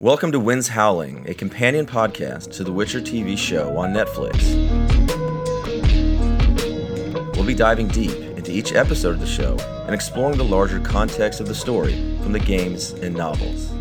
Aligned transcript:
Welcome 0.00 0.30
to 0.30 0.38
Winds 0.38 0.68
Howling, 0.68 1.28
a 1.28 1.34
companion 1.34 1.84
podcast 1.84 2.52
to 2.52 2.62
the 2.62 2.70
Witcher 2.70 3.00
TV 3.00 3.36
show 3.36 3.76
on 3.76 3.92
Netflix. 3.92 4.54
We'll 7.34 7.44
be 7.44 7.52
diving 7.52 7.88
deep 7.88 8.12
into 8.12 8.52
each 8.52 8.74
episode 8.74 9.16
of 9.16 9.20
the 9.20 9.26
show 9.26 9.56
and 9.86 9.92
exploring 9.92 10.38
the 10.38 10.44
larger 10.44 10.78
context 10.78 11.40
of 11.40 11.48
the 11.48 11.54
story 11.56 11.94
from 12.22 12.30
the 12.30 12.38
games 12.38 12.92
and 12.92 13.12
novels. 13.12 13.72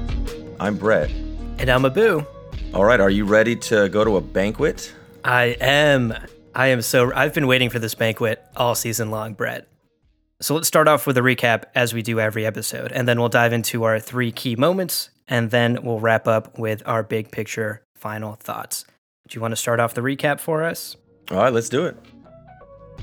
I'm 0.60 0.76
Brett. 0.76 1.12
And 1.60 1.70
I'm 1.70 1.86
Abu. 1.86 2.26
All 2.74 2.84
right, 2.84 3.00
are 3.00 3.12
you 3.12 3.24
ready 3.26 3.56
to 3.56 3.88
go 3.88 4.04
to 4.04 4.18
a 4.18 4.22
banquet? 4.22 4.92
I 5.24 5.56
am. 5.62 6.16
I 6.56 6.70
am 6.70 6.82
so. 6.82 7.14
I've 7.14 7.36
been 7.36 7.46
waiting 7.46 7.70
for 7.70 7.78
this 7.78 7.94
banquet 7.94 8.44
all 8.56 8.74
season 8.74 9.12
long, 9.12 9.36
Brett. 9.36 9.68
So 10.42 10.56
let's 10.56 10.68
start 10.68 10.88
off 10.88 11.06
with 11.06 11.16
a 11.20 11.22
recap 11.22 11.66
as 11.76 11.94
we 11.94 12.02
do 12.02 12.20
every 12.20 12.44
episode, 12.44 12.92
and 12.92 13.08
then 13.08 13.20
we'll 13.20 13.30
dive 13.30 13.54
into 13.54 13.84
our 13.84 14.00
three 14.00 14.32
key 14.32 14.56
moments 14.56 15.12
and 15.28 15.52
then 15.52 15.80
we'll 15.84 16.00
wrap 16.00 16.28
up 16.28 16.58
with 16.58 16.82
our 16.86 17.04
big 17.04 17.32
picture 17.32 17.82
final 17.96 18.36
thoughts. 18.36 18.86
Do 19.28 19.36
you 19.36 19.42
want 19.42 19.52
to 19.52 19.58
start 19.58 19.80
off 19.80 19.94
the 19.94 20.02
recap 20.02 20.40
for 20.40 20.64
us? 20.64 20.96
All 21.32 21.38
right, 21.38 21.52
let's 21.52 21.70
do 21.70 21.86
it. 21.86 21.98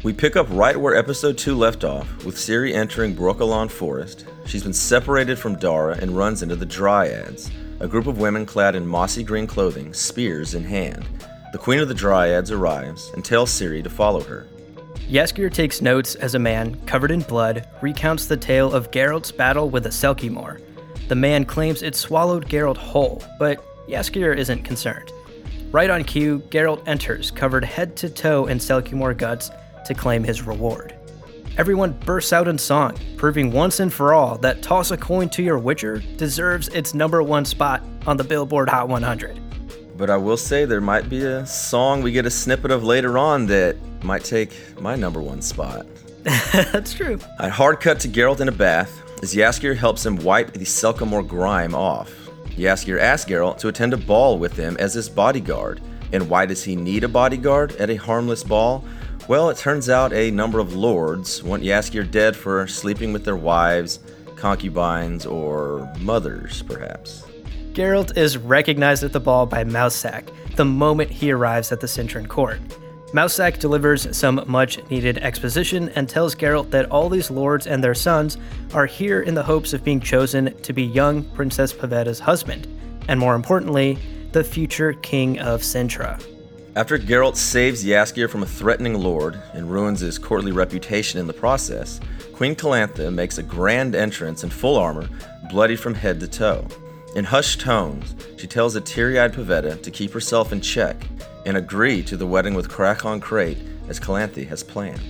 We 0.02 0.12
pick 0.12 0.36
up 0.36 0.46
right 0.50 0.76
where 0.76 0.96
episode 0.96 1.38
2 1.38 1.54
left 1.54 1.84
off, 1.84 2.24
with 2.24 2.36
Ciri 2.36 2.74
entering 2.74 3.14
Brokilon 3.14 3.70
Forest. 3.70 4.26
She's 4.46 4.62
been 4.62 4.72
separated 4.72 5.38
from 5.38 5.56
Dara 5.56 5.96
and 6.00 6.16
runs 6.16 6.42
into 6.42 6.56
the 6.56 6.66
Dryads, 6.66 7.50
a 7.80 7.88
group 7.88 8.06
of 8.06 8.18
women 8.18 8.44
clad 8.44 8.74
in 8.74 8.86
mossy 8.86 9.22
green 9.22 9.46
clothing, 9.46 9.94
spears 9.94 10.54
in 10.54 10.64
hand. 10.64 11.06
The 11.52 11.58
Queen 11.58 11.78
of 11.78 11.88
the 11.88 11.94
Dryads 11.94 12.50
arrives 12.50 13.10
and 13.14 13.24
tells 13.24 13.50
Ciri 13.50 13.82
to 13.84 13.90
follow 13.90 14.20
her. 14.22 14.46
Jaskier 15.08 15.52
takes 15.52 15.82
notes 15.82 16.14
as 16.16 16.34
a 16.34 16.38
man, 16.38 16.74
covered 16.86 17.10
in 17.10 17.20
blood, 17.20 17.68
recounts 17.80 18.26
the 18.26 18.36
tale 18.36 18.72
of 18.72 18.90
Geralt's 18.90 19.30
battle 19.30 19.70
with 19.70 19.84
the 19.84 19.90
Selkie 19.90 20.30
the 21.08 21.14
man 21.14 21.44
claims 21.44 21.82
it 21.82 21.94
swallowed 21.94 22.48
Geralt 22.48 22.76
whole, 22.76 23.22
but 23.38 23.64
Jaskier 23.88 24.36
isn't 24.36 24.62
concerned. 24.62 25.12
Right 25.70 25.90
on 25.90 26.04
cue, 26.04 26.38
Geralt 26.50 26.86
enters, 26.86 27.30
covered 27.30 27.64
head 27.64 27.96
to 27.96 28.08
toe 28.08 28.46
in 28.46 28.58
Selkie 28.58 29.16
guts, 29.16 29.50
to 29.86 29.94
claim 29.94 30.24
his 30.24 30.42
reward. 30.42 30.94
Everyone 31.56 31.92
bursts 31.92 32.32
out 32.32 32.48
in 32.48 32.58
song, 32.58 32.96
proving 33.16 33.52
once 33.52 33.78
and 33.78 33.92
for 33.92 34.12
all 34.12 34.38
that 34.38 34.62
Toss 34.62 34.90
a 34.90 34.96
Coin 34.96 35.28
to 35.30 35.42
Your 35.42 35.58
Witcher 35.58 35.98
deserves 36.16 36.68
its 36.68 36.94
number 36.94 37.22
one 37.22 37.44
spot 37.44 37.82
on 38.06 38.16
the 38.16 38.24
Billboard 38.24 38.68
Hot 38.68 38.88
100. 38.88 39.40
But 39.96 40.10
I 40.10 40.16
will 40.16 40.36
say 40.36 40.64
there 40.64 40.80
might 40.80 41.08
be 41.08 41.24
a 41.24 41.46
song 41.46 42.02
we 42.02 42.10
get 42.10 42.26
a 42.26 42.30
snippet 42.30 42.72
of 42.72 42.82
later 42.82 43.18
on 43.18 43.46
that 43.46 43.76
might 44.02 44.24
take 44.24 44.52
my 44.80 44.96
number 44.96 45.20
one 45.20 45.40
spot. 45.40 45.86
That's 46.24 46.92
true. 46.92 47.20
A 47.38 47.48
hard 47.48 47.80
cut 47.80 48.00
to 48.00 48.08
Geralt 48.08 48.40
in 48.40 48.48
a 48.48 48.52
bath, 48.52 49.03
as 49.24 49.34
Jaskier 49.34 49.74
helps 49.74 50.04
him 50.04 50.16
wipe 50.16 50.52
the 50.52 50.66
Selkiemore 50.66 51.26
grime 51.26 51.74
off. 51.74 52.12
Jaskier 52.58 53.00
asks 53.00 53.30
Geralt 53.30 53.56
to 53.56 53.68
attend 53.68 53.94
a 53.94 53.96
ball 53.96 54.38
with 54.38 54.54
him 54.54 54.76
as 54.78 54.92
his 54.92 55.08
bodyguard. 55.08 55.80
And 56.12 56.28
why 56.28 56.44
does 56.44 56.62
he 56.62 56.76
need 56.76 57.04
a 57.04 57.08
bodyguard 57.08 57.74
at 57.76 57.88
a 57.88 57.96
harmless 57.96 58.44
ball? 58.44 58.84
Well, 59.26 59.48
it 59.48 59.56
turns 59.56 59.88
out 59.88 60.12
a 60.12 60.30
number 60.30 60.58
of 60.58 60.76
lords 60.76 61.42
want 61.42 61.62
Jaskier 61.62 62.08
dead 62.08 62.36
for 62.36 62.66
sleeping 62.66 63.14
with 63.14 63.24
their 63.24 63.34
wives, 63.34 64.00
concubines, 64.36 65.24
or 65.24 65.90
mothers, 66.00 66.60
perhaps. 66.60 67.24
Geralt 67.72 68.18
is 68.18 68.36
recognized 68.36 69.04
at 69.04 69.14
the 69.14 69.20
ball 69.20 69.46
by 69.46 69.64
Mousesack 69.64 70.28
the 70.56 70.66
moment 70.66 71.10
he 71.10 71.32
arrives 71.32 71.72
at 71.72 71.80
the 71.80 71.86
Cintran 71.86 72.28
court. 72.28 72.60
Mousesack 73.14 73.60
delivers 73.60 74.08
some 74.16 74.42
much 74.48 74.80
needed 74.90 75.18
exposition 75.18 75.88
and 75.90 76.08
tells 76.08 76.34
Geralt 76.34 76.70
that 76.70 76.90
all 76.90 77.08
these 77.08 77.30
lords 77.30 77.68
and 77.68 77.82
their 77.82 77.94
sons 77.94 78.38
are 78.72 78.86
here 78.86 79.22
in 79.22 79.34
the 79.34 79.42
hopes 79.44 79.72
of 79.72 79.84
being 79.84 80.00
chosen 80.00 80.52
to 80.62 80.72
be 80.72 80.82
young 80.82 81.22
Princess 81.22 81.72
Pavetta's 81.72 82.18
husband, 82.18 82.66
and 83.06 83.20
more 83.20 83.36
importantly, 83.36 84.00
the 84.32 84.42
future 84.42 84.94
king 84.94 85.38
of 85.38 85.60
Cintra. 85.62 86.20
After 86.74 86.98
Geralt 86.98 87.36
saves 87.36 87.84
Jaskier 87.84 88.28
from 88.28 88.42
a 88.42 88.46
threatening 88.46 88.94
lord 88.94 89.40
and 89.52 89.70
ruins 89.70 90.00
his 90.00 90.18
courtly 90.18 90.50
reputation 90.50 91.20
in 91.20 91.28
the 91.28 91.32
process, 91.32 92.00
Queen 92.32 92.56
Calanthe 92.56 93.12
makes 93.12 93.38
a 93.38 93.44
grand 93.44 93.94
entrance 93.94 94.42
in 94.42 94.50
full 94.50 94.76
armor, 94.76 95.08
bloody 95.50 95.76
from 95.76 95.94
head 95.94 96.18
to 96.18 96.26
toe. 96.26 96.66
In 97.14 97.26
hushed 97.26 97.60
tones, 97.60 98.16
she 98.38 98.48
tells 98.48 98.74
the 98.74 98.80
teary 98.80 99.20
eyed 99.20 99.34
Pavetta 99.34 99.80
to 99.82 99.90
keep 99.92 100.10
herself 100.10 100.52
in 100.52 100.60
check 100.60 100.96
and 101.46 101.56
agree 101.56 102.02
to 102.02 102.16
the 102.16 102.26
wedding 102.26 102.54
with 102.54 102.68
Crach 102.68 103.04
an 103.04 103.20
Craite 103.20 103.58
as 103.88 104.00
Calanthe 104.00 104.46
has 104.48 104.62
planned. 104.62 105.00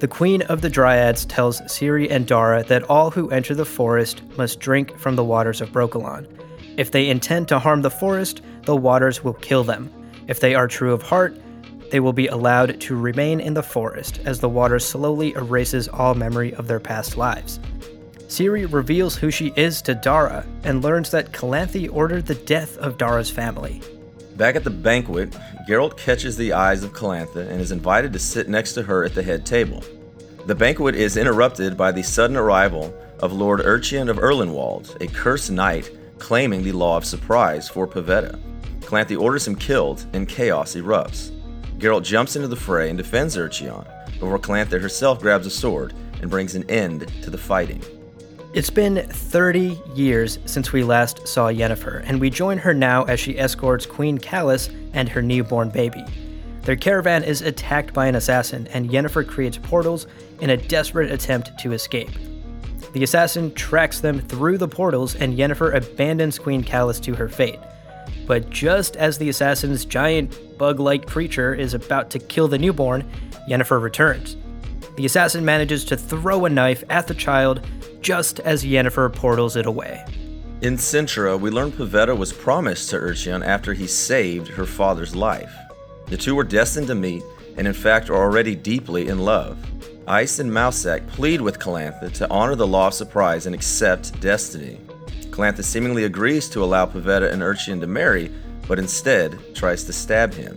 The 0.00 0.08
Queen 0.08 0.42
of 0.42 0.60
the 0.60 0.68
Dryads 0.68 1.24
tells 1.24 1.62
Ciri 1.62 2.10
and 2.10 2.26
Dara 2.26 2.62
that 2.64 2.82
all 2.82 3.10
who 3.10 3.30
enter 3.30 3.54
the 3.54 3.64
forest 3.64 4.22
must 4.36 4.60
drink 4.60 4.98
from 4.98 5.16
the 5.16 5.24
waters 5.24 5.62
of 5.62 5.72
Brokilon. 5.72 6.26
If 6.76 6.90
they 6.90 7.08
intend 7.08 7.48
to 7.48 7.58
harm 7.58 7.80
the 7.80 7.90
forest, 7.90 8.42
the 8.64 8.76
waters 8.76 9.24
will 9.24 9.32
kill 9.32 9.64
them. 9.64 9.90
If 10.28 10.40
they 10.40 10.54
are 10.54 10.68
true 10.68 10.92
of 10.92 11.02
heart, 11.02 11.34
they 11.90 12.00
will 12.00 12.12
be 12.12 12.26
allowed 12.26 12.80
to 12.82 12.96
remain 12.96 13.40
in 13.40 13.54
the 13.54 13.62
forest 13.62 14.20
as 14.26 14.40
the 14.40 14.48
water 14.48 14.78
slowly 14.78 15.32
erases 15.32 15.88
all 15.88 16.14
memory 16.14 16.52
of 16.54 16.66
their 16.66 16.80
past 16.80 17.16
lives. 17.16 17.58
Ciri 18.28 18.70
reveals 18.70 19.16
who 19.16 19.30
she 19.30 19.52
is 19.56 19.80
to 19.82 19.94
Dara 19.94 20.44
and 20.64 20.82
learns 20.82 21.10
that 21.12 21.32
Calanthe 21.32 21.88
ordered 21.90 22.26
the 22.26 22.34
death 22.34 22.76
of 22.78 22.98
Dara's 22.98 23.30
family. 23.30 23.80
Back 24.36 24.54
at 24.54 24.64
the 24.64 24.70
banquet, 24.70 25.34
Geralt 25.66 25.96
catches 25.96 26.36
the 26.36 26.52
eyes 26.52 26.82
of 26.82 26.92
Calanthe 26.92 27.36
and 27.36 27.58
is 27.58 27.72
invited 27.72 28.12
to 28.12 28.18
sit 28.18 28.48
next 28.50 28.74
to 28.74 28.82
her 28.82 29.02
at 29.02 29.14
the 29.14 29.22
head 29.22 29.46
table. 29.46 29.82
The 30.44 30.54
banquet 30.54 30.94
is 30.94 31.16
interrupted 31.16 31.76
by 31.76 31.90
the 31.90 32.02
sudden 32.02 32.36
arrival 32.36 32.94
of 33.20 33.32
Lord 33.32 33.60
Urcheon 33.60 34.10
of 34.10 34.18
Erlenwald, 34.18 35.00
a 35.00 35.06
cursed 35.06 35.50
knight 35.50 35.90
claiming 36.18 36.62
the 36.62 36.72
law 36.72 36.98
of 36.98 37.06
surprise 37.06 37.68
for 37.68 37.86
Pavetta. 37.86 38.38
Calanthe 38.80 39.18
orders 39.18 39.46
him 39.46 39.56
killed, 39.56 40.04
and 40.12 40.28
chaos 40.28 40.74
erupts. 40.74 41.30
Geralt 41.78 42.04
jumps 42.04 42.36
into 42.36 42.48
the 42.48 42.56
fray 42.56 42.90
and 42.90 42.98
defends 42.98 43.36
Urcheon, 43.36 43.86
before 44.20 44.38
Calanthe 44.38 44.80
herself 44.80 45.18
grabs 45.20 45.46
a 45.46 45.50
sword 45.50 45.94
and 46.20 46.30
brings 46.30 46.54
an 46.54 46.68
end 46.70 47.10
to 47.22 47.30
the 47.30 47.38
fighting. 47.38 47.82
It's 48.56 48.70
been 48.70 49.06
30 49.06 49.78
years 49.94 50.38
since 50.46 50.72
we 50.72 50.82
last 50.82 51.28
saw 51.28 51.48
Yennefer, 51.48 52.02
and 52.06 52.18
we 52.18 52.30
join 52.30 52.56
her 52.56 52.72
now 52.72 53.04
as 53.04 53.20
she 53.20 53.38
escorts 53.38 53.84
Queen 53.84 54.16
Kalis 54.16 54.74
and 54.94 55.10
her 55.10 55.20
newborn 55.20 55.68
baby. 55.68 56.02
Their 56.62 56.74
caravan 56.74 57.22
is 57.22 57.42
attacked 57.42 57.92
by 57.92 58.06
an 58.06 58.14
assassin, 58.14 58.66
and 58.68 58.88
Yennefer 58.88 59.28
creates 59.28 59.58
portals 59.58 60.06
in 60.40 60.48
a 60.48 60.56
desperate 60.56 61.12
attempt 61.12 61.58
to 61.58 61.74
escape. 61.74 62.08
The 62.94 63.02
assassin 63.02 63.52
tracks 63.52 64.00
them 64.00 64.20
through 64.20 64.56
the 64.56 64.68
portals, 64.68 65.16
and 65.16 65.36
Yennefer 65.36 65.74
abandons 65.74 66.38
Queen 66.38 66.64
Kalis 66.64 66.98
to 67.02 67.14
her 67.14 67.28
fate. 67.28 67.60
But 68.26 68.48
just 68.48 68.96
as 68.96 69.18
the 69.18 69.28
assassin's 69.28 69.84
giant 69.84 70.56
bug 70.56 70.80
like 70.80 71.04
creature 71.04 71.54
is 71.54 71.74
about 71.74 72.08
to 72.08 72.18
kill 72.18 72.48
the 72.48 72.56
newborn, 72.56 73.04
Yennefer 73.50 73.82
returns. 73.82 74.38
The 74.96 75.04
assassin 75.04 75.44
manages 75.44 75.84
to 75.84 75.96
throw 75.98 76.46
a 76.46 76.48
knife 76.48 76.82
at 76.88 77.06
the 77.06 77.12
child 77.12 77.60
just 78.06 78.38
as 78.38 78.64
Yennefer 78.64 79.12
portals 79.12 79.56
it 79.56 79.66
away. 79.66 80.04
In 80.62 80.76
Cintra, 80.76 81.36
we 81.36 81.50
learn 81.50 81.72
Pavetta 81.72 82.16
was 82.16 82.32
promised 82.32 82.88
to 82.90 82.96
Urcheon 82.96 83.44
after 83.44 83.74
he 83.74 83.88
saved 83.88 84.46
her 84.46 84.64
father's 84.64 85.16
life. 85.16 85.52
The 86.06 86.16
two 86.16 86.36
were 86.36 86.44
destined 86.44 86.86
to 86.86 86.94
meet, 86.94 87.24
and 87.56 87.66
in 87.66 87.72
fact 87.72 88.08
are 88.08 88.14
already 88.14 88.54
deeply 88.54 89.08
in 89.08 89.18
love. 89.18 89.58
Eist 90.06 90.38
and 90.38 90.52
Mousesack 90.52 91.04
plead 91.08 91.40
with 91.40 91.58
Calanthe 91.58 92.12
to 92.12 92.30
honor 92.30 92.54
the 92.54 92.64
law 92.64 92.86
of 92.86 92.94
surprise 92.94 93.46
and 93.46 93.56
accept 93.56 94.20
destiny. 94.20 94.78
Calanthe 95.30 95.64
seemingly 95.64 96.04
agrees 96.04 96.48
to 96.50 96.62
allow 96.62 96.86
Pavetta 96.86 97.32
and 97.32 97.42
Urcheon 97.42 97.80
to 97.80 97.88
marry, 97.88 98.30
but 98.68 98.78
instead 98.78 99.36
tries 99.52 99.82
to 99.82 99.92
stab 99.92 100.32
him. 100.32 100.56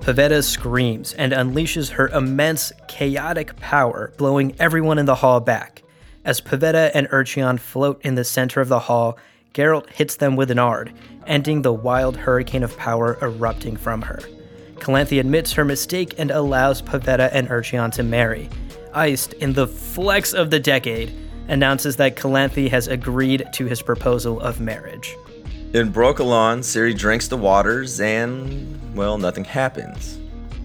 Pavetta 0.00 0.44
screams 0.44 1.14
and 1.14 1.32
unleashes 1.32 1.92
her 1.92 2.08
immense, 2.08 2.74
chaotic 2.88 3.56
power, 3.56 4.12
blowing 4.18 4.54
everyone 4.58 4.98
in 4.98 5.06
the 5.06 5.14
hall 5.14 5.40
back. 5.40 5.82
As 6.22 6.40
Pavetta 6.40 6.90
and 6.92 7.08
Urcheon 7.08 7.58
float 7.58 8.00
in 8.04 8.14
the 8.14 8.24
center 8.24 8.60
of 8.60 8.68
the 8.68 8.78
hall, 8.80 9.18
Geralt 9.54 9.88
hits 9.88 10.16
them 10.16 10.36
with 10.36 10.50
an 10.50 10.58
Aard, 10.58 10.92
ending 11.26 11.62
the 11.62 11.72
wild 11.72 12.16
hurricane 12.16 12.62
of 12.62 12.76
power 12.76 13.16
erupting 13.22 13.76
from 13.76 14.02
her. 14.02 14.20
Calanthe 14.76 15.18
admits 15.18 15.52
her 15.52 15.64
mistake 15.64 16.14
and 16.18 16.30
allows 16.30 16.82
Pavetta 16.82 17.30
and 17.32 17.48
Urcheon 17.48 17.90
to 17.92 18.02
marry. 18.02 18.50
Eist, 18.94 19.32
in 19.34 19.54
the 19.54 19.66
flex 19.66 20.34
of 20.34 20.50
the 20.50 20.60
decade, 20.60 21.10
announces 21.48 21.96
that 21.96 22.16
Calanthe 22.16 22.68
has 22.68 22.86
agreed 22.86 23.48
to 23.54 23.64
his 23.64 23.80
proposal 23.80 24.40
of 24.40 24.60
marriage. 24.60 25.16
In 25.72 25.90
Brokilon, 25.90 26.60
Ciri 26.60 26.96
drinks 26.96 27.28
the 27.28 27.36
waters 27.36 27.98
and, 28.00 28.94
well, 28.94 29.16
nothing 29.16 29.44
happens. 29.44 30.18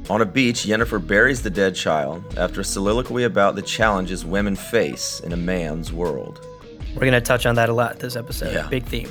On 0.07 0.21
a 0.21 0.25
beach, 0.25 0.65
Yennefer 0.65 1.05
buries 1.05 1.41
the 1.41 1.49
dead 1.49 1.73
child 1.73 2.23
after 2.37 2.61
a 2.61 2.63
soliloquy 2.63 3.23
about 3.23 3.55
the 3.55 3.61
challenges 3.63 4.23
women 4.23 4.55
face 4.55 5.19
in 5.21 5.33
a 5.33 5.37
man's 5.37 5.91
world. 5.91 6.45
We're 6.93 7.01
going 7.01 7.13
to 7.13 7.21
touch 7.21 7.47
on 7.47 7.55
that 7.55 7.69
a 7.69 7.73
lot 7.73 7.97
this 7.97 8.15
episode. 8.15 8.53
Yeah. 8.53 8.67
Big 8.67 8.85
theme. 8.85 9.09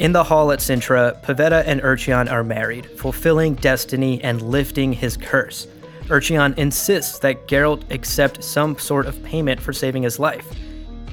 In 0.00 0.12
the 0.12 0.24
hall 0.24 0.50
at 0.50 0.58
Cintra, 0.58 1.22
Pavetta 1.22 1.62
and 1.64 1.80
Urcheon 1.80 2.30
are 2.30 2.42
married, 2.42 2.86
fulfilling 2.98 3.54
destiny 3.54 4.20
and 4.22 4.42
lifting 4.42 4.92
his 4.92 5.16
curse. 5.16 5.68
Urcheon 6.08 6.58
insists 6.58 7.20
that 7.20 7.46
Geralt 7.46 7.90
accept 7.92 8.42
some 8.42 8.76
sort 8.78 9.06
of 9.06 9.22
payment 9.22 9.60
for 9.60 9.72
saving 9.72 10.02
his 10.02 10.18
life. 10.18 10.46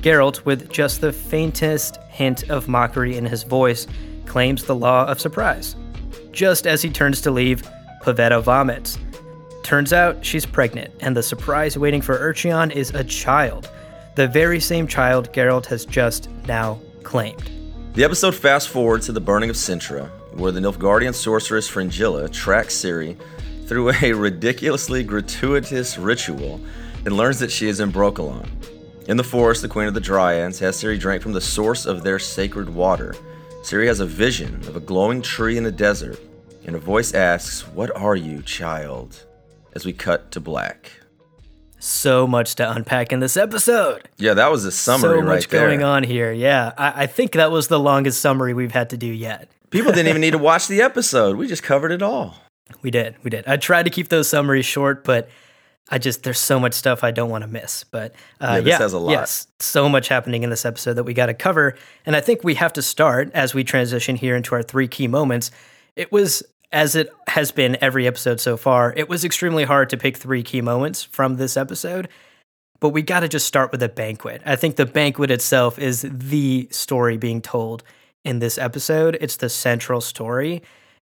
Geralt, 0.02 0.44
with 0.44 0.70
just 0.70 1.02
the 1.02 1.14
faintest 1.14 1.98
hint 2.10 2.50
of 2.50 2.68
mockery 2.68 3.16
in 3.16 3.26
his 3.26 3.44
voice, 3.44 3.88
claims 4.26 4.64
the 4.64 4.76
law 4.76 5.06
of 5.06 5.22
surprise. 5.22 5.76
Just 6.32 6.68
as 6.68 6.82
he 6.82 6.90
turns 6.90 7.22
to 7.22 7.32
leave, 7.32 7.64
Pavetta 8.04 8.44
vomits. 8.44 8.98
Turns 9.64 9.94
out 9.94 10.26
she's 10.26 10.46
pregnant, 10.46 10.94
and 11.00 11.16
the 11.16 11.24
surprise 11.24 11.78
waiting 11.78 12.02
for 12.02 12.20
Urcheon 12.20 12.70
is 12.72 12.90
a 12.90 13.04
child. 13.04 13.72
The 14.16 14.28
very 14.28 14.60
same 14.60 14.88
child 14.88 15.32
Geralt 15.32 15.66
has 15.68 15.86
just 15.86 16.30
now 16.46 16.82
claimed. 17.04 17.50
The 17.94 18.04
episode 18.04 18.36
fast 18.36 18.68
forwards 18.68 19.06
to 19.06 19.14
the 19.14 19.22
burning 19.22 19.50
of 19.50 19.56
Cintra, 19.56 20.10
where 20.34 20.52
the 20.52 20.60
Nilfgaardian 20.60 21.16
sorceress 21.16 21.70
Fringilla 21.70 22.28
tracks 22.28 22.76
Ciri 22.76 23.18
through 23.68 23.92
a 24.02 24.12
ridiculously 24.12 25.04
gratuitous 25.04 25.98
ritual 25.98 26.60
and 27.06 27.16
learns 27.16 27.40
that 27.40 27.52
she 27.52 27.70
is 27.70 27.80
in 27.80 27.92
Brokilon. 27.92 28.50
In 29.08 29.16
the 29.16 29.24
forest, 29.24 29.62
the 29.62 29.70
Queen 29.70 29.88
of 29.88 29.94
the 29.94 30.02
Dryads 30.02 30.60
has 30.60 30.76
Ciri 30.76 31.00
drink 31.00 31.24
from 31.24 31.34
the 31.34 31.40
source 31.40 31.86
of 31.86 32.04
their 32.04 32.20
sacred 32.20 32.70
water. 32.70 33.16
Ciri 33.62 33.88
has 33.88 34.02
a 34.02 34.06
vision 34.06 34.56
of 34.68 34.76
a 34.76 34.82
glowing 34.82 35.22
tree 35.22 35.56
in 35.56 35.64
the 35.64 35.72
desert, 35.72 36.20
and 36.66 36.76
a 36.76 36.80
voice 36.80 37.14
asks, 37.14 37.68
What 37.68 37.96
are 37.96 38.16
you, 38.16 38.42
child? 38.42 39.26
As 39.74 39.86
we 39.86 39.94
cut 39.94 40.32
to 40.32 40.40
black. 40.40 40.92
So 41.80 42.26
much 42.28 42.56
to 42.56 42.72
unpack 42.72 43.12
in 43.12 43.20
this 43.20 43.36
episode. 43.36 44.08
Yeah, 44.18 44.36
that 44.36 44.50
was 44.52 44.64
a 44.64 44.72
summary 44.72 45.20
so 45.20 45.26
much 45.26 45.28
right 45.28 45.50
there. 45.50 45.68
going 45.68 45.84
on 45.84 46.04
here. 46.04 46.32
Yeah, 46.32 46.72
I, 46.78 47.04
I 47.04 47.08
think 47.08 47.34
that 47.34 47.52
was 47.52 47.68
the 47.68 47.80
longest 47.80 48.22
summary 48.22 48.54
we've 48.54 48.72
had 48.72 48.92
to 48.92 48.98
do 48.98 49.08
yet. 49.08 49.52
People 49.70 49.92
didn't 49.92 50.08
even 50.08 50.22
need 50.22 50.32
to 50.32 50.38
watch 50.38 50.68
the 50.68 50.82
episode. 50.82 51.36
We 51.36 51.48
just 51.48 51.64
covered 51.64 51.92
it 51.92 52.02
all. 52.02 52.36
We 52.82 52.92
did, 52.92 53.16
we 53.24 53.30
did. 53.30 53.46
I 53.48 53.58
tried 53.58 53.84
to 53.84 53.90
keep 53.90 54.08
those 54.08 54.30
summaries 54.30 54.66
short, 54.66 55.04
but 55.04 55.30
I 55.90 55.98
just 55.98 56.24
there's 56.24 56.40
so 56.40 56.60
much 56.60 56.74
stuff 56.74 57.04
I 57.04 57.12
don't 57.12 57.30
want 57.30 57.42
to 57.44 57.48
miss. 57.50 57.84
But 57.84 58.14
uh, 58.40 58.54
Yeah, 58.56 58.62
this 58.62 58.78
has 58.78 58.94
a 58.94 59.00
lot. 59.00 59.12
Yes, 59.12 59.48
so 59.60 59.90
much 59.90 60.08
happening 60.08 60.44
in 60.44 60.50
this 60.50 60.66
episode 60.66 60.94
that 60.94 61.04
we 61.04 61.14
got 61.14 61.26
to 61.26 61.34
cover, 61.34 61.76
and 62.06 62.16
I 62.16 62.22
think 62.22 62.44
we 62.44 62.54
have 62.56 62.72
to 62.74 62.82
start 62.82 63.30
as 63.34 63.54
we 63.54 63.66
transition 63.66 64.16
here 64.16 64.36
into 64.38 64.56
our 64.56 64.64
three 64.64 64.88
key 64.88 65.08
moments. 65.08 65.52
It 65.98 66.12
was 66.12 66.42
as 66.74 66.96
it 66.96 67.14
has 67.28 67.52
been 67.52 67.78
every 67.80 68.08
episode 68.08 68.40
so 68.40 68.58
far. 68.58 68.94
It 68.98 69.08
was 69.08 69.24
extremely 69.24 69.64
hard 69.64 69.90
to 69.92 69.98
pick 69.98 70.18
three 70.18 70.44
key 70.44 70.60
moments 70.60 71.04
from 71.04 71.38
this 71.38 71.56
episode, 71.56 72.10
but 72.80 72.90
we 72.90 73.02
got 73.02 73.22
to 73.22 73.30
just 73.30 73.48
start 73.48 73.72
with 73.72 73.80
the 73.80 73.88
banquet. 73.88 74.42
I 74.46 74.56
think 74.56 74.76
the 74.76 74.86
banquet 74.86 75.32
itself 75.32 75.80
is 75.80 76.06
the 76.10 76.68
story 76.72 77.16
being 77.18 77.42
told 77.42 77.84
in 78.26 78.40
this 78.40 78.58
episode. 78.58 79.18
It's 79.22 79.38
the 79.38 79.50
central 79.50 80.02
story, 80.02 80.64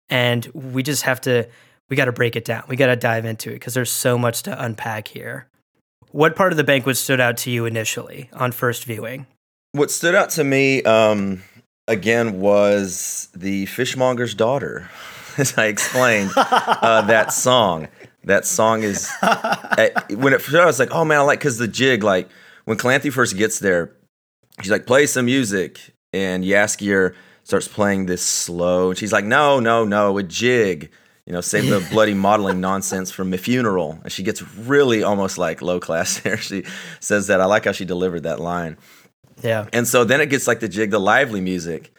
and 0.09 0.47
we 0.55 0.83
just 0.83 1.03
have 1.03 1.21
to 1.23 1.49
we 1.91 1.97
got 1.97 2.07
to 2.07 2.13
break 2.13 2.37
it 2.37 2.45
down. 2.45 2.65
We 2.69 2.77
got 2.77 2.87
to 2.87 2.97
dive 2.97 3.25
into 3.25 3.51
it 3.51 3.55
because 3.55 3.75
there's 3.75 3.93
so 3.93 4.17
much 4.17 4.43
to 4.45 4.63
unpack 4.63 5.09
here. 5.09 5.49
What 6.13 6.37
part 6.37 6.53
of 6.53 6.57
the 6.57 6.65
banquet 6.65 6.97
stood 6.97 7.21
out 7.21 7.37
to 7.39 7.51
you 7.51 7.67
initially 7.67 8.31
on 8.33 8.53
first 8.53 8.85
viewing? 8.85 9.27
What 9.73 9.91
stood 9.91 10.15
out 10.15 10.31
to 10.31 10.45
me, 10.45 10.83
um, 10.85 11.43
again, 11.89 12.41
was 12.41 13.29
the 13.35 13.67
fishmonger's 13.67 14.35
daughter. 14.35 14.89
As 15.39 15.57
I 15.59 15.67
explained, 15.67 16.31
uh, 16.37 17.03
that 17.03 17.33
song. 17.33 17.89
That 18.25 18.47
song 18.47 18.83
is 18.83 19.11
eh, 19.23 19.91
when 20.11 20.33
it 20.33 20.41
first, 20.41 20.55
I 20.55 20.65
was 20.65 20.79
like, 20.79 20.93
oh 20.93 21.05
man, 21.05 21.19
I 21.19 21.23
like 21.23 21.41
because 21.41 21.59
the 21.59 21.69
jig, 21.69 22.03
like 22.03 22.29
when 22.65 22.79
Calanthe 22.79 23.13
first 23.13 23.37
gets 23.37 23.59
there, 23.59 23.93
she's 24.63 24.71
like, 24.71 24.87
play 24.87 25.07
some 25.07 25.27
music, 25.27 25.95
and 26.13 26.45
Jaskier 26.45 27.15
starts 27.43 27.69
playing 27.69 28.07
this 28.07 28.23
slow, 28.23 28.91
and 28.91 28.99
she's 28.99 29.13
like, 29.13 29.25
no, 29.25 29.61
no, 29.61 29.85
no, 29.85 30.17
a 30.19 30.23
jig. 30.23 30.91
You 31.27 31.33
know, 31.33 31.41
save 31.41 31.69
the 31.69 31.87
bloody 31.91 32.15
modeling 32.29 32.61
nonsense 32.61 33.11
from 33.11 33.31
my 33.31 33.39
funeral. 33.39 33.99
And 34.03 34.13
she 34.13 34.23
gets 34.23 34.43
really 34.43 35.03
almost 35.03 35.39
like 35.39 35.63
low 35.63 35.81
class 35.81 36.21
there. 36.21 36.37
She 36.37 36.65
says 37.01 37.29
that. 37.29 37.41
I 37.41 37.47
like 37.47 37.65
how 37.65 37.73
she 37.73 37.87
delivered 37.87 38.25
that 38.25 38.41
line. 38.41 38.77
Yeah. 39.43 39.67
And 39.73 39.89
so 39.89 40.05
then 40.05 40.21
it 40.21 40.29
gets 40.29 40.47
like 40.47 40.61
the 40.61 40.69
jig, 40.69 40.91
the 40.91 41.01
lively 41.01 41.41
music. 41.41 41.95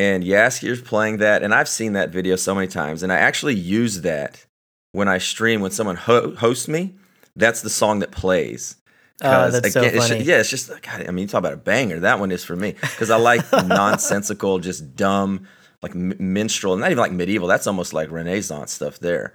And 0.00 0.24
Jaskier's 0.24 0.80
playing 0.80 1.18
that. 1.18 1.42
And 1.42 1.52
I've 1.52 1.68
seen 1.68 1.92
that 1.92 2.10
video 2.10 2.36
so 2.36 2.54
many 2.54 2.66
times. 2.68 3.02
And 3.02 3.12
I 3.12 3.16
actually 3.16 3.54
use 3.54 4.00
that 4.00 4.46
when 4.92 5.08
I 5.08 5.18
stream, 5.18 5.60
when 5.60 5.70
someone 5.70 5.96
ho- 5.96 6.34
hosts 6.34 6.68
me. 6.68 6.94
That's 7.36 7.60
the 7.60 7.70
song 7.70 8.00
that 8.00 8.10
plays. 8.10 8.76
Oh, 9.22 9.50
that's 9.50 9.72
so 9.74 9.82
it's 9.82 10.08
funny. 10.08 10.22
yeah, 10.22 10.38
it's 10.38 10.48
just, 10.48 10.68
God, 10.82 11.06
I 11.06 11.10
mean, 11.10 11.22
you 11.24 11.26
talk 11.28 11.40
about 11.40 11.52
a 11.52 11.58
banger. 11.58 12.00
That 12.00 12.18
one 12.18 12.32
is 12.32 12.42
for 12.42 12.56
me. 12.56 12.72
Because 12.80 13.10
I 13.10 13.16
like 13.16 13.44
nonsensical, 13.66 14.58
just 14.58 14.96
dumb, 14.96 15.46
like 15.82 15.92
m- 15.94 16.14
minstrel, 16.18 16.76
not 16.76 16.90
even 16.90 17.02
like 17.02 17.12
medieval. 17.12 17.46
That's 17.46 17.66
almost 17.66 17.92
like 17.92 18.10
Renaissance 18.10 18.72
stuff 18.72 18.98
there. 19.00 19.34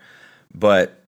But 0.53 1.03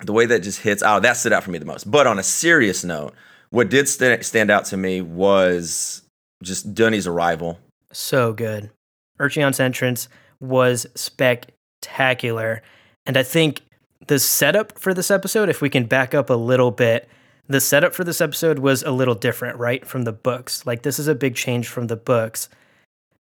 the 0.00 0.12
way 0.12 0.24
that 0.26 0.42
just 0.42 0.60
hits 0.60 0.82
out, 0.82 1.02
that 1.02 1.18
stood 1.18 1.32
out 1.34 1.44
for 1.44 1.50
me 1.50 1.58
the 1.58 1.66
most. 1.66 1.90
But 1.90 2.06
on 2.06 2.18
a 2.18 2.22
serious 2.22 2.82
note, 2.84 3.14
what 3.50 3.68
did 3.68 3.88
st- 3.88 4.24
stand 4.24 4.50
out 4.50 4.64
to 4.66 4.76
me 4.76 5.02
was 5.02 6.02
just 6.42 6.74
Duny's 6.74 7.06
arrival. 7.06 7.58
So 7.92 8.32
good. 8.32 8.70
Urcheon's 9.18 9.60
entrance 9.60 10.08
was 10.40 10.86
spectacular. 10.94 12.62
And 13.06 13.16
I 13.16 13.22
think 13.22 13.62
the 14.06 14.18
setup 14.18 14.78
for 14.78 14.94
this 14.94 15.10
episode, 15.10 15.48
if 15.48 15.60
we 15.60 15.70
can 15.70 15.84
back 15.84 16.14
up 16.14 16.30
a 16.30 16.34
little 16.34 16.70
bit, 16.70 17.08
the 17.48 17.60
setup 17.60 17.94
for 17.94 18.04
this 18.04 18.20
episode 18.20 18.58
was 18.58 18.82
a 18.82 18.90
little 18.90 19.14
different, 19.14 19.58
right? 19.58 19.86
From 19.86 20.02
the 20.02 20.12
books. 20.12 20.66
Like, 20.66 20.82
this 20.82 20.98
is 20.98 21.08
a 21.08 21.14
big 21.14 21.36
change 21.36 21.68
from 21.68 21.86
the 21.86 21.96
books. 21.96 22.48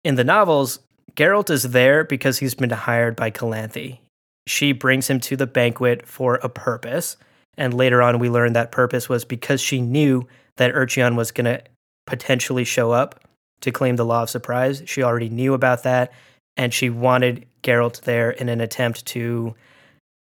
In 0.03 0.15
the 0.15 0.23
novels, 0.23 0.79
Geralt 1.15 1.49
is 1.49 1.63
there 1.63 2.03
because 2.03 2.39
he's 2.39 2.55
been 2.55 2.69
hired 2.69 3.15
by 3.15 3.31
Calanthe. 3.31 3.99
She 4.47 4.71
brings 4.71 5.09
him 5.09 5.19
to 5.21 5.35
the 5.35 5.47
banquet 5.47 6.07
for 6.07 6.35
a 6.35 6.49
purpose. 6.49 7.17
And 7.57 7.73
later 7.73 8.01
on, 8.01 8.19
we 8.19 8.29
learn 8.29 8.53
that 8.53 8.71
purpose 8.71 9.07
was 9.07 9.25
because 9.25 9.61
she 9.61 9.79
knew 9.79 10.27
that 10.57 10.73
Urcheon 10.73 11.15
was 11.15 11.31
going 11.31 11.45
to 11.45 11.63
potentially 12.05 12.63
show 12.63 12.91
up 12.91 13.19
to 13.65 13.71
claim 13.71 13.97
the 13.97 14.05
law 14.05 14.23
of 14.23 14.29
surprise. 14.29 14.81
She 14.85 15.03
already 15.03 15.27
knew 15.29 15.53
about 15.53 15.83
that, 15.83 16.13
and 16.55 16.73
she 16.73 16.89
wanted 16.89 17.45
Geralt 17.63 18.01
there 18.01 18.31
in 18.31 18.47
an 18.47 18.61
attempt 18.61 19.05
to 19.07 19.53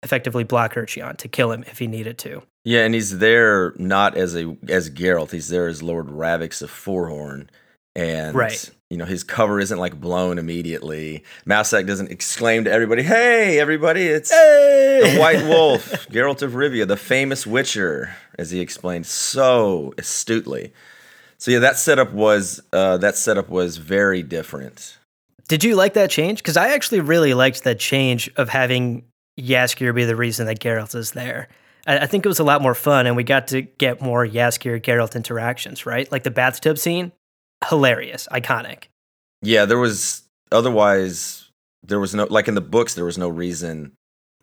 effectively 0.02 0.44
block 0.44 0.74
Urcheon, 0.74 1.16
to 1.18 1.28
kill 1.28 1.52
him 1.52 1.64
if 1.68 1.78
he 1.80 1.88
needed 1.88 2.18
to. 2.20 2.42
Yeah, 2.66 2.86
and 2.86 2.94
he's 2.94 3.20
there 3.20 3.74
not 3.78 4.16
as 4.18 4.36
a 4.36 4.56
as 4.70 4.90
Geralt. 4.90 5.32
He's 5.32 5.50
there 5.50 5.68
as 5.68 5.84
Lord 5.84 6.08
Ravix 6.08 6.62
of 6.62 6.72
Fourhorn, 6.72 7.50
and 7.96 8.34
Right. 8.34 8.70
you 8.90 8.96
know 8.98 9.04
his 9.06 9.24
cover 9.26 9.60
isn't 9.60 9.78
like 9.78 10.00
blown 10.00 10.38
immediately. 10.38 11.24
Mousesack 11.46 11.86
doesn't 11.86 12.12
exclaim 12.12 12.64
to 12.64 12.72
everybody, 12.72 13.04
"Hey, 13.04 13.60
everybody! 13.60 14.04
It's 14.08 14.30
the 14.30 15.18
White 15.20 15.44
Wolf, 15.50 16.08
Geralt 16.10 16.42
of 16.42 16.54
Rivia, 16.54 16.88
the 16.88 16.96
famous 16.98 17.46
Witcher," 17.46 18.16
as 18.40 18.52
he 18.52 18.62
explained 18.62 19.06
so 19.06 19.94
astutely. 19.98 20.72
So 21.44 21.52
yeah, 21.52 21.60
that 21.60 21.78
setup 21.78 22.14
was 22.14 22.62
uh, 22.72 22.96
that 23.00 23.18
setup 23.18 23.50
was 23.50 23.76
very 23.76 24.24
different. 24.24 24.98
Did 25.50 25.66
you 25.66 25.76
like 25.76 25.94
that 25.96 26.10
change? 26.10 26.38
Because 26.38 26.56
I 26.56 26.70
actually 26.70 27.02
really 27.02 27.34
liked 27.34 27.66
that 27.66 27.80
change 27.80 28.32
of 28.38 28.48
having 28.48 29.04
Jaskier 29.38 29.94
be 29.94 30.06
the 30.06 30.16
reason 30.16 30.46
that 30.46 30.62
Geralt 30.62 30.96
is 30.96 31.12
there. 31.12 31.50
I, 31.86 31.98
I 32.00 32.06
think 32.06 32.24
it 32.26 32.30
was 32.30 32.40
a 32.40 32.46
lot 32.46 32.62
more 32.62 32.74
fun, 32.74 33.08
and 33.08 33.18
we 33.18 33.26
got 33.26 33.50
to 33.50 33.64
get 33.64 34.02
more 34.02 34.26
Jaskier 34.26 34.82
Geralt 34.82 35.18
interactions, 35.18 35.86
right? 35.86 36.10
Like 36.10 36.24
the 36.24 36.32
bathtub 36.32 36.78
scene, 36.78 37.12
hilarious, 37.68 38.26
iconic. 38.32 38.84
Yeah, 39.42 39.66
there 39.66 39.80
was 39.80 40.24
otherwise 40.50 41.50
there 41.86 42.00
was 42.00 42.16
no 42.16 42.24
like 42.30 42.48
in 42.48 42.56
the 42.56 42.62
books 42.62 42.94
there 42.94 43.04
was 43.04 43.18
no 43.18 43.28
reason 43.28 43.92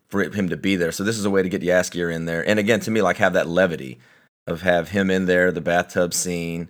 for 0.09 0.21
him 0.21 0.49
to 0.49 0.57
be 0.57 0.75
there. 0.75 0.91
So 0.91 1.03
this 1.03 1.17
is 1.17 1.25
a 1.25 1.31
way 1.31 1.41
to 1.41 1.49
get 1.49 1.63
Jaskier 1.63 2.13
in 2.13 2.25
there. 2.25 2.47
And 2.47 2.59
again, 2.59 2.79
to 2.81 2.91
me, 2.91 3.01
like 3.01 3.17
have 3.17 3.33
that 3.33 3.47
levity 3.47 3.97
of 4.45 4.61
have 4.61 4.89
him 4.89 5.09
in 5.09 5.25
there, 5.25 5.51
the 5.51 5.61
bathtub 5.61 6.13
scene. 6.13 6.69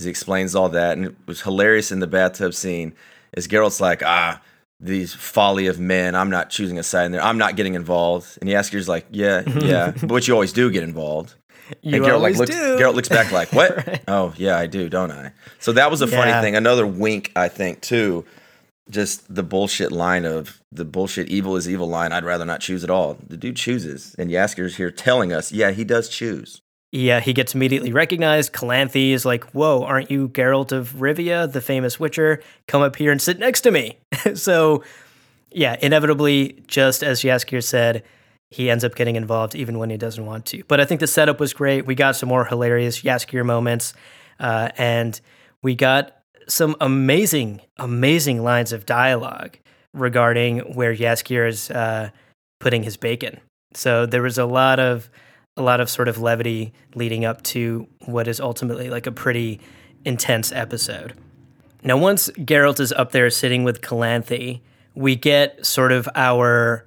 As 0.00 0.04
he 0.04 0.10
explains 0.10 0.54
all 0.54 0.70
that. 0.70 0.96
And 0.96 1.06
it 1.08 1.14
was 1.26 1.42
hilarious 1.42 1.92
in 1.92 2.00
the 2.00 2.06
bathtub 2.06 2.54
scene 2.54 2.94
as 3.34 3.46
Geralt's 3.46 3.80
like, 3.80 4.02
ah, 4.02 4.40
these 4.80 5.12
folly 5.12 5.66
of 5.66 5.78
men. 5.78 6.14
I'm 6.14 6.30
not 6.30 6.48
choosing 6.48 6.78
a 6.78 6.82
side 6.82 7.04
in 7.06 7.12
there. 7.12 7.22
I'm 7.22 7.36
not 7.36 7.54
getting 7.54 7.74
involved. 7.74 8.38
And 8.40 8.48
Jaskier's 8.48 8.88
like, 8.88 9.06
yeah, 9.10 9.42
yeah, 9.60 9.92
but 10.02 10.26
you 10.26 10.32
always 10.32 10.54
do 10.54 10.70
get 10.70 10.82
involved. 10.82 11.34
You 11.82 11.96
and 11.96 12.04
Geralt 12.04 12.14
always 12.14 12.38
like 12.40 12.48
looks, 12.48 12.58
do. 12.60 12.78
Geralt 12.78 12.94
looks 12.94 13.10
back 13.10 13.30
like, 13.30 13.52
what? 13.52 13.86
Right. 13.86 14.02
Oh 14.08 14.32
yeah, 14.38 14.56
I 14.56 14.66
do, 14.66 14.88
don't 14.88 15.10
I? 15.12 15.32
So 15.58 15.72
that 15.72 15.90
was 15.90 16.00
a 16.00 16.06
funny 16.06 16.30
Yeah. 16.30 16.40
thing. 16.40 16.56
Another 16.56 16.86
wink, 16.86 17.30
I 17.36 17.48
think, 17.48 17.82
too. 17.82 18.24
Just 18.88 19.32
the 19.32 19.42
bullshit 19.44 19.92
line 19.92 20.24
of 20.24 20.60
the 20.72 20.84
bullshit 20.86 21.28
evil 21.28 21.56
is 21.56 21.68
evil 21.68 21.88
line. 21.88 22.10
I'd 22.12 22.24
rather 22.24 22.46
not 22.46 22.60
choose 22.60 22.82
at 22.82 22.90
all. 22.90 23.18
The 23.24 23.36
dude 23.36 23.54
chooses, 23.56 24.16
and 24.18 24.30
Jaskier's 24.30 24.76
here 24.76 24.90
telling 24.90 25.30
us, 25.32 25.52
yeah, 25.52 25.70
he 25.72 25.84
does 25.84 26.08
choose. 26.08 26.62
Yeah, 26.92 27.20
he 27.20 27.32
gets 27.32 27.54
immediately 27.54 27.92
recognized. 27.92 28.52
Calanthe 28.52 29.12
is 29.12 29.24
like, 29.24 29.44
Whoa, 29.52 29.84
aren't 29.84 30.10
you 30.10 30.28
Geralt 30.28 30.72
of 30.72 30.94
Rivia, 30.94 31.50
the 31.50 31.60
famous 31.60 32.00
Witcher? 32.00 32.42
Come 32.66 32.82
up 32.82 32.96
here 32.96 33.12
and 33.12 33.22
sit 33.22 33.38
next 33.38 33.60
to 33.62 33.70
me. 33.70 33.98
so, 34.34 34.82
yeah, 35.52 35.76
inevitably, 35.80 36.62
just 36.66 37.02
as 37.02 37.22
Jaskier 37.22 37.62
said, 37.62 38.02
he 38.50 38.68
ends 38.68 38.82
up 38.82 38.96
getting 38.96 39.14
involved 39.14 39.54
even 39.54 39.78
when 39.78 39.90
he 39.90 39.96
doesn't 39.96 40.26
want 40.26 40.46
to. 40.46 40.64
But 40.66 40.80
I 40.80 40.84
think 40.84 41.00
the 41.00 41.06
setup 41.06 41.38
was 41.38 41.52
great. 41.52 41.86
We 41.86 41.94
got 41.94 42.16
some 42.16 42.28
more 42.28 42.44
hilarious 42.44 43.00
Jaskier 43.00 43.46
moments, 43.46 43.94
uh, 44.40 44.70
and 44.76 45.20
we 45.62 45.76
got 45.76 46.16
some 46.48 46.74
amazing, 46.80 47.60
amazing 47.78 48.42
lines 48.42 48.72
of 48.72 48.86
dialogue 48.86 49.56
regarding 49.94 50.58
where 50.74 50.94
Jaskier 50.94 51.48
is 51.48 51.70
uh, 51.70 52.10
putting 52.58 52.82
his 52.82 52.96
bacon. 52.96 53.40
So 53.74 54.06
there 54.06 54.22
was 54.22 54.38
a 54.38 54.46
lot 54.46 54.80
of 54.80 55.08
a 55.56 55.62
lot 55.62 55.80
of 55.80 55.90
sort 55.90 56.08
of 56.08 56.18
levity 56.18 56.72
leading 56.94 57.24
up 57.24 57.42
to 57.42 57.86
what 58.06 58.28
is 58.28 58.40
ultimately 58.40 58.90
like 58.90 59.06
a 59.06 59.12
pretty 59.12 59.60
intense 60.04 60.52
episode. 60.52 61.14
Now, 61.82 61.96
once 61.96 62.28
Geralt 62.30 62.80
is 62.80 62.92
up 62.92 63.12
there 63.12 63.30
sitting 63.30 63.64
with 63.64 63.80
Calanthe, 63.80 64.60
we 64.94 65.16
get 65.16 65.64
sort 65.64 65.92
of 65.92 66.08
our 66.14 66.84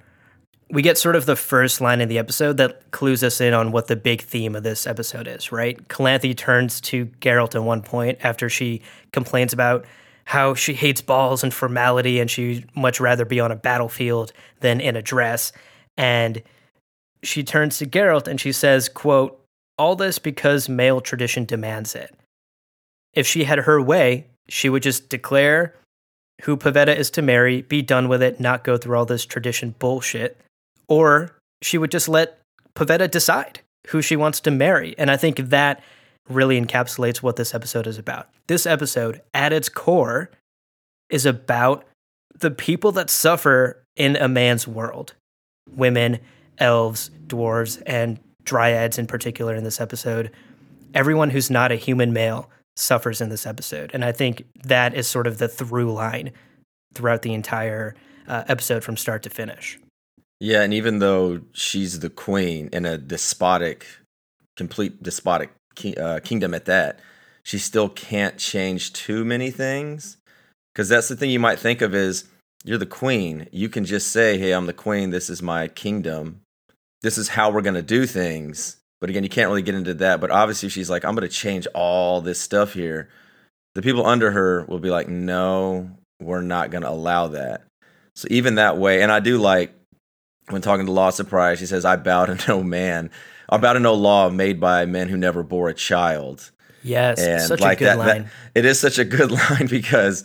we 0.70 0.82
get 0.82 0.96
sort 0.98 1.14
of 1.14 1.26
the 1.26 1.36
first 1.36 1.80
line 1.80 2.00
in 2.00 2.08
the 2.08 2.18
episode 2.18 2.56
that 2.56 2.90
clues 2.90 3.22
us 3.22 3.40
in 3.40 3.52
on 3.52 3.70
what 3.70 3.86
the 3.86 3.96
big 3.96 4.22
theme 4.22 4.56
of 4.56 4.62
this 4.62 4.86
episode 4.86 5.28
is, 5.28 5.52
right? 5.52 5.88
Calanthe 5.88 6.36
turns 6.36 6.80
to 6.80 7.06
Geralt 7.20 7.54
at 7.54 7.62
one 7.62 7.82
point 7.82 8.18
after 8.22 8.48
she 8.48 8.82
complains 9.12 9.52
about 9.52 9.84
how 10.24 10.54
she 10.54 10.72
hates 10.72 11.02
balls 11.02 11.44
and 11.44 11.52
formality 11.52 12.18
and 12.18 12.30
she'd 12.30 12.66
much 12.74 12.98
rather 12.98 13.24
be 13.24 13.40
on 13.40 13.52
a 13.52 13.56
battlefield 13.56 14.32
than 14.60 14.80
in 14.80 14.96
a 14.96 15.02
dress. 15.02 15.52
And 15.96 16.42
she 17.24 17.42
turns 17.42 17.78
to 17.78 17.86
Geralt 17.86 18.28
and 18.28 18.40
she 18.40 18.52
says, 18.52 18.88
quote, 18.88 19.40
all 19.76 19.96
this 19.96 20.18
because 20.18 20.68
male 20.68 21.00
tradition 21.00 21.44
demands 21.44 21.94
it. 21.94 22.14
If 23.12 23.26
she 23.26 23.44
had 23.44 23.60
her 23.60 23.80
way, 23.80 24.26
she 24.48 24.68
would 24.68 24.82
just 24.82 25.08
declare 25.08 25.74
who 26.42 26.56
Pavetta 26.56 26.94
is 26.96 27.10
to 27.12 27.22
marry, 27.22 27.62
be 27.62 27.82
done 27.82 28.08
with 28.08 28.22
it, 28.22 28.40
not 28.40 28.64
go 28.64 28.76
through 28.76 28.96
all 28.96 29.06
this 29.06 29.24
tradition 29.24 29.74
bullshit. 29.78 30.40
Or 30.88 31.36
she 31.62 31.78
would 31.78 31.90
just 31.90 32.08
let 32.08 32.40
Pavetta 32.74 33.10
decide 33.10 33.60
who 33.88 34.02
she 34.02 34.16
wants 34.16 34.40
to 34.40 34.50
marry. 34.50 34.94
And 34.98 35.10
I 35.10 35.16
think 35.16 35.36
that 35.38 35.82
really 36.28 36.60
encapsulates 36.60 37.18
what 37.18 37.36
this 37.36 37.54
episode 37.54 37.86
is 37.86 37.98
about. 37.98 38.28
This 38.46 38.66
episode, 38.66 39.22
at 39.32 39.52
its 39.52 39.68
core, 39.68 40.30
is 41.08 41.26
about 41.26 41.86
the 42.38 42.50
people 42.50 42.92
that 42.92 43.10
suffer 43.10 43.82
in 43.96 44.16
a 44.16 44.28
man's 44.28 44.66
world 44.66 45.14
women, 45.70 46.18
elves, 46.58 47.10
dwarves, 47.26 47.82
and 47.86 48.18
dryads 48.44 48.98
in 48.98 49.06
particular 49.06 49.54
in 49.54 49.64
this 49.64 49.80
episode. 49.80 50.30
Everyone 50.92 51.30
who's 51.30 51.50
not 51.50 51.72
a 51.72 51.76
human 51.76 52.12
male 52.12 52.50
suffers 52.76 53.20
in 53.20 53.28
this 53.28 53.46
episode. 53.46 53.90
And 53.94 54.04
I 54.04 54.12
think 54.12 54.44
that 54.64 54.94
is 54.94 55.06
sort 55.06 55.26
of 55.26 55.38
the 55.38 55.48
through 55.48 55.92
line 55.92 56.32
throughout 56.94 57.22
the 57.22 57.34
entire 57.34 57.94
uh, 58.28 58.44
episode 58.48 58.84
from 58.84 58.96
start 58.96 59.22
to 59.24 59.30
finish. 59.30 59.78
Yeah, 60.40 60.62
and 60.62 60.74
even 60.74 60.98
though 60.98 61.40
she's 61.52 62.00
the 62.00 62.10
queen 62.10 62.68
in 62.72 62.84
a 62.84 62.98
despotic, 62.98 63.86
complete 64.56 65.02
despotic 65.02 65.50
ki- 65.74 65.96
uh, 65.96 66.20
kingdom 66.20 66.54
at 66.54 66.64
that, 66.66 67.00
she 67.42 67.58
still 67.58 67.88
can't 67.88 68.38
change 68.38 68.92
too 68.92 69.24
many 69.24 69.50
things. 69.50 70.16
Because 70.72 70.88
that's 70.88 71.08
the 71.08 71.16
thing 71.16 71.30
you 71.30 71.38
might 71.38 71.58
think 71.58 71.80
of 71.80 71.94
is 71.94 72.24
you're 72.64 72.78
the 72.78 72.86
queen. 72.86 73.48
You 73.52 73.68
can 73.68 73.84
just 73.84 74.08
say, 74.08 74.38
hey, 74.38 74.52
I'm 74.52 74.66
the 74.66 74.72
queen. 74.72 75.10
This 75.10 75.30
is 75.30 75.40
my 75.40 75.68
kingdom. 75.68 76.40
This 77.04 77.18
is 77.18 77.28
how 77.28 77.50
we're 77.50 77.60
going 77.60 77.74
to 77.74 77.82
do 77.82 78.06
things. 78.06 78.78
But 78.98 79.10
again, 79.10 79.22
you 79.22 79.28
can't 79.28 79.48
really 79.50 79.60
get 79.60 79.74
into 79.74 79.92
that. 79.92 80.22
But 80.22 80.30
obviously, 80.30 80.70
she's 80.70 80.88
like, 80.88 81.04
I'm 81.04 81.14
going 81.14 81.28
to 81.28 81.34
change 81.34 81.66
all 81.74 82.22
this 82.22 82.40
stuff 82.40 82.72
here. 82.72 83.10
The 83.74 83.82
people 83.82 84.06
under 84.06 84.30
her 84.30 84.64
will 84.64 84.78
be 84.78 84.88
like, 84.88 85.06
no, 85.06 85.90
we're 86.18 86.40
not 86.40 86.70
going 86.70 86.80
to 86.82 86.88
allow 86.88 87.28
that. 87.28 87.64
So 88.16 88.26
even 88.30 88.54
that 88.54 88.78
way, 88.78 89.02
and 89.02 89.12
I 89.12 89.20
do 89.20 89.36
like 89.36 89.74
when 90.48 90.62
talking 90.62 90.86
to 90.86 90.92
Law 90.92 91.10
Surprise, 91.10 91.58
she 91.58 91.66
says, 91.66 91.84
I 91.84 91.96
bow 91.96 92.24
to 92.24 92.38
no 92.48 92.62
man. 92.62 93.10
I 93.50 93.58
bow 93.58 93.74
to 93.74 93.80
no 93.80 93.92
law 93.92 94.30
made 94.30 94.58
by 94.58 94.86
men 94.86 95.10
who 95.10 95.18
never 95.18 95.42
bore 95.42 95.68
a 95.68 95.74
child. 95.74 96.50
Yes, 96.82 97.20
And 97.20 97.42
such 97.42 97.60
like 97.60 97.82
a 97.82 97.84
good 97.84 97.86
that, 97.88 97.96
that- 97.98 98.16
line. 98.16 98.30
it 98.54 98.64
is 98.64 98.80
such 98.80 98.98
a 98.98 99.04
good 99.04 99.30
line 99.50 99.66
because 99.66 100.24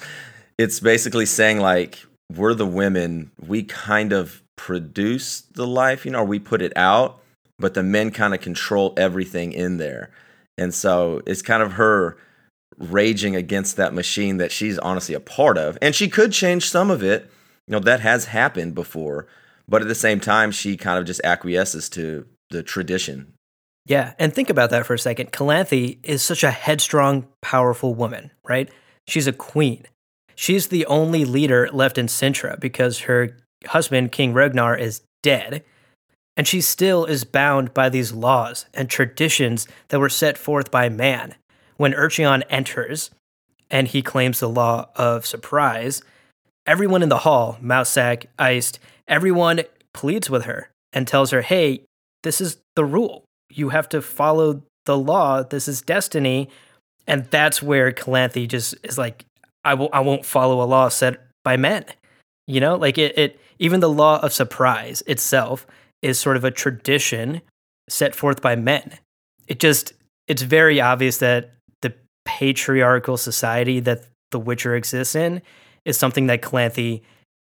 it's 0.57 0.79
basically 0.79 1.25
saying 1.25 1.59
like 1.59 1.99
we're 2.33 2.53
the 2.53 2.65
women, 2.65 3.31
we 3.45 3.63
kind 3.63 4.13
of 4.13 4.41
produce 4.59 5.39
the 5.39 5.65
life, 5.65 6.05
you 6.05 6.11
know, 6.11 6.19
or 6.19 6.25
we 6.25 6.37
put 6.37 6.61
it 6.61 6.73
out, 6.75 7.21
but 7.57 7.75
the 7.75 7.81
men 7.81 8.11
kind 8.11 8.33
of 8.33 8.41
control 8.41 8.93
everything 8.97 9.53
in 9.53 9.77
there. 9.77 10.11
And 10.57 10.73
so 10.73 11.21
it's 11.25 11.41
kind 11.41 11.63
of 11.63 11.73
her 11.73 12.17
raging 12.77 13.37
against 13.37 13.77
that 13.77 13.93
machine 13.93 14.35
that 14.35 14.51
she's 14.51 14.77
honestly 14.77 15.15
a 15.15 15.21
part 15.21 15.57
of. 15.57 15.77
And 15.81 15.95
she 15.95 16.09
could 16.09 16.33
change 16.33 16.69
some 16.69 16.91
of 16.91 17.01
it. 17.01 17.31
You 17.67 17.71
know, 17.71 17.79
that 17.79 18.01
has 18.01 18.25
happened 18.25 18.75
before. 18.75 19.27
But 19.65 19.81
at 19.81 19.87
the 19.87 19.95
same 19.95 20.19
time, 20.19 20.51
she 20.51 20.75
kind 20.75 20.99
of 20.99 21.05
just 21.05 21.21
acquiesces 21.23 21.87
to 21.91 22.25
the 22.49 22.61
tradition. 22.61 23.31
Yeah, 23.85 24.13
and 24.19 24.33
think 24.33 24.49
about 24.49 24.71
that 24.71 24.85
for 24.85 24.93
a 24.93 24.99
second. 24.99 25.31
Calanthe 25.31 25.99
is 26.03 26.21
such 26.21 26.43
a 26.43 26.51
headstrong, 26.51 27.27
powerful 27.41 27.95
woman, 27.95 28.31
right? 28.43 28.69
She's 29.07 29.25
a 29.25 29.31
queen. 29.31 29.85
She's 30.35 30.67
the 30.67 30.85
only 30.87 31.23
leader 31.23 31.69
left 31.71 31.97
in 31.97 32.07
Cintra 32.07 32.59
because 32.59 32.99
her 32.99 33.37
husband, 33.67 34.11
King 34.11 34.33
Ragnar, 34.33 34.75
is 34.75 35.01
dead. 35.21 35.63
And 36.37 36.47
she 36.47 36.61
still 36.61 37.05
is 37.05 37.25
bound 37.25 37.73
by 37.73 37.89
these 37.89 38.13
laws 38.13 38.65
and 38.73 38.89
traditions 38.89 39.67
that 39.89 39.99
were 39.99 40.09
set 40.09 40.37
forth 40.37 40.71
by 40.71 40.87
man. 40.87 41.35
When 41.77 41.93
Urcheon 41.93 42.43
enters 42.49 43.11
and 43.69 43.87
he 43.87 44.01
claims 44.01 44.39
the 44.39 44.49
law 44.49 44.89
of 44.95 45.25
surprise, 45.25 46.01
everyone 46.65 47.03
in 47.03 47.09
the 47.09 47.19
hall, 47.19 47.57
Mousesack, 47.61 48.27
Eist, 48.37 48.79
everyone 49.07 49.61
pleads 49.93 50.29
with 50.29 50.45
her 50.45 50.69
and 50.93 51.07
tells 51.07 51.31
her, 51.31 51.41
hey, 51.41 51.83
this 52.23 52.39
is 52.39 52.57
the 52.75 52.85
rule. 52.85 53.23
You 53.49 53.69
have 53.69 53.89
to 53.89 54.01
follow 54.01 54.63
the 54.85 54.97
law. 54.97 55.43
This 55.43 55.67
is 55.67 55.81
destiny. 55.81 56.49
And 57.07 57.25
that's 57.25 57.61
where 57.61 57.91
Calanthe 57.91 58.47
just 58.47 58.75
is 58.83 58.97
like, 58.97 59.25
I 59.65 59.73
will 59.73 59.89
I 59.91 59.99
won't 59.99 60.25
follow 60.25 60.61
a 60.61 60.65
law 60.65 60.89
set 60.89 61.19
by 61.43 61.57
men. 61.57 61.85
You 62.47 62.59
know, 62.59 62.75
like 62.75 62.97
it, 62.97 63.17
it 63.17 63.39
even 63.59 63.81
the 63.81 63.89
law 63.89 64.19
of 64.21 64.33
surprise 64.33 65.03
itself 65.05 65.67
is 66.01 66.17
sort 66.17 66.37
of 66.37 66.43
a 66.43 66.51
tradition 66.51 67.41
set 67.89 68.15
forth 68.15 68.41
by 68.41 68.55
men. 68.55 68.97
It 69.47 69.59
just 69.59 69.93
it's 70.27 70.41
very 70.41 70.79
obvious 70.79 71.17
that 71.17 71.51
the 71.81 71.93
patriarchal 72.25 73.17
society 73.17 73.79
that 73.81 74.05
The 74.31 74.39
Witcher 74.39 74.75
exists 74.75 75.15
in 75.15 75.41
is 75.85 75.97
something 75.97 76.27
that 76.27 76.41
Calanthe 76.41 77.01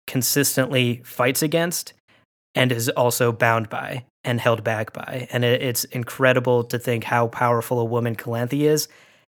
consistently 0.05 1.01
fights 1.03 1.41
against 1.41 1.93
and 2.55 2.71
is 2.71 2.87
also 2.89 3.31
bound 3.31 3.69
by 3.69 4.05
and 4.23 4.39
held 4.39 4.63
back 4.63 4.93
by. 4.93 5.27
And 5.31 5.43
it, 5.43 5.61
it's 5.61 5.83
incredible 5.85 6.63
to 6.65 6.79
think 6.79 7.03
how 7.03 7.27
powerful 7.27 7.79
a 7.79 7.85
woman 7.85 8.15
Calanthe 8.15 8.61
is, 8.61 8.87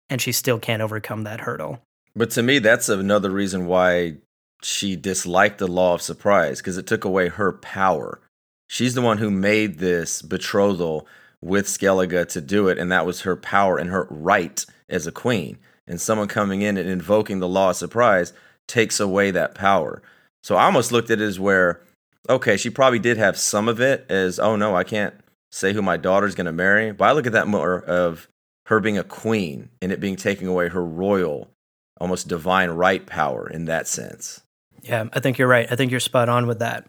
and 0.09 0.21
she 0.21 0.31
still 0.31 0.59
can't 0.59 0.81
overcome 0.81 1.23
that 1.23 1.41
hurdle. 1.41 1.79
But 2.15 2.31
to 2.31 2.43
me, 2.43 2.59
that's 2.59 2.89
another 2.89 3.29
reason 3.29 3.65
why 3.65 4.17
she 4.65 4.95
disliked 4.95 5.57
the 5.57 5.67
law 5.67 5.93
of 5.93 6.01
surprise 6.01 6.59
because 6.59 6.77
it 6.77 6.87
took 6.87 7.05
away 7.05 7.29
her 7.29 7.51
power. 7.51 8.19
She's 8.67 8.95
the 8.95 9.01
one 9.01 9.17
who 9.17 9.29
made 9.29 9.79
this 9.79 10.21
betrothal 10.21 11.07
with 11.41 11.67
Skellige 11.67 12.27
to 12.29 12.41
do 12.41 12.67
it, 12.67 12.77
and 12.77 12.91
that 12.91 13.05
was 13.05 13.21
her 13.21 13.35
power 13.35 13.77
and 13.77 13.89
her 13.89 14.07
right 14.09 14.65
as 14.89 15.05
a 15.05 15.11
queen. 15.11 15.57
And 15.85 15.99
someone 15.99 16.27
coming 16.27 16.61
in 16.61 16.77
and 16.77 16.89
invoking 16.89 17.39
the 17.39 17.47
law 17.47 17.71
of 17.71 17.75
surprise 17.75 18.33
takes 18.67 18.99
away 18.99 19.31
that 19.31 19.55
power. 19.55 20.01
So 20.41 20.55
I 20.55 20.65
almost 20.65 20.91
looked 20.91 21.09
at 21.09 21.19
it 21.19 21.25
as 21.25 21.39
where, 21.39 21.81
okay, 22.29 22.55
she 22.57 22.69
probably 22.69 22.99
did 22.99 23.17
have 23.17 23.37
some 23.37 23.67
of 23.67 23.81
it 23.81 24.05
as, 24.09 24.39
oh 24.39 24.55
no, 24.55 24.75
I 24.75 24.83
can't 24.83 25.13
say 25.51 25.73
who 25.73 25.81
my 25.81 25.97
daughter's 25.97 26.35
going 26.35 26.45
to 26.45 26.53
marry. 26.53 26.91
But 26.91 27.05
I 27.05 27.11
look 27.11 27.27
at 27.27 27.33
that 27.33 27.47
more 27.47 27.81
of 27.83 28.27
her 28.67 28.79
being 28.79 28.97
a 28.97 29.03
queen 29.03 29.69
and 29.81 29.91
it 29.91 29.99
being 29.99 30.15
taking 30.15 30.47
away 30.47 30.69
her 30.69 30.85
royal, 30.85 31.51
almost 31.99 32.29
divine 32.29 32.69
right 32.69 33.05
power 33.05 33.47
in 33.47 33.65
that 33.65 33.87
sense. 33.87 34.42
Yeah, 34.83 35.05
I 35.13 35.19
think 35.19 35.37
you're 35.37 35.47
right. 35.47 35.67
I 35.71 35.75
think 35.75 35.91
you're 35.91 35.99
spot 35.99 36.29
on 36.29 36.45
with 36.45 36.59
that. 36.59 36.85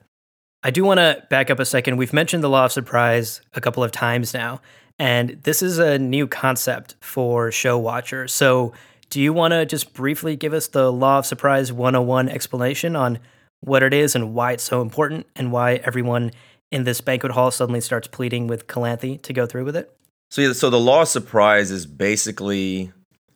I 0.62 0.70
do 0.70 0.84
want 0.84 0.98
to 0.98 1.22
back 1.30 1.50
up 1.50 1.60
a 1.60 1.64
second. 1.64 1.96
We've 1.96 2.12
mentioned 2.12 2.42
the 2.42 2.50
law 2.50 2.66
of 2.66 2.72
surprise 2.72 3.40
a 3.54 3.60
couple 3.60 3.84
of 3.84 3.92
times 3.92 4.34
now, 4.34 4.60
and 4.98 5.38
this 5.44 5.62
is 5.62 5.78
a 5.78 5.98
new 5.98 6.26
concept 6.26 6.96
for 7.00 7.50
show 7.52 7.78
watchers. 7.78 8.32
So 8.32 8.72
do 9.10 9.20
you 9.20 9.32
want 9.32 9.52
to 9.52 9.64
just 9.64 9.94
briefly 9.94 10.34
give 10.34 10.52
us 10.52 10.66
the 10.66 10.90
Law 10.90 11.18
of 11.18 11.26
Surprise 11.26 11.72
101 11.72 12.28
explanation 12.28 12.96
on 12.96 13.20
what 13.60 13.82
it 13.82 13.94
is 13.94 14.14
and 14.14 14.34
why 14.34 14.52
it's 14.52 14.64
so 14.64 14.80
important 14.82 15.26
and 15.36 15.52
why 15.52 15.74
everyone 15.76 16.32
in 16.72 16.82
this 16.84 17.00
banquet 17.00 17.32
hall 17.32 17.50
suddenly 17.50 17.80
starts 17.80 18.08
pleading 18.08 18.48
with 18.48 18.66
Calanthe 18.66 19.22
to 19.22 19.32
go 19.32 19.46
through 19.46 19.64
with 19.64 19.76
it? 19.76 19.96
So, 20.30 20.42
yeah, 20.42 20.52
so 20.52 20.68
the 20.68 20.80
law 20.80 21.02
of 21.02 21.08
surprise 21.08 21.70
is 21.70 21.86
basically 21.86 22.92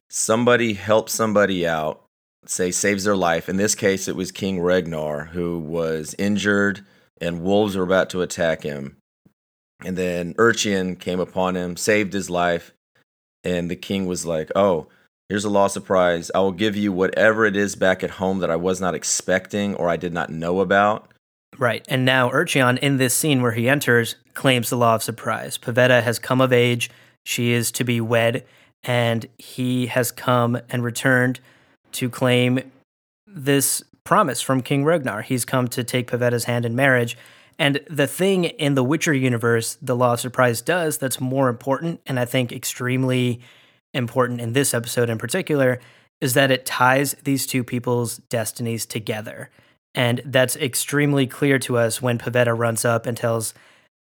somebody 0.09 0.73
helps 0.73 1.13
somebody 1.13 1.67
out, 1.67 2.03
say 2.49 2.71
saves 2.71 3.05
their 3.05 3.17
life. 3.17 3.49
In 3.49 3.57
this 3.57 3.75
case, 3.75 4.09
it 4.09 4.17
was 4.17 4.33
King 4.33 4.59
Regnar 4.59 5.29
who 5.29 5.59
was 5.59 6.15
injured 6.19 6.85
and 7.21 7.43
wolves 7.43 7.77
were 7.77 7.85
about 7.85 8.11
to 8.11 8.23
attack 8.23 8.63
him. 8.63 8.97
And 9.85 9.97
then 9.97 10.35
Urcheon 10.35 10.99
came 10.99 11.21
upon 11.21 11.57
him, 11.57 11.77
saved 11.77 12.13
his 12.13 12.29
life, 12.29 12.73
and 13.45 13.71
the 13.71 13.77
king 13.77 14.07
was 14.07 14.27
like, 14.27 14.51
"Oh, 14.57 14.89
here's 15.29 15.45
a 15.45 15.51
law 15.51 15.67
of 15.67 15.73
surprise. 15.73 16.31
I 16.35 16.41
will 16.41 16.53
give 16.53 16.77
you 16.77 16.93
whatever 16.93 17.45
it 17.45 17.55
is 17.55 17.77
back 17.77 18.03
at 18.03 18.13
home 18.13 18.41
that 18.41 18.51
I 18.51 18.57
was 18.57 18.81
not 18.81 18.95
expecting 18.95 19.75
or 19.75 19.89
I 19.89 19.97
did 19.97 20.13
not 20.13 20.31
know 20.31 20.61
about." 20.61 21.09
Right. 21.57 21.85
And 21.89 22.05
now 22.05 22.31
Urcheon, 22.31 22.79
in 22.79 22.99
this 22.99 23.15
scene 23.15 23.41
where 23.43 23.53
he 23.53 23.69
enters, 23.69 24.17
claims 24.35 24.71
the 24.71 24.77
law 24.77 24.95
of 24.95 25.03
surprise. 25.03 25.59
Pavetta 25.59 26.03
has 26.03 26.19
come 26.19 26.41
of 26.41 26.53
age. 26.53 26.91
She 27.25 27.53
is 27.53 27.71
to 27.73 27.85
be 27.85 28.01
wed. 28.01 28.45
And 28.85 29.27
he 29.39 29.87
has 29.87 30.13
come 30.13 30.61
and 30.71 30.85
returned 30.85 31.41
to 31.93 32.09
claim 32.11 32.71
this 33.27 33.83
promise 34.05 34.41
from 34.41 34.63
King 34.63 34.85
Ragnar. 34.85 35.23
He's 35.23 35.45
come 35.45 35.69
to 35.69 35.85
take 35.85 36.11
Pavetta's 36.11 36.45
hand 36.45 36.65
in 36.65 36.75
marriage. 36.75 37.17
And 37.59 37.81
the 37.91 38.07
thing 38.07 38.45
in 38.45 38.75
the 38.75 38.85
Witcher 38.85 39.13
universe, 39.13 39.77
the 39.83 39.97
Law 39.97 40.15
of 40.15 40.21
Surprise 40.21 40.63
does 40.63 40.97
that's 40.99 41.21
more 41.21 41.49
important, 41.49 42.01
and 42.07 42.19
I 42.19 42.25
think 42.25 42.53
extremely 42.53 43.41
important 43.93 44.41
in 44.41 44.53
this 44.53 44.73
episode 44.73 45.11
in 45.11 45.19
particular, 45.19 45.81
is 46.21 46.35
that 46.35 46.51
it 46.51 46.65
ties 46.65 47.15
these 47.25 47.47
two 47.47 47.65
people's 47.65 48.19
destinies 48.29 48.87
together. 48.87 49.51
And 49.95 50.23
that's 50.25 50.57
extremely 50.57 51.27
clear 51.27 51.59
to 51.61 51.79
us 51.79 52.01
when 52.01 52.19
Pavetta 52.19 52.57
runs 52.57 52.85
up 52.85 53.07
and 53.07 53.17
tells 53.17 53.55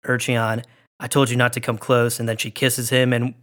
Urcheon, 0.05 0.63
I 0.99 1.07
told 1.07 1.29
you 1.29 1.37
not 1.37 1.53
to 1.53 1.61
come 1.61 1.77
close. 1.77 2.19
And 2.19 2.27
then 2.27 2.37
she 2.37 2.51
kisses 2.51 2.89
him, 2.89 3.13
and 3.13 3.33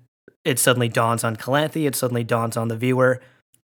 it 0.45 0.59
suddenly 0.59 0.89
dawns 0.89 1.25
on 1.25 1.37
Calanthe, 1.37 1.87
it 1.87 1.97
suddenly 1.97 2.25
dawns 2.25 2.57
on 2.57 2.69
the 2.69 2.77
viewer 2.77 3.21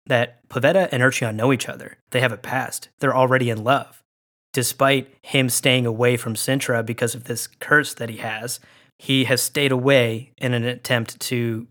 that 0.09 0.47
Pavetta 0.49 0.89
and 0.91 1.01
Urcheon 1.01 1.35
know 1.35 1.53
each 1.53 1.69
other. 1.69 1.97
They 2.09 2.19
have 2.19 2.31
a 2.31 2.37
past. 2.37 2.89
They're 2.99 3.15
already 3.15 3.49
in 3.49 3.63
love. 3.63 4.03
Despite 4.51 5.13
him 5.21 5.47
staying 5.47 5.85
away 5.85 6.17
from 6.17 6.33
Cintra 6.33 6.85
because 6.85 7.15
of 7.15 7.25
this 7.25 7.47
curse 7.47 7.93
that 7.93 8.09
he 8.09 8.17
has, 8.17 8.59
he 8.97 9.25
has 9.25 9.41
stayed 9.41 9.71
away 9.71 10.31
in 10.37 10.53
an 10.53 10.65
attempt 10.65 11.19
to 11.21 11.67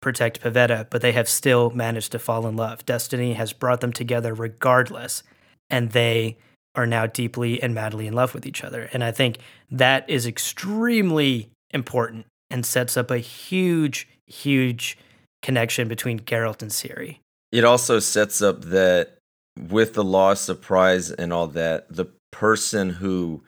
protect 0.00 0.40
Pavetta, 0.40 0.86
but 0.90 1.02
they 1.02 1.12
have 1.12 1.28
still 1.28 1.70
managed 1.70 2.12
to 2.12 2.18
fall 2.18 2.46
in 2.46 2.56
love. 2.56 2.84
Destiny 2.84 3.34
has 3.34 3.52
brought 3.52 3.80
them 3.80 3.92
together 3.92 4.34
regardless 4.34 5.22
and 5.70 5.92
they 5.92 6.36
are 6.74 6.86
now 6.86 7.06
deeply 7.06 7.62
and 7.62 7.74
madly 7.74 8.06
in 8.06 8.14
love 8.14 8.34
with 8.34 8.46
each 8.46 8.64
other. 8.64 8.88
And 8.92 9.04
I 9.04 9.12
think 9.12 9.38
that 9.70 10.08
is 10.08 10.26
extremely 10.26 11.50
important 11.70 12.26
and 12.50 12.66
sets 12.66 12.96
up 12.96 13.10
a 13.10 13.18
huge, 13.18 14.08
huge 14.26 14.98
connection 15.42 15.88
between 15.88 16.20
Geralt 16.20 16.62
and 16.62 16.70
Ciri. 16.70 17.18
It 17.54 17.64
also 17.64 18.00
sets 18.00 18.42
up 18.42 18.62
that 18.62 19.18
with 19.56 19.94
the 19.94 20.02
law 20.02 20.32
of 20.32 20.38
surprise, 20.38 21.12
and 21.12 21.32
all 21.32 21.46
that, 21.48 21.86
the 21.88 22.06
person 22.32 22.90
who 22.90 23.44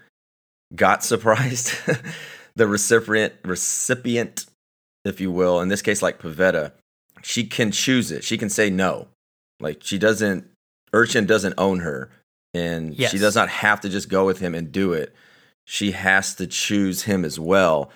got 0.74 1.02
surprised, 1.12 1.74
the 2.54 2.68
recipient, 2.68 3.34
recipient, 3.44 4.46
if 5.04 5.20
you 5.20 5.32
will, 5.32 5.60
in 5.60 5.68
this 5.68 5.82
case, 5.82 6.02
like 6.02 6.20
Pavetta, 6.20 6.72
she 7.22 7.44
can 7.44 7.72
choose 7.72 8.12
it. 8.12 8.22
She 8.22 8.38
can 8.38 8.48
say 8.48 8.70
no. 8.70 9.08
Like 9.58 9.82
she 9.82 9.98
doesn't 9.98 10.46
Urcheon 10.92 11.26
doesn't 11.26 11.54
own 11.58 11.80
her, 11.80 12.10
and 12.54 12.94
yes. 12.94 13.10
she 13.10 13.18
does 13.18 13.34
not 13.34 13.48
have 13.48 13.80
to 13.80 13.88
just 13.88 14.08
go 14.08 14.24
with 14.24 14.38
him 14.38 14.54
and 14.54 14.70
do 14.70 14.92
it. 14.92 15.14
She 15.64 15.90
has 15.90 16.34
to 16.36 16.46
choose 16.46 17.02
him 17.02 17.24
as 17.24 17.40
well, 17.40 17.90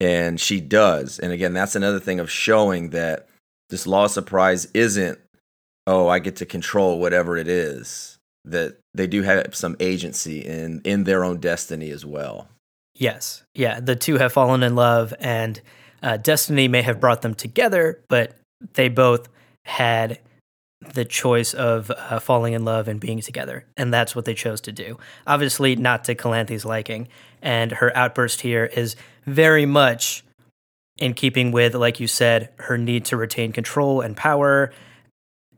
and 0.00 0.40
she 0.40 0.60
does. 0.60 1.20
And 1.20 1.32
again, 1.32 1.52
that's 1.52 1.76
another 1.76 2.00
thing 2.00 2.18
of 2.18 2.28
showing 2.28 2.90
that 2.90 3.28
this 3.70 3.86
law 3.86 4.06
of 4.06 4.10
surprise 4.10 4.66
isn't, 4.74 5.20
oh, 5.86 6.08
I 6.08 6.18
get 6.18 6.36
to 6.36 6.46
control 6.46 6.98
whatever 6.98 7.36
it 7.36 7.48
is. 7.48 8.18
That 8.44 8.78
they 8.92 9.06
do 9.06 9.22
have 9.22 9.54
some 9.54 9.76
agency 9.78 10.40
in 10.40 10.80
in 10.84 11.04
their 11.04 11.24
own 11.24 11.38
destiny 11.38 11.90
as 11.90 12.04
well. 12.04 12.48
Yes, 12.94 13.42
yeah, 13.54 13.80
the 13.80 13.96
two 13.96 14.18
have 14.18 14.32
fallen 14.32 14.62
in 14.62 14.74
love, 14.74 15.14
and 15.20 15.60
uh, 16.02 16.16
destiny 16.16 16.68
may 16.68 16.82
have 16.82 17.00
brought 17.00 17.22
them 17.22 17.34
together, 17.34 18.00
but 18.08 18.34
they 18.74 18.88
both 18.88 19.28
had 19.64 20.18
the 20.94 21.04
choice 21.04 21.54
of 21.54 21.90
uh, 21.90 22.18
falling 22.18 22.52
in 22.52 22.64
love 22.64 22.88
and 22.88 23.00
being 23.00 23.20
together. 23.20 23.64
And 23.76 23.92
that's 23.92 24.16
what 24.16 24.24
they 24.24 24.34
chose 24.34 24.60
to 24.62 24.72
do. 24.72 24.98
Obviously, 25.26 25.76
not 25.76 26.04
to 26.04 26.14
Calanthe's 26.14 26.64
liking. 26.64 27.08
And 27.40 27.72
her 27.72 27.96
outburst 27.96 28.40
here 28.40 28.64
is 28.64 28.96
very 29.24 29.66
much 29.66 30.24
in 30.98 31.14
keeping 31.14 31.52
with, 31.52 31.74
like 31.74 32.00
you 32.00 32.06
said, 32.06 32.50
her 32.58 32.76
need 32.76 33.04
to 33.06 33.16
retain 33.16 33.52
control 33.52 34.00
and 34.00 34.16
power 34.16 34.72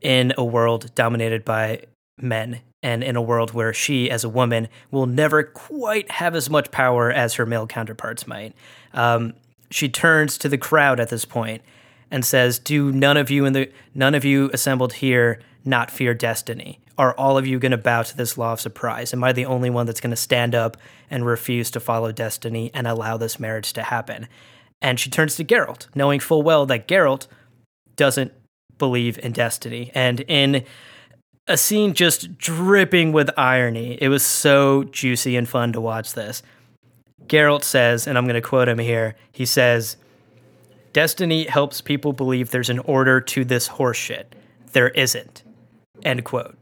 in 0.04 0.32
a 0.38 0.44
world 0.44 0.94
dominated 0.94 1.44
by 1.44 1.80
men 2.20 2.60
and 2.82 3.02
in 3.02 3.16
a 3.16 3.22
world 3.22 3.52
where 3.52 3.72
she, 3.72 4.10
as 4.10 4.22
a 4.22 4.28
woman, 4.28 4.68
will 4.90 5.06
never 5.06 5.42
quite 5.42 6.08
have 6.12 6.36
as 6.36 6.48
much 6.50 6.70
power 6.70 7.10
as 7.10 7.34
her 7.34 7.46
male 7.46 7.66
counterparts 7.66 8.26
might. 8.26 8.54
Um, 8.92 9.32
she 9.70 9.88
turns 9.88 10.38
to 10.38 10.48
the 10.48 10.58
crowd 10.58 11.00
at 11.00 11.08
this 11.08 11.24
point 11.24 11.62
and 12.10 12.24
says, 12.24 12.58
"Do 12.58 12.92
none 12.92 13.16
of 13.16 13.30
you 13.30 13.46
in 13.46 13.54
the 13.54 13.72
none 13.94 14.14
of 14.14 14.24
you 14.24 14.50
assembled 14.52 14.92
here 14.92 15.40
not 15.64 15.90
fear 15.90 16.12
destiny? 16.12 16.78
Are 16.98 17.14
all 17.14 17.38
of 17.38 17.46
you 17.46 17.58
going 17.58 17.72
to 17.72 17.78
bow 17.78 18.02
to 18.02 18.16
this 18.16 18.38
law 18.38 18.52
of 18.52 18.60
surprise? 18.60 19.12
Am 19.14 19.24
I 19.24 19.32
the 19.32 19.46
only 19.46 19.70
one 19.70 19.86
that's 19.86 20.00
going 20.00 20.10
to 20.10 20.16
stand 20.16 20.54
up 20.54 20.76
and 21.10 21.26
refuse 21.26 21.70
to 21.72 21.80
follow 21.80 22.12
destiny 22.12 22.70
and 22.74 22.86
allow 22.86 23.16
this 23.16 23.40
marriage 23.40 23.72
to 23.72 23.82
happen?" 23.82 24.28
And 24.82 25.00
she 25.00 25.08
turns 25.08 25.36
to 25.36 25.44
Geralt, 25.44 25.86
knowing 25.94 26.20
full 26.20 26.42
well 26.42 26.66
that 26.66 26.86
Geralt 26.86 27.26
doesn't 27.96 28.32
believe 28.78 29.18
in 29.18 29.32
destiny. 29.32 29.90
And 29.94 30.20
in 30.20 30.64
a 31.46 31.56
scene 31.56 31.94
just 31.94 32.38
dripping 32.38 33.12
with 33.12 33.30
irony, 33.37 33.98
it 34.00 34.08
was 34.08 34.24
so 34.24 34.84
juicy 34.84 35.37
and 35.37 35.48
fun 35.48 35.72
to 35.72 35.80
watch 35.80 36.14
this. 36.14 36.42
Geralt 37.26 37.64
says, 37.64 38.06
and 38.06 38.18
I'm 38.18 38.24
going 38.24 38.34
to 38.34 38.46
quote 38.46 38.68
him 38.68 38.78
here. 38.78 39.16
He 39.32 39.46
says, 39.46 39.96
Destiny 40.92 41.44
helps 41.44 41.80
people 41.80 42.12
believe 42.12 42.50
there's 42.50 42.70
an 42.70 42.78
order 42.80 43.20
to 43.20 43.44
this 43.44 43.68
horseshit. 43.68 44.26
There 44.72 44.90
isn't. 44.90 45.42
End 46.04 46.24
quote. 46.24 46.56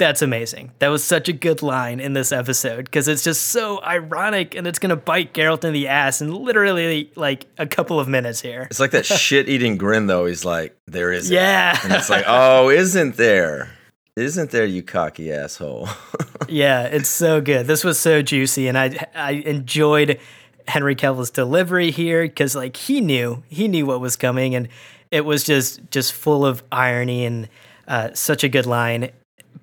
That's 0.00 0.22
amazing. 0.22 0.72
That 0.78 0.88
was 0.88 1.04
such 1.04 1.28
a 1.28 1.32
good 1.34 1.60
line 1.60 2.00
in 2.00 2.14
this 2.14 2.32
episode 2.32 2.86
because 2.86 3.06
it's 3.06 3.22
just 3.22 3.48
so 3.48 3.84
ironic 3.84 4.54
and 4.54 4.66
it's 4.66 4.78
going 4.78 4.88
to 4.88 4.96
bite 4.96 5.34
Geralt 5.34 5.62
in 5.62 5.74
the 5.74 5.88
ass 5.88 6.22
in 6.22 6.32
literally 6.34 7.12
like 7.16 7.44
a 7.58 7.66
couple 7.66 8.00
of 8.00 8.08
minutes 8.08 8.40
here. 8.40 8.62
It's 8.70 8.80
like 8.80 8.92
that 8.92 9.04
shit 9.04 9.50
eating 9.50 9.76
grin, 9.76 10.06
though. 10.06 10.24
He's 10.24 10.42
like, 10.42 10.74
there 10.86 11.12
isn't. 11.12 11.34
Yeah. 11.34 11.78
And 11.84 11.92
it's 11.92 12.08
like, 12.08 12.24
oh, 12.26 12.70
isn't 12.70 13.18
there? 13.18 13.72
Isn't 14.16 14.50
there, 14.50 14.64
you 14.64 14.82
cocky 14.82 15.30
asshole? 15.30 15.90
yeah, 16.48 16.84
it's 16.84 17.10
so 17.10 17.42
good. 17.42 17.66
This 17.66 17.84
was 17.84 17.98
so 17.98 18.22
juicy 18.22 18.68
and 18.68 18.78
I, 18.78 19.06
I 19.14 19.32
enjoyed 19.32 20.18
Henry 20.66 20.96
Cavill's 20.96 21.30
delivery 21.30 21.90
here 21.90 22.22
because 22.22 22.56
like 22.56 22.78
he 22.78 23.02
knew 23.02 23.42
he 23.48 23.68
knew 23.68 23.84
what 23.84 24.00
was 24.00 24.16
coming 24.16 24.54
and 24.54 24.68
it 25.10 25.26
was 25.26 25.44
just 25.44 25.90
just 25.90 26.14
full 26.14 26.46
of 26.46 26.62
irony 26.72 27.26
and 27.26 27.50
uh, 27.86 28.14
such 28.14 28.44
a 28.44 28.48
good 28.48 28.64
line. 28.64 29.10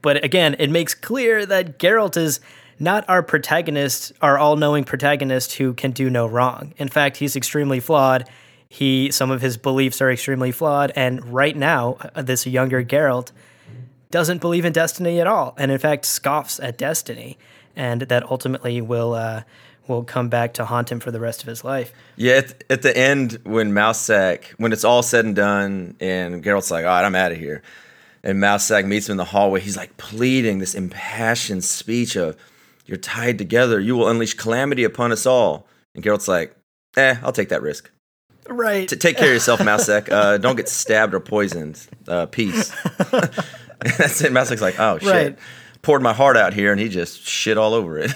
But 0.02 0.24
again, 0.24 0.56
it 0.60 0.70
makes 0.70 0.94
clear 0.94 1.46
that 1.46 1.80
Geralt 1.80 2.18
is 2.18 2.40
not 2.80 3.08
our 3.10 3.24
protagonist, 3.24 4.14
our 4.22 4.38
all-knowing 4.38 4.84
protagonist 4.84 5.54
who 5.54 5.74
can 5.74 5.92
do 5.92 6.10
no 6.10 6.28
wrong. 6.28 6.74
In 6.78 6.88
fact, 6.88 7.18
he's 7.18 7.36
extremely 7.36 7.80
flawed. 7.80 8.30
He 8.70 9.12
some 9.12 9.32
of 9.32 9.42
his 9.42 9.58
beliefs 9.58 10.02
are 10.02 10.12
extremely 10.12 10.52
flawed, 10.52 10.92
and 10.96 11.24
right 11.34 11.56
now, 11.56 11.98
uh, 12.14 12.22
this 12.22 12.46
younger 12.46 12.84
Geralt 12.84 13.32
doesn't 14.12 14.40
believe 14.42 14.66
in 14.66 14.74
destiny 14.74 15.20
at 15.22 15.28
all, 15.28 15.56
and 15.58 15.72
in 15.72 15.78
fact 15.78 16.06
scoffs 16.06 16.60
at 16.60 16.78
destiny, 16.78 17.38
and 17.76 18.02
that 18.04 18.30
ultimately 18.30 18.82
will 18.82 19.14
uh, 19.14 19.44
will 19.88 20.04
come 20.04 20.28
back 20.28 20.54
to 20.56 20.66
haunt 20.66 20.92
him 20.92 21.00
for 21.00 21.12
the 21.12 21.20
rest 21.20 21.42
of 21.42 21.48
his 21.48 21.64
life. 21.64 21.94
Yeah, 22.18 22.34
at, 22.34 22.64
at 22.70 22.82
the 22.82 22.96
end 22.96 23.40
when 23.44 23.72
Mousesack, 23.72 24.54
when 24.58 24.74
it's 24.74 24.84
all 24.84 25.02
said 25.02 25.24
and 25.24 25.36
done, 25.36 25.96
and 26.02 26.44
Geralt's 26.44 26.70
like, 26.70 26.84
"All 26.84 26.92
right, 26.92 27.06
I'm 27.06 27.16
out 27.16 27.32
of 27.32 27.38
here," 27.38 27.64
and 28.24 28.40
Mousesack 28.40 28.86
meets 28.86 29.08
him 29.08 29.14
in 29.14 29.18
the 29.18 29.26
hallway, 29.26 29.60
he's 29.60 29.78
like 29.78 29.98
pleading 29.98 30.60
this 30.60 30.76
impassioned 30.76 31.64
speech 31.64 32.16
of, 32.16 32.36
"You're 32.86 32.98
tied 32.98 33.38
together. 33.38 33.80
You 33.80 33.96
will 33.96 34.08
unleash 34.08 34.34
calamity 34.34 34.84
upon 34.84 35.12
us 35.12 35.26
all." 35.26 35.68
And 35.96 36.04
Geralt's 36.04 36.28
like, 36.28 36.56
"Eh, 36.96 37.16
I'll 37.24 37.32
take 37.32 37.50
that 37.50 37.62
risk." 37.62 37.90
Right. 38.50 38.88
T- 38.88 38.96
take 38.96 39.18
care 39.18 39.28
of 39.28 39.34
yourself, 39.34 39.60
Mousesack. 39.60 40.12
Uh, 40.12 40.38
don't 40.44 40.56
get 40.56 40.70
stabbed 40.70 41.14
or 41.14 41.20
poisoned. 41.20 41.86
Uh, 42.08 42.26
peace. 42.28 42.72
That's 42.98 44.22
it. 44.22 44.32
Mousesack's 44.32 44.62
like, 44.62 44.80
"Oh 44.80 44.98
shit." 45.00 45.10
Right. 45.10 45.40
Poured 45.82 46.02
my 46.02 46.14
heart 46.14 46.36
out 46.36 46.54
here, 46.54 46.72
and 46.72 46.82
he 46.82 46.90
just 46.90 47.22
shit 47.22 47.58
all 47.58 47.74
over 47.74 48.00
it. 48.00 48.12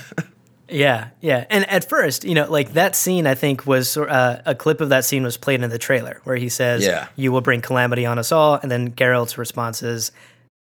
Yeah, 0.71 1.09
yeah. 1.19 1.45
And 1.49 1.69
at 1.69 1.87
first, 1.87 2.23
you 2.23 2.33
know, 2.33 2.49
like 2.49 2.73
that 2.73 2.95
scene, 2.95 3.27
I 3.27 3.35
think 3.35 3.67
was 3.67 3.97
uh, 3.97 4.41
a 4.45 4.55
clip 4.55 4.81
of 4.81 4.89
that 4.89 5.05
scene 5.05 5.23
was 5.23 5.37
played 5.37 5.61
in 5.61 5.69
the 5.69 5.77
trailer 5.77 6.21
where 6.23 6.37
he 6.37 6.49
says, 6.49 6.85
Yeah. 6.85 7.07
you 7.15 7.31
will 7.31 7.41
bring 7.41 7.61
calamity 7.61 8.05
on 8.05 8.17
us 8.17 8.31
all. 8.31 8.55
And 8.55 8.71
then 8.71 8.91
Geralt's 8.91 9.37
response 9.37 9.83
is, 9.83 10.11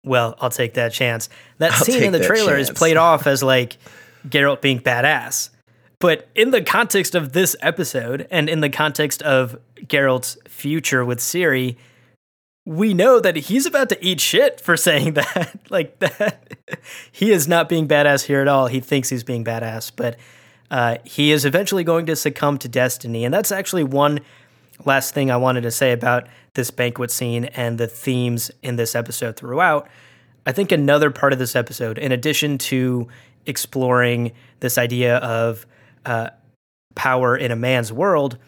well, 0.04 0.34
I'll 0.40 0.50
take 0.50 0.74
that 0.74 0.92
chance. 0.92 1.28
That 1.58 1.72
I'll 1.72 1.78
scene 1.84 2.02
in 2.02 2.12
the 2.12 2.24
trailer 2.26 2.56
is 2.56 2.70
played 2.70 2.96
off 3.08 3.26
as 3.26 3.42
like 3.42 3.76
Geralt 4.26 4.60
being 4.60 4.80
badass. 4.80 5.50
But 6.00 6.28
in 6.34 6.50
the 6.50 6.62
context 6.62 7.14
of 7.14 7.32
this 7.32 7.54
episode 7.60 8.26
and 8.30 8.48
in 8.48 8.60
the 8.60 8.68
context 8.68 9.22
of 9.22 9.56
Geralt's 9.86 10.36
future 10.48 11.04
with 11.04 11.20
Ciri, 11.20 11.76
we 12.64 12.94
know 12.94 13.18
that 13.20 13.36
he's 13.36 13.66
about 13.66 13.88
to 13.88 14.04
eat 14.04 14.20
shit 14.20 14.60
for 14.60 14.76
saying 14.76 15.12
that. 15.14 15.58
like 15.70 15.98
that, 15.98 16.56
he 17.10 17.30
is 17.30 17.48
not 17.48 17.68
being 17.68 17.88
badass 17.88 18.24
here 18.24 18.40
at 18.40 18.48
all. 18.48 18.66
He 18.66 18.80
thinks 18.80 19.08
he's 19.08 19.24
being 19.24 19.44
badass, 19.44 19.92
but 19.94 20.16
uh, 20.70 20.98
he 21.04 21.32
is 21.32 21.44
eventually 21.44 21.84
going 21.84 22.06
to 22.06 22.16
succumb 22.16 22.58
to 22.58 22.68
destiny. 22.68 23.24
And 23.24 23.34
that's 23.34 23.52
actually 23.52 23.84
one 23.84 24.20
last 24.84 25.14
thing 25.14 25.30
I 25.30 25.36
wanted 25.36 25.62
to 25.62 25.70
say 25.70 25.92
about 25.92 26.26
this 26.54 26.70
banquet 26.70 27.10
scene 27.10 27.46
and 27.46 27.78
the 27.78 27.86
themes 27.86 28.50
in 28.62 28.76
this 28.76 28.94
episode 28.94 29.36
throughout. 29.36 29.88
I 30.46 30.52
think 30.52 30.72
another 30.72 31.10
part 31.10 31.32
of 31.32 31.38
this 31.38 31.54
episode, 31.54 31.98
in 31.98 32.10
addition 32.10 32.58
to 32.58 33.08
exploring 33.46 34.32
this 34.60 34.78
idea 34.78 35.18
of 35.18 35.66
uh, 36.04 36.30
power 36.94 37.36
in 37.36 37.50
a 37.50 37.56
man's 37.56 37.92
world, 37.92 38.38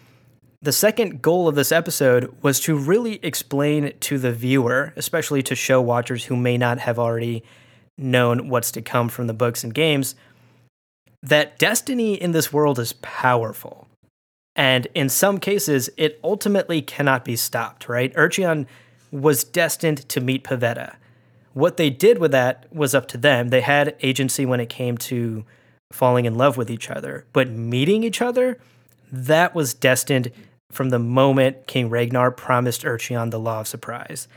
the 0.64 0.72
second 0.72 1.20
goal 1.20 1.46
of 1.46 1.56
this 1.56 1.70
episode 1.70 2.34
was 2.40 2.58
to 2.60 2.74
really 2.74 3.20
explain 3.22 3.92
to 4.00 4.18
the 4.18 4.32
viewer, 4.32 4.94
especially 4.96 5.42
to 5.42 5.54
show 5.54 5.78
watchers 5.78 6.24
who 6.24 6.36
may 6.36 6.56
not 6.56 6.78
have 6.78 6.98
already 6.98 7.44
known 7.98 8.48
what's 8.48 8.72
to 8.72 8.80
come 8.80 9.10
from 9.10 9.26
the 9.26 9.34
books 9.34 9.62
and 9.62 9.74
games, 9.74 10.14
that 11.22 11.58
destiny 11.58 12.14
in 12.14 12.32
this 12.32 12.50
world 12.50 12.78
is 12.78 12.94
powerful. 12.94 13.88
And 14.56 14.88
in 14.94 15.10
some 15.10 15.38
cases, 15.38 15.90
it 15.98 16.18
ultimately 16.24 16.80
cannot 16.80 17.26
be 17.26 17.36
stopped, 17.36 17.86
right? 17.86 18.14
Urcheon 18.14 18.66
was 19.10 19.44
destined 19.44 20.08
to 20.08 20.20
meet 20.20 20.44
Pavetta. 20.44 20.96
What 21.52 21.76
they 21.76 21.90
did 21.90 22.18
with 22.18 22.32
that 22.32 22.72
was 22.74 22.94
up 22.94 23.06
to 23.08 23.18
them. 23.18 23.48
They 23.48 23.60
had 23.60 23.96
agency 24.00 24.46
when 24.46 24.60
it 24.60 24.70
came 24.70 24.96
to 24.98 25.44
falling 25.92 26.24
in 26.24 26.36
love 26.36 26.56
with 26.56 26.70
each 26.70 26.88
other, 26.88 27.26
but 27.34 27.50
meeting 27.50 28.02
each 28.02 28.22
other, 28.22 28.58
that 29.12 29.54
was 29.54 29.74
destined 29.74 30.32
from 30.74 30.90
the 30.90 30.98
moment 30.98 31.66
King 31.66 31.88
Ragnar 31.88 32.30
promised 32.30 32.82
Urcheon 32.82 33.30
the 33.30 33.38
law 33.38 33.60
of 33.60 33.68
surprise. 33.68 34.28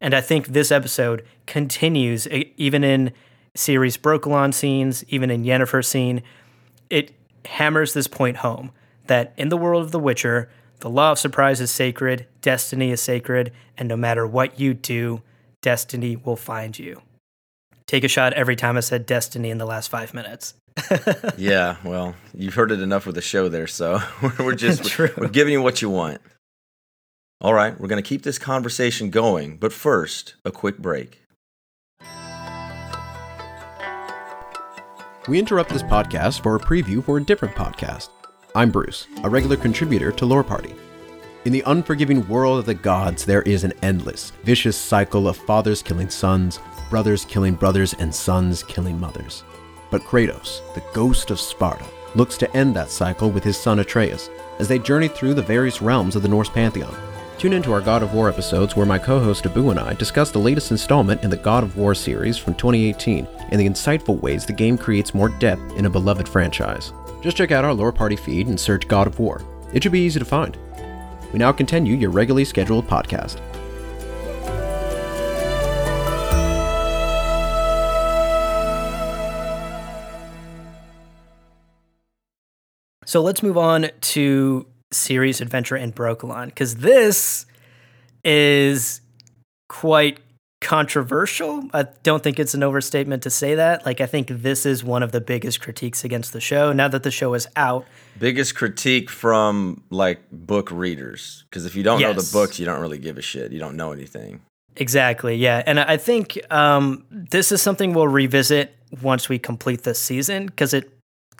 And 0.00 0.14
I 0.14 0.20
think 0.20 0.48
this 0.48 0.72
episode 0.72 1.24
continues, 1.46 2.26
even 2.28 2.82
in 2.82 3.12
Ciri's 3.56 3.96
Brokilon 3.96 4.52
scenes, 4.52 5.04
even 5.08 5.30
in 5.30 5.44
Yennefer 5.44 5.84
scene, 5.84 6.22
it 6.90 7.12
hammers 7.44 7.92
this 7.92 8.08
point 8.08 8.38
home 8.38 8.72
that 9.06 9.32
in 9.36 9.48
the 9.50 9.56
world 9.56 9.84
of 9.84 9.92
The 9.92 9.98
Witcher, 9.98 10.48
the 10.80 10.90
law 10.90 11.12
of 11.12 11.18
surprise 11.18 11.60
is 11.60 11.70
sacred, 11.70 12.26
destiny 12.40 12.90
is 12.90 13.00
sacred, 13.00 13.52
and 13.76 13.88
no 13.88 13.96
matter 13.96 14.26
what 14.26 14.58
you 14.58 14.74
do, 14.74 15.22
destiny 15.62 16.16
will 16.16 16.36
find 16.36 16.78
you. 16.78 17.02
Take 17.86 18.04
a 18.04 18.08
shot 18.08 18.32
every 18.32 18.56
time 18.56 18.76
I 18.76 18.80
said 18.80 19.06
destiny 19.06 19.50
in 19.50 19.58
the 19.58 19.66
last 19.66 19.88
five 19.88 20.14
minutes. 20.14 20.54
Yeah, 21.36 21.76
well, 21.84 22.14
you've 22.34 22.54
heard 22.54 22.72
it 22.72 22.80
enough 22.80 23.06
with 23.06 23.14
the 23.14 23.22
show 23.22 23.48
there, 23.48 23.66
so 23.66 24.00
we're 24.38 24.54
just 24.54 24.84
True. 24.90 25.10
we're 25.16 25.28
giving 25.28 25.52
you 25.52 25.62
what 25.62 25.82
you 25.82 25.90
want. 25.90 26.20
All 27.40 27.54
right, 27.54 27.78
we're 27.78 27.88
going 27.88 28.02
to 28.02 28.08
keep 28.08 28.22
this 28.22 28.38
conversation 28.38 29.10
going, 29.10 29.56
but 29.56 29.72
first, 29.72 30.34
a 30.44 30.50
quick 30.50 30.78
break. 30.78 31.20
We 35.28 35.38
interrupt 35.38 35.70
this 35.70 35.82
podcast 35.82 36.42
for 36.42 36.56
a 36.56 36.60
preview 36.60 37.02
for 37.04 37.16
a 37.16 37.24
different 37.24 37.54
podcast. 37.54 38.10
I'm 38.54 38.70
Bruce, 38.70 39.06
a 39.22 39.30
regular 39.30 39.56
contributor 39.56 40.12
to 40.12 40.26
Lore 40.26 40.44
Party. 40.44 40.74
In 41.44 41.52
the 41.52 41.62
unforgiving 41.66 42.26
world 42.28 42.58
of 42.58 42.66
the 42.66 42.74
gods, 42.74 43.24
there 43.24 43.42
is 43.42 43.64
an 43.64 43.72
endless, 43.82 44.30
vicious 44.44 44.76
cycle 44.76 45.28
of 45.28 45.36
fathers 45.36 45.82
killing 45.82 46.08
sons, 46.08 46.60
brothers 46.88 47.24
killing 47.24 47.54
brothers, 47.54 47.94
and 47.94 48.14
sons 48.14 48.62
killing 48.62 48.98
mothers. 48.98 49.44
But 49.94 50.02
Kratos, 50.02 50.60
the 50.74 50.82
ghost 50.92 51.30
of 51.30 51.38
Sparta, 51.38 51.84
looks 52.16 52.36
to 52.38 52.56
end 52.56 52.74
that 52.74 52.90
cycle 52.90 53.30
with 53.30 53.44
his 53.44 53.56
son 53.56 53.78
Atreus 53.78 54.28
as 54.58 54.66
they 54.66 54.80
journey 54.80 55.06
through 55.06 55.34
the 55.34 55.42
various 55.42 55.80
realms 55.80 56.16
of 56.16 56.22
the 56.22 56.28
Norse 56.28 56.48
pantheon. 56.48 56.92
Tune 57.38 57.52
into 57.52 57.72
our 57.72 57.80
God 57.80 58.02
of 58.02 58.12
War 58.12 58.28
episodes 58.28 58.74
where 58.74 58.86
my 58.86 58.98
co 58.98 59.20
host 59.20 59.46
Abu 59.46 59.70
and 59.70 59.78
I 59.78 59.94
discuss 59.94 60.32
the 60.32 60.40
latest 60.40 60.72
installment 60.72 61.22
in 61.22 61.30
the 61.30 61.36
God 61.36 61.62
of 61.62 61.76
War 61.76 61.94
series 61.94 62.36
from 62.36 62.54
2018 62.54 63.28
and 63.50 63.60
the 63.60 63.68
insightful 63.68 64.20
ways 64.20 64.44
the 64.44 64.52
game 64.52 64.76
creates 64.76 65.14
more 65.14 65.28
depth 65.28 65.62
in 65.76 65.86
a 65.86 65.90
beloved 65.90 66.28
franchise. 66.28 66.92
Just 67.22 67.36
check 67.36 67.52
out 67.52 67.64
our 67.64 67.72
Lore 67.72 67.92
Party 67.92 68.16
feed 68.16 68.48
and 68.48 68.58
search 68.58 68.88
God 68.88 69.06
of 69.06 69.20
War. 69.20 69.42
It 69.72 69.84
should 69.84 69.92
be 69.92 70.00
easy 70.00 70.18
to 70.18 70.24
find. 70.24 70.58
We 71.32 71.38
now 71.38 71.52
continue 71.52 71.94
your 71.94 72.10
regularly 72.10 72.44
scheduled 72.44 72.88
podcast. 72.88 73.40
So 83.14 83.22
let's 83.22 83.44
move 83.44 83.56
on 83.56 83.90
to 84.00 84.66
Ciri's 84.92 85.40
adventure 85.40 85.76
in 85.76 85.92
Brokilon 85.92 86.46
because 86.46 86.74
this 86.74 87.46
is 88.24 89.02
quite 89.68 90.18
controversial. 90.60 91.70
I 91.72 91.84
don't 92.02 92.24
think 92.24 92.40
it's 92.40 92.54
an 92.54 92.64
overstatement 92.64 93.22
to 93.22 93.30
say 93.30 93.54
that. 93.54 93.86
Like, 93.86 94.00
I 94.00 94.06
think 94.06 94.26
this 94.26 94.66
is 94.66 94.82
one 94.82 95.04
of 95.04 95.12
the 95.12 95.20
biggest 95.20 95.60
critiques 95.60 96.02
against 96.02 96.32
the 96.32 96.40
show. 96.40 96.72
Now 96.72 96.88
that 96.88 97.04
the 97.04 97.12
show 97.12 97.34
is 97.34 97.46
out, 97.54 97.86
Biggest 98.18 98.56
critique 98.56 99.10
from 99.10 99.84
like 99.90 100.18
book 100.32 100.72
readers, 100.72 101.44
because 101.48 101.66
if 101.66 101.76
you 101.76 101.84
don't 101.84 102.00
know 102.00 102.14
the 102.14 102.28
books, 102.32 102.58
you 102.58 102.66
don't 102.66 102.80
really 102.80 102.98
give 102.98 103.16
a 103.16 103.22
shit. 103.22 103.52
You 103.52 103.60
don't 103.60 103.76
know 103.76 103.92
anything. 103.92 104.40
Exactly. 104.74 105.36
Yeah. 105.36 105.62
And 105.64 105.78
I 105.78 105.98
think 105.98 106.36
um, 106.50 107.04
this 107.08 107.52
is 107.52 107.62
something 107.62 107.92
we'll 107.92 108.08
revisit 108.08 108.74
once 109.02 109.28
we 109.28 109.38
complete 109.38 109.84
this 109.84 110.00
season 110.00 110.46
because 110.46 110.74
it 110.74 110.90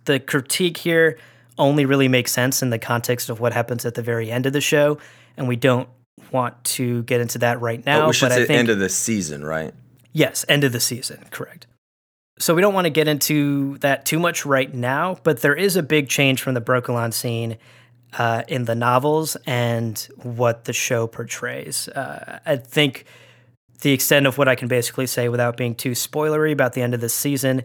the 0.04 0.20
critique 0.20 0.76
here 0.76 1.18
only 1.58 1.84
really 1.84 2.08
makes 2.08 2.32
sense 2.32 2.62
in 2.62 2.70
the 2.70 2.78
context 2.78 3.30
of 3.30 3.40
what 3.40 3.52
happens 3.52 3.84
at 3.84 3.94
the 3.94 4.02
very 4.02 4.30
end 4.30 4.46
of 4.46 4.52
the 4.52 4.60
show, 4.60 4.98
and 5.36 5.48
we 5.48 5.56
don't 5.56 5.88
want 6.32 6.62
to 6.64 7.02
get 7.04 7.20
into 7.20 7.38
that 7.38 7.60
right 7.60 7.84
now. 7.84 8.00
but 8.00 8.08
we 8.08 8.12
should 8.14 8.32
I 8.32 8.36
say 8.36 8.46
think 8.46 8.58
end 8.58 8.70
of 8.70 8.78
the 8.78 8.88
season, 8.88 9.44
right? 9.44 9.74
yes, 10.14 10.44
end 10.48 10.64
of 10.64 10.72
the 10.72 10.80
season, 10.80 11.26
correct. 11.30 11.66
So 12.38 12.54
we 12.54 12.62
don't 12.62 12.74
want 12.74 12.86
to 12.86 12.90
get 12.90 13.06
into 13.06 13.78
that 13.78 14.06
too 14.06 14.18
much 14.18 14.46
right 14.46 14.72
now, 14.72 15.18
but 15.22 15.40
there 15.40 15.54
is 15.54 15.76
a 15.76 15.82
big 15.82 16.08
change 16.08 16.40
from 16.40 16.54
the 16.54 16.60
Brokilon 16.60 17.12
scene 17.12 17.58
uh, 18.16 18.42
in 18.48 18.64
the 18.64 18.74
novels 18.74 19.36
and 19.46 19.98
what 20.22 20.64
the 20.64 20.72
show 20.72 21.06
portrays. 21.06 21.88
Uh, 21.88 22.40
I 22.46 22.56
think 22.56 23.04
the 23.82 23.92
extent 23.92 24.26
of 24.26 24.38
what 24.38 24.48
I 24.48 24.54
can 24.54 24.66
basically 24.66 25.06
say 25.06 25.28
without 25.28 25.56
being 25.56 25.74
too 25.74 25.92
spoilery 25.92 26.52
about 26.52 26.72
the 26.72 26.82
end 26.82 26.94
of 26.94 27.00
this 27.00 27.14
season 27.14 27.62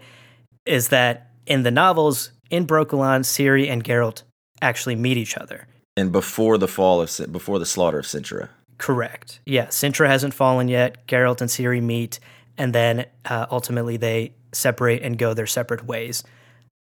is 0.65 0.89
that 0.89 1.31
in 1.45 1.63
the 1.63 1.71
novels, 1.71 2.31
in 2.49 2.65
Brokilon, 2.65 3.21
Ciri 3.21 3.69
and 3.69 3.83
Geralt 3.83 4.23
actually 4.61 4.95
meet 4.95 5.17
each 5.17 5.37
other. 5.37 5.67
And 5.95 6.11
before 6.11 6.57
the 6.57 6.67
fall 6.67 7.01
of 7.01 7.31
before 7.31 7.59
the 7.59 7.65
slaughter 7.65 7.99
of 7.99 8.05
Cintra. 8.05 8.49
Correct. 8.77 9.39
Yeah, 9.45 9.67
Cintra 9.67 10.07
hasn't 10.07 10.33
fallen 10.33 10.67
yet. 10.69 11.05
Geralt 11.07 11.41
and 11.41 11.49
Ciri 11.49 11.81
meet, 11.81 12.19
and 12.57 12.73
then 12.73 13.05
uh, 13.25 13.47
ultimately 13.51 13.97
they 13.97 14.33
separate 14.53 15.01
and 15.01 15.17
go 15.17 15.33
their 15.33 15.47
separate 15.47 15.85
ways. 15.85 16.23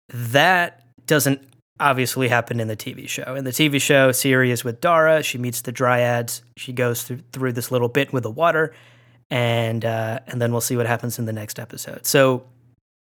That 0.09 0.85
doesn't 1.05 1.41
obviously 1.79 2.29
happen 2.29 2.59
in 2.59 2.67
the 2.67 2.77
TV 2.77 3.09
show. 3.09 3.35
In 3.35 3.43
the 3.43 3.51
TV 3.51 3.81
show, 3.81 4.11
Ciri 4.11 4.49
is 4.49 4.63
with 4.63 4.79
Dara. 4.79 5.23
She 5.23 5.37
meets 5.37 5.61
the 5.61 5.73
Dryads. 5.73 6.41
She 6.57 6.71
goes 6.71 7.03
through, 7.03 7.19
through 7.33 7.53
this 7.53 7.71
little 7.71 7.89
bit 7.89 8.13
with 8.13 8.23
the 8.23 8.31
water, 8.31 8.73
and 9.29 9.83
uh, 9.83 10.19
and 10.27 10.41
then 10.41 10.51
we'll 10.51 10.61
see 10.61 10.77
what 10.77 10.85
happens 10.85 11.19
in 11.19 11.25
the 11.25 11.33
next 11.33 11.59
episode. 11.59 12.05
So 12.05 12.45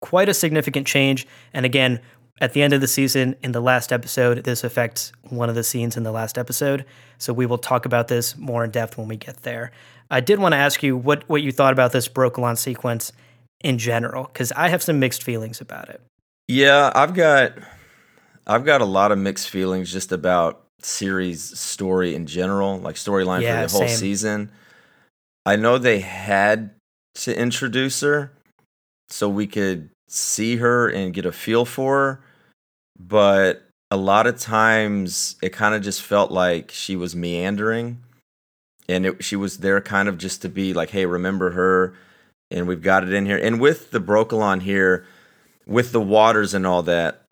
quite 0.00 0.28
a 0.28 0.34
significant 0.34 0.86
change. 0.86 1.26
And 1.52 1.64
again, 1.64 2.00
at 2.40 2.52
the 2.52 2.62
end 2.62 2.72
of 2.72 2.80
the 2.80 2.88
season, 2.88 3.36
in 3.42 3.52
the 3.52 3.60
last 3.60 3.92
episode, 3.92 4.44
this 4.44 4.64
affects 4.64 5.12
one 5.28 5.48
of 5.48 5.54
the 5.54 5.62
scenes 5.64 5.96
in 5.96 6.02
the 6.02 6.12
last 6.12 6.36
episode. 6.36 6.84
So 7.18 7.32
we 7.32 7.46
will 7.46 7.58
talk 7.58 7.86
about 7.86 8.08
this 8.08 8.36
more 8.36 8.64
in 8.64 8.70
depth 8.70 8.98
when 8.98 9.08
we 9.08 9.16
get 9.16 9.42
there. 9.42 9.70
I 10.10 10.20
did 10.20 10.38
want 10.38 10.52
to 10.52 10.56
ask 10.58 10.82
you 10.82 10.96
what, 10.96 11.28
what 11.28 11.42
you 11.42 11.52
thought 11.52 11.72
about 11.72 11.92
this 11.92 12.08
Brokilon 12.08 12.58
sequence 12.58 13.12
in 13.60 13.78
general, 13.78 14.24
because 14.24 14.52
I 14.52 14.68
have 14.68 14.82
some 14.82 14.98
mixed 14.98 15.22
feelings 15.22 15.60
about 15.60 15.88
it. 15.88 16.00
Yeah, 16.48 16.92
I've 16.94 17.14
got 17.14 17.52
I've 18.46 18.64
got 18.66 18.82
a 18.82 18.84
lot 18.84 19.10
of 19.12 19.18
mixed 19.18 19.48
feelings 19.48 19.90
just 19.90 20.12
about 20.12 20.64
Ciri's 20.82 21.58
story 21.58 22.14
in 22.14 22.26
general, 22.26 22.78
like 22.78 22.96
storyline 22.96 23.40
Yeah, 23.40 23.62
for 23.62 23.72
the 23.72 23.78
whole 23.78 23.88
same. 23.88 23.96
season. 23.96 24.52
I 25.46 25.56
know 25.56 25.78
they 25.78 26.00
had 26.00 26.70
to 27.16 27.38
introduce 27.38 28.00
her 28.02 28.32
so 29.08 29.28
we 29.28 29.46
could 29.46 29.88
see 30.08 30.56
her 30.56 30.88
and 30.88 31.14
get 31.14 31.24
a 31.24 31.32
feel 31.32 31.64
for 31.64 31.96
her, 31.98 32.23
but 33.06 33.68
a 33.90 33.96
lot 33.96 34.26
of 34.26 34.38
times 34.38 35.36
it 35.42 35.50
kind 35.50 35.74
of 35.74 35.82
just 35.82 36.02
felt 36.02 36.30
like 36.30 36.70
she 36.70 36.96
was 36.96 37.14
meandering 37.14 38.02
and 38.88 39.06
it, 39.06 39.24
she 39.24 39.36
was 39.36 39.58
there 39.58 39.80
kind 39.80 40.08
of 40.08 40.18
just 40.18 40.42
to 40.42 40.48
be 40.48 40.74
like, 40.74 40.90
hey, 40.90 41.06
remember 41.06 41.50
her, 41.52 41.94
and 42.50 42.68
we've 42.68 42.82
got 42.82 43.02
it 43.02 43.12
in 43.12 43.26
here. 43.26 43.38
And 43.38 43.60
with 43.60 43.90
the 43.90 44.00
Brokilon 44.00 44.62
here, 44.62 45.06
with 45.66 45.92
the 45.92 46.00
waters 46.00 46.54
and 46.54 46.66
all 46.66 46.82
that, 46.82 47.22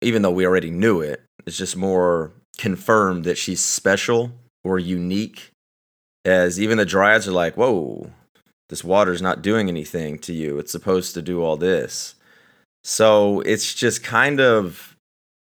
even 0.00 0.22
though 0.22 0.32
we 0.32 0.46
already 0.46 0.70
knew 0.70 1.00
it, 1.00 1.22
it's 1.46 1.56
just 1.56 1.76
more 1.76 2.32
confirmed 2.58 3.24
that 3.24 3.38
she's 3.38 3.60
special 3.60 4.32
or 4.64 4.78
unique. 4.78 5.50
As 6.24 6.60
even 6.60 6.78
the 6.78 6.84
dryads 6.84 7.28
are 7.28 7.32
like, 7.32 7.56
whoa, 7.56 8.10
this 8.68 8.82
water's 8.82 9.22
not 9.22 9.42
doing 9.42 9.68
anything 9.68 10.18
to 10.20 10.32
you. 10.32 10.58
It's 10.58 10.72
supposed 10.72 11.14
to 11.14 11.22
do 11.22 11.42
all 11.42 11.56
this. 11.56 12.15
So 12.88 13.40
it's 13.40 13.74
just 13.74 14.04
kind 14.04 14.40
of, 14.40 14.96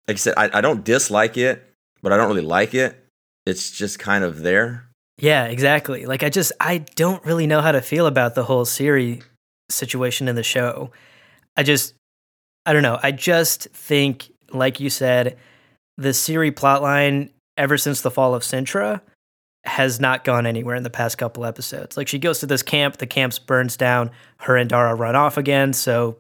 like 0.07 0.15
I 0.15 0.19
said, 0.19 0.35
I, 0.37 0.59
I 0.59 0.61
don't 0.61 0.85
dislike 0.85 1.37
it, 1.37 1.69
but 2.01 2.13
I 2.13 2.17
don't 2.17 2.29
really 2.29 2.47
like 2.47 2.75
it. 2.75 2.97
It's 3.45 3.73
just 3.73 3.99
kind 3.99 4.23
of 4.23 4.43
there. 4.43 4.89
Yeah, 5.19 5.47
exactly. 5.47 6.07
Like 6.07 6.23
I 6.23 6.29
just 6.29 6.53
I 6.61 6.79
don't 6.95 7.25
really 7.25 7.49
know 7.49 7.61
how 7.61 7.73
to 7.73 7.83
feel 7.83 8.07
about 8.07 8.37
the 8.37 8.45
whole 8.45 8.65
Ciri 8.65 9.25
situation 9.69 10.29
in 10.29 10.37
the 10.37 10.45
show. 10.45 10.93
I 11.57 11.65
just 11.65 11.95
I 12.67 12.73
don't 12.73 12.85
know. 12.85 13.01
I 13.03 13.11
just 13.11 13.65
think 13.71 14.33
like 14.53 14.79
you 14.79 14.89
said 14.89 15.37
the 15.97 16.11
Ciri 16.11 16.53
plotline 16.53 17.31
ever 17.59 17.77
since 17.77 18.01
the 18.01 18.13
fall 18.13 18.37
of 18.37 18.45
Cintra 18.45 19.01
has 19.65 19.99
not 19.99 20.23
gone 20.23 20.47
anywhere 20.47 20.77
in 20.77 20.85
the 20.85 20.91
past 20.91 21.19
couple 21.19 21.45
episodes. 21.45 21.97
Like 21.97 22.07
she 22.07 22.21
goes 22.21 22.39
to 22.41 22.47
this 22.47 22.63
camp, 22.63 22.99
the 22.99 23.09
camp 23.09 23.35
burns 23.45 23.77
down, 23.77 24.13
her 24.39 24.57
and 24.57 24.71
Dara 24.71 24.95
run 24.95 25.17
off 25.17 25.37
again, 25.37 25.73
so 25.73 26.19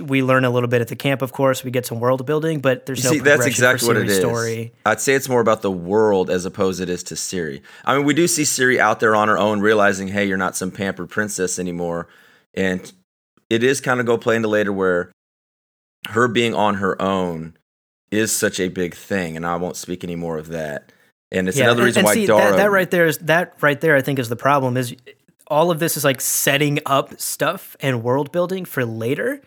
we 0.00 0.22
learn 0.22 0.44
a 0.44 0.50
little 0.50 0.68
bit 0.68 0.80
at 0.80 0.88
the 0.88 0.96
camp, 0.96 1.22
of 1.22 1.32
course. 1.32 1.64
We 1.64 1.70
get 1.72 1.86
some 1.86 1.98
world 1.98 2.24
building, 2.24 2.60
but 2.60 2.86
there's 2.86 3.02
You 3.02 3.10
no 3.10 3.14
see, 3.14 3.18
that's 3.20 3.46
exactly 3.46 3.88
what 3.88 3.96
it 3.96 4.08
is. 4.08 4.18
story. 4.18 4.72
I'd 4.86 5.00
say 5.00 5.14
it's 5.14 5.28
more 5.28 5.40
about 5.40 5.62
the 5.62 5.72
world 5.72 6.30
as 6.30 6.44
opposed 6.44 6.80
it 6.80 6.88
is 6.88 7.02
to 7.04 7.14
Ciri. 7.14 7.62
I 7.84 7.96
mean, 7.96 8.06
we 8.06 8.14
do 8.14 8.28
see 8.28 8.42
Ciri 8.42 8.78
out 8.78 9.00
there 9.00 9.16
on 9.16 9.26
her 9.28 9.36
own, 9.38 9.60
realizing, 9.60 10.08
hey, 10.08 10.24
you're 10.26 10.36
not 10.36 10.54
some 10.56 10.70
pampered 10.70 11.10
princess 11.10 11.58
anymore, 11.58 12.06
and 12.54 12.92
it 13.50 13.64
is 13.64 13.80
kind 13.80 13.98
of 13.98 14.06
go 14.06 14.16
play 14.16 14.36
into 14.36 14.48
later 14.48 14.72
where 14.72 15.10
her 16.10 16.28
being 16.28 16.54
on 16.54 16.76
her 16.76 17.00
own 17.02 17.56
is 18.12 18.30
such 18.30 18.60
a 18.60 18.68
big 18.68 18.94
thing, 18.94 19.36
and 19.36 19.44
I 19.44 19.56
won't 19.56 19.76
speak 19.76 20.04
any 20.04 20.16
more 20.16 20.38
of 20.38 20.48
that. 20.48 20.92
And 21.32 21.48
it's 21.48 21.58
another 21.58 21.80
and- 21.80 21.86
reason 21.86 22.00
and 22.00 22.06
why 22.06 22.14
see, 22.14 22.26
Dara. 22.26 22.50
that, 22.52 22.56
that 22.58 22.70
right 22.70 22.90
there 22.90 23.06
is 23.06 23.18
that 23.18 23.54
right 23.60 23.80
there. 23.80 23.96
I 23.96 24.02
think 24.02 24.18
is 24.18 24.28
the 24.28 24.36
problem. 24.36 24.76
Is 24.76 24.94
all 25.48 25.70
of 25.70 25.80
this 25.80 25.96
is 25.96 26.04
like 26.04 26.20
setting 26.20 26.78
up 26.86 27.18
stuff 27.20 27.74
and 27.80 28.02
world 28.04 28.30
building 28.32 28.64
for 28.66 28.84
later, 28.84 29.40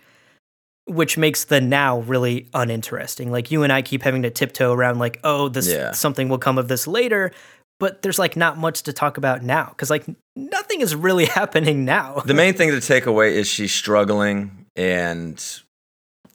which 0.88 1.18
makes 1.18 1.46
the 1.46 1.60
now 1.62 2.00
really 2.02 2.48
uninteresting. 2.54 3.32
Like 3.32 3.50
you 3.52 3.64
and 3.64 3.74
I 3.74 3.82
keep 3.82 4.04
having 4.04 4.22
to 4.24 4.30
tiptoe 4.30 4.72
around, 4.72 5.00
like, 5.00 5.20
oh, 5.24 5.50
this 5.50 5.68
Yeah. 5.68 5.92
something 5.92 6.30
will 6.30 6.38
come 6.38 6.58
of 6.58 6.68
this 6.68 6.88
later. 6.88 7.32
But 7.80 8.02
there's 8.04 8.18
like 8.20 8.38
not 8.38 8.58
much 8.58 8.84
to 8.84 8.94
talk 8.94 9.18
about 9.18 9.44
now 9.44 9.66
because 9.70 9.90
like 9.90 10.06
nothing 10.36 10.80
is 10.82 10.96
really 10.96 11.26
happening 11.40 11.84
now. 11.86 12.22
the 12.26 12.34
main 12.34 12.54
thing 12.54 12.72
to 12.72 12.80
take 12.80 13.06
away 13.06 13.36
is 13.36 13.48
she's 13.48 13.74
struggling, 13.74 14.66
and 14.78 15.44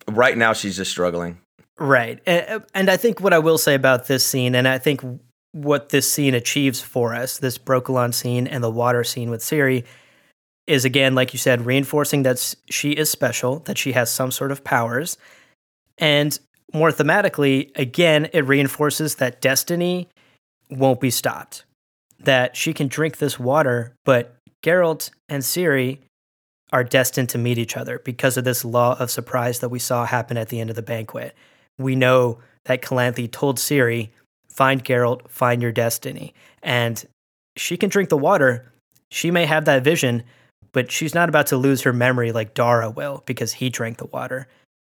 right 0.07 0.37
now 0.37 0.53
she's 0.53 0.77
just 0.77 0.91
struggling. 0.91 1.39
Right. 1.79 2.21
And, 2.27 2.63
and 2.75 2.91
I 2.91 2.99
think 2.99 3.21
what 3.21 3.33
I 3.33 3.39
will 3.39 3.57
say 3.57 3.75
about 3.75 4.07
this 4.07 4.25
scene, 4.27 4.55
and 4.55 4.69
I 4.69 4.77
think 4.77 5.01
what 5.53 5.89
this 5.89 6.11
scene 6.11 6.35
achieves 6.35 6.81
for 6.83 7.15
us, 7.15 7.39
this 7.39 7.57
Brokilon 7.57 8.13
scene 8.13 8.47
and 8.47 8.63
the 8.63 8.71
water 8.71 9.03
scene 9.03 9.31
with 9.31 9.41
Ciri, 9.41 9.85
is 10.71 10.85
again, 10.85 11.15
like 11.15 11.33
you 11.33 11.39
said, 11.39 11.67
reinforcing 11.67 12.23
that 12.23 12.55
she 12.69 12.93
is 12.93 13.11
special, 13.11 13.61
that 13.61 13.79
she 13.79 13.93
has 13.93 14.11
some 14.11 14.31
sort 14.31 14.53
of 14.53 14.65
powers. 14.65 15.19
And 15.99 16.39
more 16.73 16.91
thematically, 16.91 17.71
again, 17.77 18.29
it 18.33 18.47
reinforces 18.47 19.17
that 19.17 19.41
destiny 19.41 20.09
won't 20.71 21.01
be 21.01 21.11
stopped, 21.11 21.65
that 22.21 22.57
she 22.57 22.73
can 22.73 22.89
drink 22.89 23.19
this 23.19 23.39
water, 23.39 23.95
but 24.05 24.37
Geralt 24.63 25.11
and 25.29 25.43
Ciri 25.43 25.99
are 26.73 26.85
destined 26.85 27.29
to 27.31 27.39
meet 27.39 27.59
each 27.59 27.77
other 27.77 27.99
because 27.99 28.37
of 28.37 28.45
this 28.45 28.65
law 28.65 28.97
of 29.01 29.11
surprise 29.11 29.59
that 29.59 29.71
we 29.71 29.81
saw 29.81 30.07
happen 30.07 30.37
at 30.37 30.49
the 30.49 30.61
end 30.61 30.71
of 30.71 30.77
the 30.77 30.83
banquet 30.83 31.35
we 31.81 31.97
know 31.97 32.39
that 32.65 32.83
Calanthe 32.83 33.31
told 33.31 33.59
Ciri, 33.59 34.11
find 34.49 34.85
Geralt, 34.85 35.29
find 35.29 35.63
your 35.63 35.73
destiny. 35.73 36.35
And 36.63 37.05
she 37.57 37.77
can 37.77 37.89
drink 37.89 38.11
the 38.11 38.17
water. 38.17 38.73
She 39.11 39.31
may 39.31 39.47
have 39.47 39.65
that 39.65 39.83
vision, 39.83 40.23
but 40.73 40.91
she's 40.91 41.15
not 41.15 41.29
about 41.29 41.47
to 41.49 41.57
lose 41.57 41.83
her 41.83 41.93
memory 41.93 42.33
like 42.33 42.55
Dara 42.55 42.91
will 42.91 43.23
because 43.27 43.55
he 43.55 43.71
drank 43.71 43.99
the 43.99 44.07
water. 44.07 44.49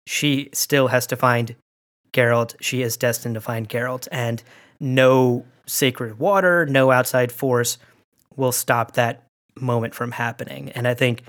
She 0.06 0.50
still 0.52 0.88
has 0.88 1.06
to 1.08 1.16
find 1.16 1.56
Geralt. 2.12 2.54
She 2.60 2.82
is 2.82 2.96
destined 2.96 3.34
to 3.34 3.40
find 3.40 3.68
Geralt. 3.68 4.08
And 4.10 4.42
no 4.80 5.44
sacred 5.66 6.18
water, 6.18 6.66
no 6.66 6.90
outside 6.90 7.32
force 7.32 7.78
will 8.36 8.52
stop 8.52 8.92
that 8.92 9.24
moment 9.58 9.94
from 9.94 10.12
happening. 10.12 10.70
And 10.70 10.86
I 10.86 10.94
think 10.94 11.22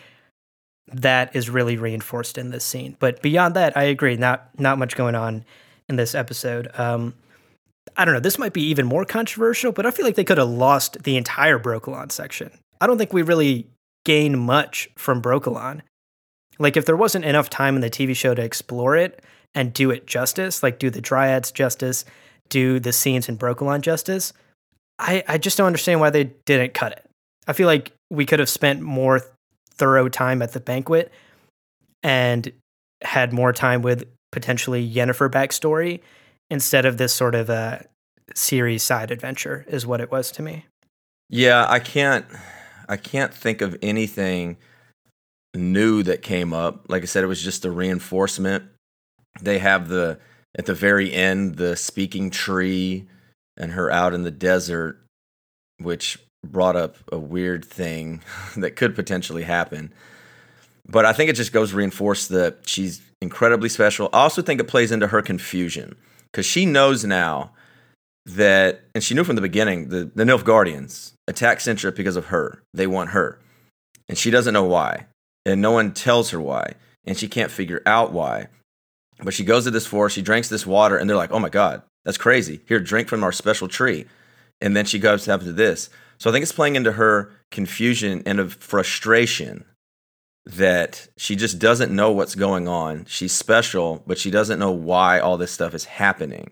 that 0.88 1.36
is 1.36 1.50
really 1.50 1.78
reinforced 1.78 2.38
in 2.38 2.52
this 2.52 2.64
scene. 2.64 2.96
But 3.00 3.22
beyond 3.22 3.56
that, 3.56 3.76
I 3.76 3.84
agree. 3.84 4.16
Not 4.16 4.50
not 4.58 4.78
much 4.78 4.96
going 4.96 5.16
on 5.16 5.44
in 5.90 5.96
this 5.96 6.16
episode. 6.16 6.70
Um, 6.78 7.14
I 7.96 8.06
don't 8.06 8.14
know. 8.14 8.20
This 8.20 8.38
might 8.38 8.54
be 8.54 8.64
even 8.64 8.86
more 8.86 9.06
controversial, 9.06 9.72
but 9.72 9.86
I 9.86 9.92
feel 9.92 10.06
like 10.06 10.16
they 10.16 10.24
could 10.24 10.38
have 10.38 10.50
lost 10.50 11.04
the 11.04 11.18
entire 11.18 11.60
Brokilon 11.60 12.12
section. 12.12 12.52
I 12.80 12.88
don't 12.88 12.98
think 12.98 13.14
we 13.14 13.22
really 13.22 13.68
gain 14.08 14.40
much 14.40 14.90
from 14.96 15.22
Brokilon. 15.22 15.82
Like 16.60 16.78
if 16.78 16.86
there 16.86 16.96
wasn't 16.96 17.26
enough 17.26 17.50
time 17.50 17.76
in 17.76 17.82
the 17.82 17.90
TV 17.90 18.16
show 18.16 18.34
to 18.34 18.42
explore 18.42 18.96
it 18.96 19.22
and 19.54 19.74
do 19.74 19.92
it 19.92 20.08
justice, 20.08 20.64
like 20.64 20.80
do 20.80 20.90
the 20.90 21.02
Dryads 21.02 21.52
justice, 21.52 22.06
do 22.48 22.80
the 22.80 22.94
scenes 22.94 23.28
in 23.28 23.38
Brokilon 23.38 23.82
justice, 23.82 24.32
I, 24.98 25.26
I 25.28 25.38
just 25.38 25.58
don't 25.58 25.68
understand 25.68 26.00
why 26.00 26.10
they 26.10 26.32
didn't 26.46 26.74
cut 26.74 26.94
it. 26.94 27.06
I 27.48 27.54
feel 27.54 27.68
like 27.68 27.92
we 28.10 28.26
could 28.26 28.40
have 28.40 28.48
spent 28.48 28.82
more 28.82 29.22
thorough 29.72 30.08
time 30.08 30.42
at 30.42 30.54
the 30.54 30.62
banquet 30.62 31.12
and 32.02 32.50
had 33.04 33.34
more 33.34 33.52
time 33.52 33.82
with 33.82 34.06
potentially 34.32 34.90
Yennefer 34.90 35.30
backstory 35.30 36.00
instead 36.50 36.86
of 36.86 36.96
this 36.96 37.14
sort 37.14 37.36
of 37.36 37.50
a 37.50 37.86
Ciri's 38.36 38.84
side 38.84 39.12
adventure 39.12 39.66
is 39.68 39.86
what 39.86 40.00
it 40.00 40.12
was 40.12 40.32
to 40.32 40.42
me. 40.42 40.66
Yeah, 41.30 41.66
I 41.68 41.80
can't 41.80 42.26
I 42.88 42.98
can't 42.98 43.34
think 43.34 43.62
of 43.62 43.78
anything 43.82 44.58
new 45.54 46.04
that 46.04 46.22
came 46.22 46.54
up. 46.54 46.86
Like 46.90 47.04
I 47.04 47.06
said, 47.06 47.24
it 47.24 47.28
was 47.28 47.42
just 47.42 47.66
a 47.66 47.72
reinforcement. 47.72 48.66
They 49.42 49.60
have 49.60 49.88
the 49.90 50.20
at 50.58 50.66
the 50.66 50.74
very 50.74 51.14
end 51.14 51.56
the 51.56 51.76
speaking 51.76 52.30
tree 52.30 53.08
and 53.58 53.72
her 53.74 53.92
out 53.92 54.14
in 54.14 54.24
the 54.24 54.32
desert, 54.32 55.00
which 55.80 56.20
brought 56.46 56.76
up 56.76 56.96
a 57.12 57.18
weird 57.18 57.66
thing 57.66 58.22
that 58.58 58.76
could 58.76 58.96
potentially 58.96 59.44
happen. 59.44 59.94
But 60.90 61.06
I 61.06 61.14
think 61.14 61.30
it 61.30 61.36
just 61.36 61.52
goes 61.52 61.72
to 61.72 61.76
reinforce 61.76 62.28
that 62.30 62.60
she's 62.66 63.02
incredibly 63.22 63.70
special. 63.70 64.10
I 64.14 64.22
also 64.22 64.42
think 64.42 64.62
it 64.62 64.68
plays 64.68 64.92
into 64.92 65.08
her 65.08 65.22
confusion 65.22 65.96
because 66.32 66.46
she 66.46 66.66
knows 66.66 67.04
now 67.04 67.52
that, 68.28 68.82
and 68.94 69.04
she 69.04 69.14
knew 69.14 69.24
from 69.24 69.36
the 69.36 69.42
beginning, 69.42 69.90
the, 69.90 70.12
the 70.14 70.24
Nilfgaardians 70.24 71.14
attack 71.28 71.60
Cintra 71.60 71.96
because 71.96 72.16
of 72.16 72.26
her. 72.26 72.62
They 72.74 72.88
want 72.88 73.12
her. 73.12 73.40
And 74.10 74.18
she 74.18 74.30
doesn't 74.30 74.54
know 74.54 74.66
why. 74.66 75.08
And 75.46 75.62
no 75.62 75.72
one 75.72 75.94
tells 75.94 76.32
her 76.32 76.42
why. 76.42 76.74
And 77.06 77.18
she 77.18 77.28
can't 77.28 77.52
figure 77.52 77.82
out 77.86 78.12
why. 78.12 78.48
But 79.24 79.34
she 79.34 79.44
goes 79.44 79.64
to 79.64 79.72
this 79.72 79.88
forest, 79.88 80.16
she 80.16 80.22
drinks 80.22 80.50
this 80.50 80.66
water, 80.66 80.98
and 80.98 81.10
they're 81.10 81.18
like, 81.18 81.32
oh 81.32 81.40
my 81.40 81.50
God, 81.50 81.82
that's 82.06 82.18
crazy. 82.18 82.62
Here, 82.68 82.80
drink 82.80 83.08
from 83.08 83.24
our 83.24 83.32
special 83.32 83.68
tree. 83.68 84.06
And 84.62 84.76
then 84.76 84.86
she 84.86 85.00
goes 85.00 85.28
up 85.28 85.42
to 85.42 85.54
this. 85.54 85.90
So 86.18 86.30
I 86.30 86.34
think 86.34 86.44
it's 86.44 86.52
playing 86.52 86.76
into 86.76 86.94
her 86.94 87.32
confusion 87.52 88.24
and 88.26 88.40
of 88.40 88.56
frustration 88.56 89.66
that 90.46 91.08
she 91.18 91.36
just 91.36 91.60
doesn't 91.60 91.96
know 91.96 92.12
what's 92.12 92.36
going 92.36 92.68
on. 92.68 93.06
She's 93.06 93.34
special, 93.34 94.04
but 94.08 94.18
she 94.18 94.32
doesn't 94.32 94.60
know 94.60 94.72
why 94.72 95.20
all 95.20 95.38
this 95.38 95.52
stuff 95.52 95.74
is 95.74 95.86
happening. 95.86 96.52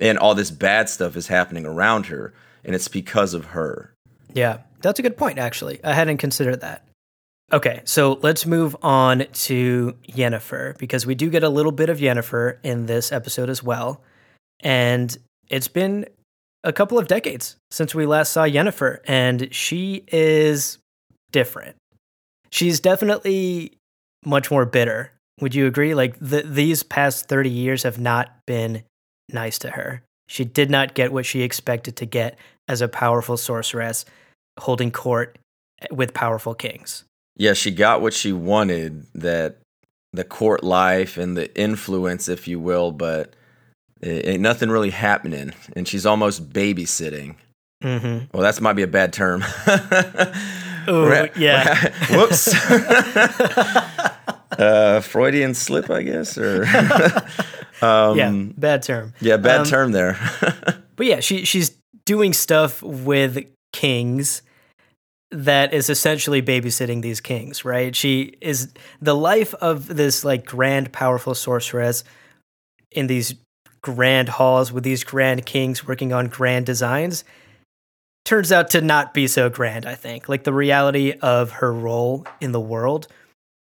And 0.00 0.18
all 0.18 0.34
this 0.34 0.50
bad 0.50 0.88
stuff 0.88 1.16
is 1.16 1.28
happening 1.28 1.64
around 1.64 2.06
her. 2.06 2.34
And 2.64 2.74
it's 2.74 2.88
because 2.88 3.34
of 3.34 3.46
her. 3.46 3.92
Yeah, 4.34 4.58
that's 4.80 4.98
a 4.98 5.02
good 5.02 5.16
point, 5.16 5.38
actually. 5.38 5.82
I 5.84 5.92
hadn't 5.92 6.18
considered 6.18 6.60
that. 6.60 6.86
Okay, 7.52 7.82
so 7.84 8.18
let's 8.22 8.46
move 8.46 8.74
on 8.82 9.26
to 9.32 9.94
Yennefer 10.08 10.78
because 10.78 11.04
we 11.04 11.14
do 11.14 11.28
get 11.28 11.44
a 11.44 11.50
little 11.50 11.72
bit 11.72 11.90
of 11.90 11.98
Yennefer 11.98 12.56
in 12.62 12.86
this 12.86 13.12
episode 13.12 13.50
as 13.50 13.62
well. 13.62 14.02
And 14.60 15.14
it's 15.50 15.68
been 15.68 16.06
a 16.64 16.72
couple 16.72 16.98
of 16.98 17.08
decades 17.08 17.56
since 17.70 17.94
we 17.94 18.06
last 18.06 18.32
saw 18.32 18.44
Yennefer, 18.44 19.00
and 19.06 19.52
she 19.52 20.04
is 20.08 20.78
different. 21.30 21.76
She's 22.50 22.80
definitely 22.80 23.76
much 24.24 24.50
more 24.50 24.64
bitter. 24.64 25.12
Would 25.40 25.54
you 25.54 25.66
agree? 25.66 25.94
Like, 25.94 26.16
the, 26.20 26.42
these 26.42 26.82
past 26.82 27.28
30 27.28 27.50
years 27.50 27.82
have 27.82 27.98
not 27.98 28.34
been 28.46 28.84
nice 29.32 29.58
to 29.60 29.70
her. 29.70 30.02
She 30.28 30.44
did 30.44 30.70
not 30.70 30.94
get 30.94 31.12
what 31.12 31.26
she 31.26 31.42
expected 31.42 31.96
to 31.96 32.06
get 32.06 32.36
as 32.68 32.80
a 32.80 32.88
powerful 32.88 33.36
sorceress 33.36 34.04
holding 34.58 34.90
court 34.90 35.36
with 35.90 36.14
powerful 36.14 36.54
kings. 36.54 37.04
Yeah, 37.36 37.54
she 37.54 37.70
got 37.70 38.02
what 38.02 38.12
she 38.12 38.32
wanted 38.32 39.06
that 39.14 39.56
the 40.12 40.24
court 40.24 40.62
life 40.62 41.16
and 41.16 41.36
the 41.36 41.54
influence, 41.58 42.28
if 42.28 42.46
you 42.46 42.60
will, 42.60 42.92
but 42.92 43.34
it 44.00 44.26
ain't 44.26 44.42
nothing 44.42 44.68
really 44.68 44.90
happening. 44.90 45.52
And 45.74 45.88
she's 45.88 46.04
almost 46.04 46.50
babysitting. 46.50 47.36
Mm-hmm. 47.82 48.26
Well, 48.32 48.42
that 48.42 48.60
might 48.60 48.74
be 48.74 48.82
a 48.82 48.86
bad 48.86 49.12
term. 49.12 49.42
Ooh, 50.88 51.08
Ra- 51.08 51.28
yeah. 51.36 51.92
Whoops. 52.10 52.54
uh, 54.58 55.00
Freudian 55.00 55.54
slip, 55.54 55.90
I 55.90 56.02
guess, 56.02 56.36
or 56.36 56.66
Um, 57.82 58.16
yeah, 58.16 58.32
bad 58.56 58.82
term. 58.82 59.12
Yeah, 59.20 59.36
bad 59.36 59.60
Um, 59.60 59.66
term 59.66 59.92
there. 59.92 60.18
But 60.94 61.06
yeah, 61.06 61.20
she 61.20 61.44
she's 61.46 61.74
doing 62.04 62.32
stuff 62.34 62.82
with 62.82 63.44
kings 63.72 64.42
that 65.30 65.72
is 65.72 65.88
essentially 65.88 66.42
babysitting 66.42 67.00
these 67.00 67.20
kings, 67.20 67.64
right? 67.64 67.96
She 67.96 68.36
is 68.42 68.72
the 69.00 69.16
life 69.16 69.54
of 69.54 69.86
this 69.86 70.22
like 70.22 70.44
grand, 70.44 70.92
powerful 70.92 71.34
sorceress 71.34 72.04
in 72.90 73.06
these 73.06 73.34
grand 73.80 74.28
halls 74.28 74.70
with 74.70 74.84
these 74.84 75.02
grand 75.02 75.46
kings 75.46 75.86
working 75.86 76.12
on 76.12 76.28
grand 76.28 76.66
designs 76.66 77.24
turns 78.24 78.52
out 78.52 78.70
to 78.70 78.80
not 78.80 79.12
be 79.14 79.26
so 79.26 79.48
grand, 79.48 79.86
I 79.86 79.94
think. 79.96 80.28
Like 80.28 80.44
the 80.44 80.52
reality 80.52 81.14
of 81.20 81.50
her 81.52 81.72
role 81.72 82.24
in 82.40 82.52
the 82.52 82.60
world 82.60 83.08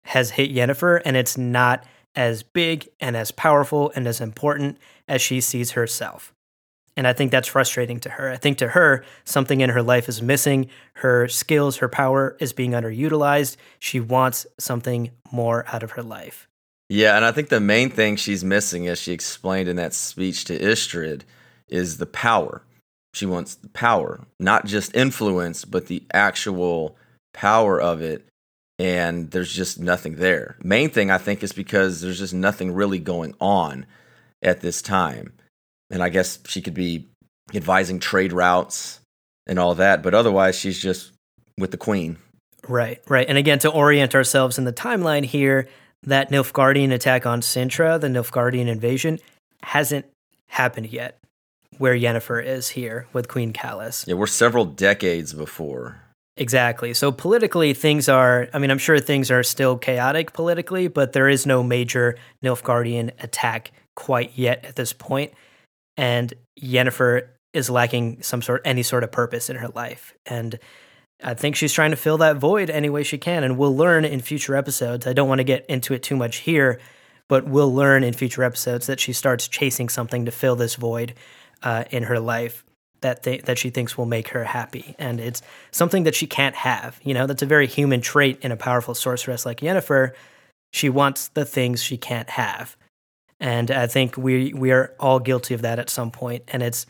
has 0.06 0.32
hit 0.32 0.54
Yennefer 0.54 1.02
and 1.04 1.16
it's 1.18 1.38
not 1.38 1.84
as 2.16 2.44
big 2.44 2.90
and 3.00 3.16
as 3.16 3.32
powerful 3.32 3.92
and 3.96 4.08
as 4.08 4.22
important 4.22 4.78
as 5.08 5.22
she 5.22 5.42
sees 5.42 5.72
herself. 5.72 6.34
And 6.98 7.08
I 7.08 7.14
think 7.14 7.32
that's 7.32 7.48
frustrating 7.48 8.00
to 8.02 8.10
her. 8.10 8.30
I 8.30 8.36
think 8.36 8.58
to 8.58 8.70
her, 8.70 9.06
something 9.24 9.62
in 9.62 9.70
her 9.70 9.82
life 9.82 10.10
is 10.10 10.22
missing. 10.22 10.70
Her 10.96 11.28
skills, 11.28 11.78
her 11.78 11.88
power 11.88 12.36
is 12.40 12.52
being 12.52 12.72
underutilized. 12.72 13.56
She 13.80 14.00
wants 14.00 14.46
something 14.60 15.12
more 15.32 15.66
out 15.74 15.84
of 15.84 15.92
her 15.92 16.04
life. 16.04 16.50
Yeah, 16.90 17.16
and 17.16 17.24
I 17.24 17.32
think 17.32 17.48
the 17.48 17.62
main 17.62 17.90
thing 17.90 18.18
she's 18.18 18.44
missing, 18.44 18.88
as 18.88 19.00
she 19.00 19.14
explained 19.14 19.70
in 19.70 19.78
that 19.78 19.94
speech 19.94 20.44
to 20.46 20.60
Istredd, 20.60 21.22
is 21.70 21.98
the 21.98 22.06
power. 22.06 22.64
She 23.14 23.26
wants 23.26 23.56
the 23.56 23.70
power, 23.70 24.20
not 24.40 24.66
just 24.66 24.94
influence, 24.94 25.64
but 25.64 25.88
the 25.88 26.04
actual 26.14 26.98
power 27.34 27.80
of 27.80 28.02
it. 28.02 28.28
And 28.82 29.30
there's 29.30 29.54
just 29.54 29.80
nothing 29.80 30.16
there. 30.16 30.56
Main 30.64 30.90
thing 30.90 31.12
I 31.12 31.20
think 31.20 31.44
is 31.44 31.54
because 31.54 32.02
there's 32.02 32.18
just 32.18 32.34
nothing 32.34 32.72
really 32.72 32.98
going 32.98 33.36
on 33.40 33.86
at 34.42 34.62
this 34.62 34.82
time. 34.82 35.34
And 35.92 36.02
I 36.02 36.10
guess 36.10 36.40
she 36.48 36.64
could 36.64 36.74
be 36.74 37.08
advising 37.54 38.00
trade 38.00 38.34
routes 38.34 39.00
and 39.46 39.60
all 39.60 39.76
that, 39.76 40.02
but 40.02 40.16
otherwise 40.16 40.58
she's 40.58 40.82
just 40.82 41.12
with 41.60 41.70
the 41.70 41.78
queen. 41.78 42.18
Right, 42.68 43.00
right. 43.08 43.28
And 43.30 43.38
again, 43.38 43.60
to 43.60 43.70
orient 43.70 44.16
ourselves 44.16 44.58
in 44.58 44.64
the 44.64 44.74
timeline 44.74 45.26
here, 45.26 45.68
that 46.02 46.32
Nilfgaardian 46.32 46.92
attack 46.92 47.28
on 47.28 47.42
Cintra, 47.42 48.02
the 48.02 48.08
Nilfgaardian 48.08 48.66
invasion, 48.66 49.20
hasn't 49.62 50.08
happened 50.48 50.92
yet 50.92 51.20
where 51.78 51.94
Yennefer 51.96 52.44
is 52.44 52.70
here 52.70 53.06
with 53.14 53.28
Queen 53.28 53.54
Kalis. 53.54 54.08
Yeah, 54.08 54.16
we're 54.16 54.26
several 54.26 54.66
decades 54.66 55.34
before. 55.34 56.02
Exactly. 56.38 56.94
So 56.94 57.12
politically, 57.12 57.74
things 57.74 58.08
are, 58.08 58.48
I 58.54 58.60
mean, 58.60 58.72
I'm 58.72 58.78
sure 58.78 59.00
things 59.00 59.30
are 59.32 59.44
still 59.44 59.78
chaotic 59.78 60.34
politically, 60.34 60.88
but 60.88 61.14
there 61.14 61.28
is 61.28 61.46
no 61.46 61.62
major 61.62 62.18
Nilfgaardian 62.44 63.12
attack 63.22 63.72
quite 63.96 64.32
yet 64.36 64.64
at 64.64 64.76
this 64.76 64.94
point. 64.94 65.34
And 65.98 66.34
Yennefer 66.60 67.28
is 67.54 67.70
lacking 67.70 68.22
some 68.22 68.42
sort, 68.42 68.62
any 68.64 68.82
sort 68.82 69.04
of 69.04 69.12
purpose 69.12 69.50
in 69.50 69.58
her 69.58 69.68
life. 69.70 70.14
And 70.26 70.58
I 71.22 71.34
think 71.34 71.58
she's 71.58 71.74
trying 71.74 71.92
to 71.92 71.98
fill 71.98 72.18
that 72.20 72.38
void 72.38 72.70
any 72.70 72.90
way 72.90 73.04
she 73.04 73.18
can. 73.18 73.44
And 73.44 73.58
we'll 73.58 73.76
learn 73.76 74.06
in 74.06 74.22
future 74.22 74.56
episodes. 74.56 75.06
I 75.06 75.14
don't 75.14 75.28
want 75.28 75.40
to 75.40 75.44
get 75.44 75.66
into 75.66 75.94
it 75.94 76.02
too 76.02 76.16
much 76.16 76.38
here, 76.38 76.80
but 77.28 77.46
we'll 77.46 77.74
learn 77.74 78.06
in 78.06 78.14
future 78.14 78.44
episodes 78.44 78.88
that 78.88 79.02
she 79.02 79.12
starts 79.12 79.50
chasing 79.50 79.90
something 79.90 80.24
to 80.26 80.32
fill 80.32 80.56
this 80.56 80.76
void 80.76 81.14
uh, 81.62 81.84
in 81.92 82.04
her 82.04 82.20
life 82.22 82.64
that 83.02 83.24
th- 83.24 83.44
that 83.44 83.58
she 83.58 83.70
thinks 83.70 83.98
will 83.98 84.06
make 84.06 84.30
her 84.30 84.44
happy, 84.44 84.96
and 84.98 85.20
it's 85.20 85.42
something 85.72 86.04
that 86.04 86.16
she 86.16 86.28
can't 86.28 86.56
have. 86.56 87.00
You 87.04 87.14
know, 87.14 87.28
that's 87.28 87.42
a 87.42 87.48
very 87.48 87.68
human 87.68 88.02
trait 88.02 88.40
in 88.42 88.52
a 88.52 88.58
powerful 88.58 88.96
sorceress 88.96 89.46
like 89.46 89.60
Yennefer. 89.60 90.14
She 90.72 90.90
wants 90.90 91.28
the 91.30 91.46
things 91.46 91.84
she 91.84 91.98
can't 91.98 92.30
have, 92.30 92.78
and 93.40 93.70
I 93.70 93.88
think 93.88 94.18
we 94.18 94.54
we 94.54 94.72
are 94.72 94.96
all 95.00 95.20
guilty 95.20 95.54
of 95.54 95.62
that 95.64 95.80
at 95.80 95.90
some 95.90 96.12
point, 96.12 96.44
and 96.48 96.64
it's 96.64 96.86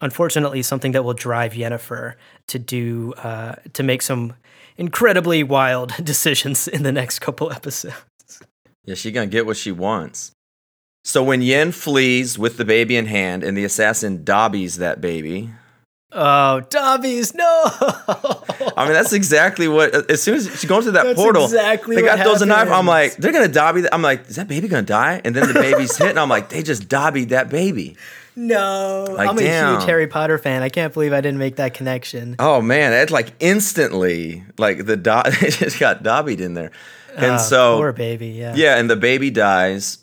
unfortunately 0.00 0.62
something 0.62 0.92
that 0.92 1.04
will 1.04 1.14
drive 1.14 1.52
Yennefer 1.52 2.14
to 2.48 2.58
do 2.58 3.12
uh, 3.14 3.56
to 3.74 3.82
make 3.82 4.02
some 4.02 4.34
incredibly 4.76 5.42
wild 5.42 5.92
decisions 6.04 6.68
in 6.68 6.82
the 6.82 6.92
next 6.92 7.20
couple 7.20 7.52
episodes. 7.52 7.96
Yeah, 8.84 8.94
she 8.94 9.10
gonna 9.10 9.26
get 9.26 9.46
what 9.46 9.56
she 9.56 9.72
wants. 9.72 10.32
So 11.06 11.22
when 11.22 11.40
Yen 11.40 11.70
flees 11.70 12.36
with 12.36 12.56
the 12.56 12.64
baby 12.64 12.96
in 12.96 13.06
hand 13.06 13.44
and 13.44 13.56
the 13.56 13.64
assassin 13.64 14.24
dobbies 14.24 14.78
that 14.78 15.00
baby, 15.00 15.50
Oh, 16.10 16.60
Dobbies, 16.68 17.32
no! 17.32 17.44
I 18.76 18.84
mean 18.84 18.92
that's 18.92 19.12
exactly 19.12 19.68
what. 19.68 20.10
As 20.10 20.20
soon 20.20 20.34
as 20.34 20.60
she 20.60 20.66
goes 20.66 20.84
to 20.86 20.90
that 20.92 21.04
That's 21.04 21.16
portal, 21.20 21.44
exactly 21.44 21.94
they 21.94 22.02
got 22.02 22.18
those 22.24 22.42
a 22.42 22.46
knife. 22.46 22.68
I'm 22.70 22.86
like, 22.86 23.16
they're 23.18 23.32
gonna 23.32 23.46
dobby. 23.46 23.82
That. 23.82 23.94
I'm 23.94 24.02
like, 24.02 24.28
is 24.28 24.34
that 24.36 24.48
baby 24.48 24.66
gonna 24.66 24.82
die? 24.82 25.20
And 25.24 25.34
then 25.36 25.46
the 25.46 25.54
baby's 25.54 25.96
hit, 25.96 26.10
and 26.10 26.18
I'm 26.18 26.28
like, 26.28 26.48
they 26.48 26.62
just 26.64 26.88
dobbied 26.88 27.28
that 27.28 27.50
baby. 27.50 27.96
no, 28.34 29.04
Like, 29.10 29.28
I'm 29.28 29.38
a 29.38 29.42
damn. 29.42 29.74
huge 29.78 29.84
Harry 29.86 30.06
Potter 30.08 30.38
fan. 30.38 30.62
I 30.62 30.70
can't 30.70 30.92
believe 30.92 31.12
I 31.12 31.20
didn't 31.20 31.38
make 31.38 31.56
that 31.56 31.74
connection. 31.74 32.34
Oh 32.40 32.60
man, 32.62 32.90
that's 32.92 33.12
like 33.12 33.32
instantly, 33.38 34.42
like 34.58 34.86
the 34.86 34.96
do- 34.96 35.22
they 35.40 35.50
just 35.50 35.78
got 35.78 36.02
dobbied 36.02 36.40
in 36.40 36.54
there, 36.54 36.70
and 37.14 37.32
Ah, 37.32 37.36
so 37.36 37.76
poor 37.78 37.92
baby, 37.92 38.28
yeah, 38.28 38.54
Yeah, 38.56 38.78
and 38.78 38.88
the 38.88 38.96
baby 38.96 39.30
dies, 39.30 39.98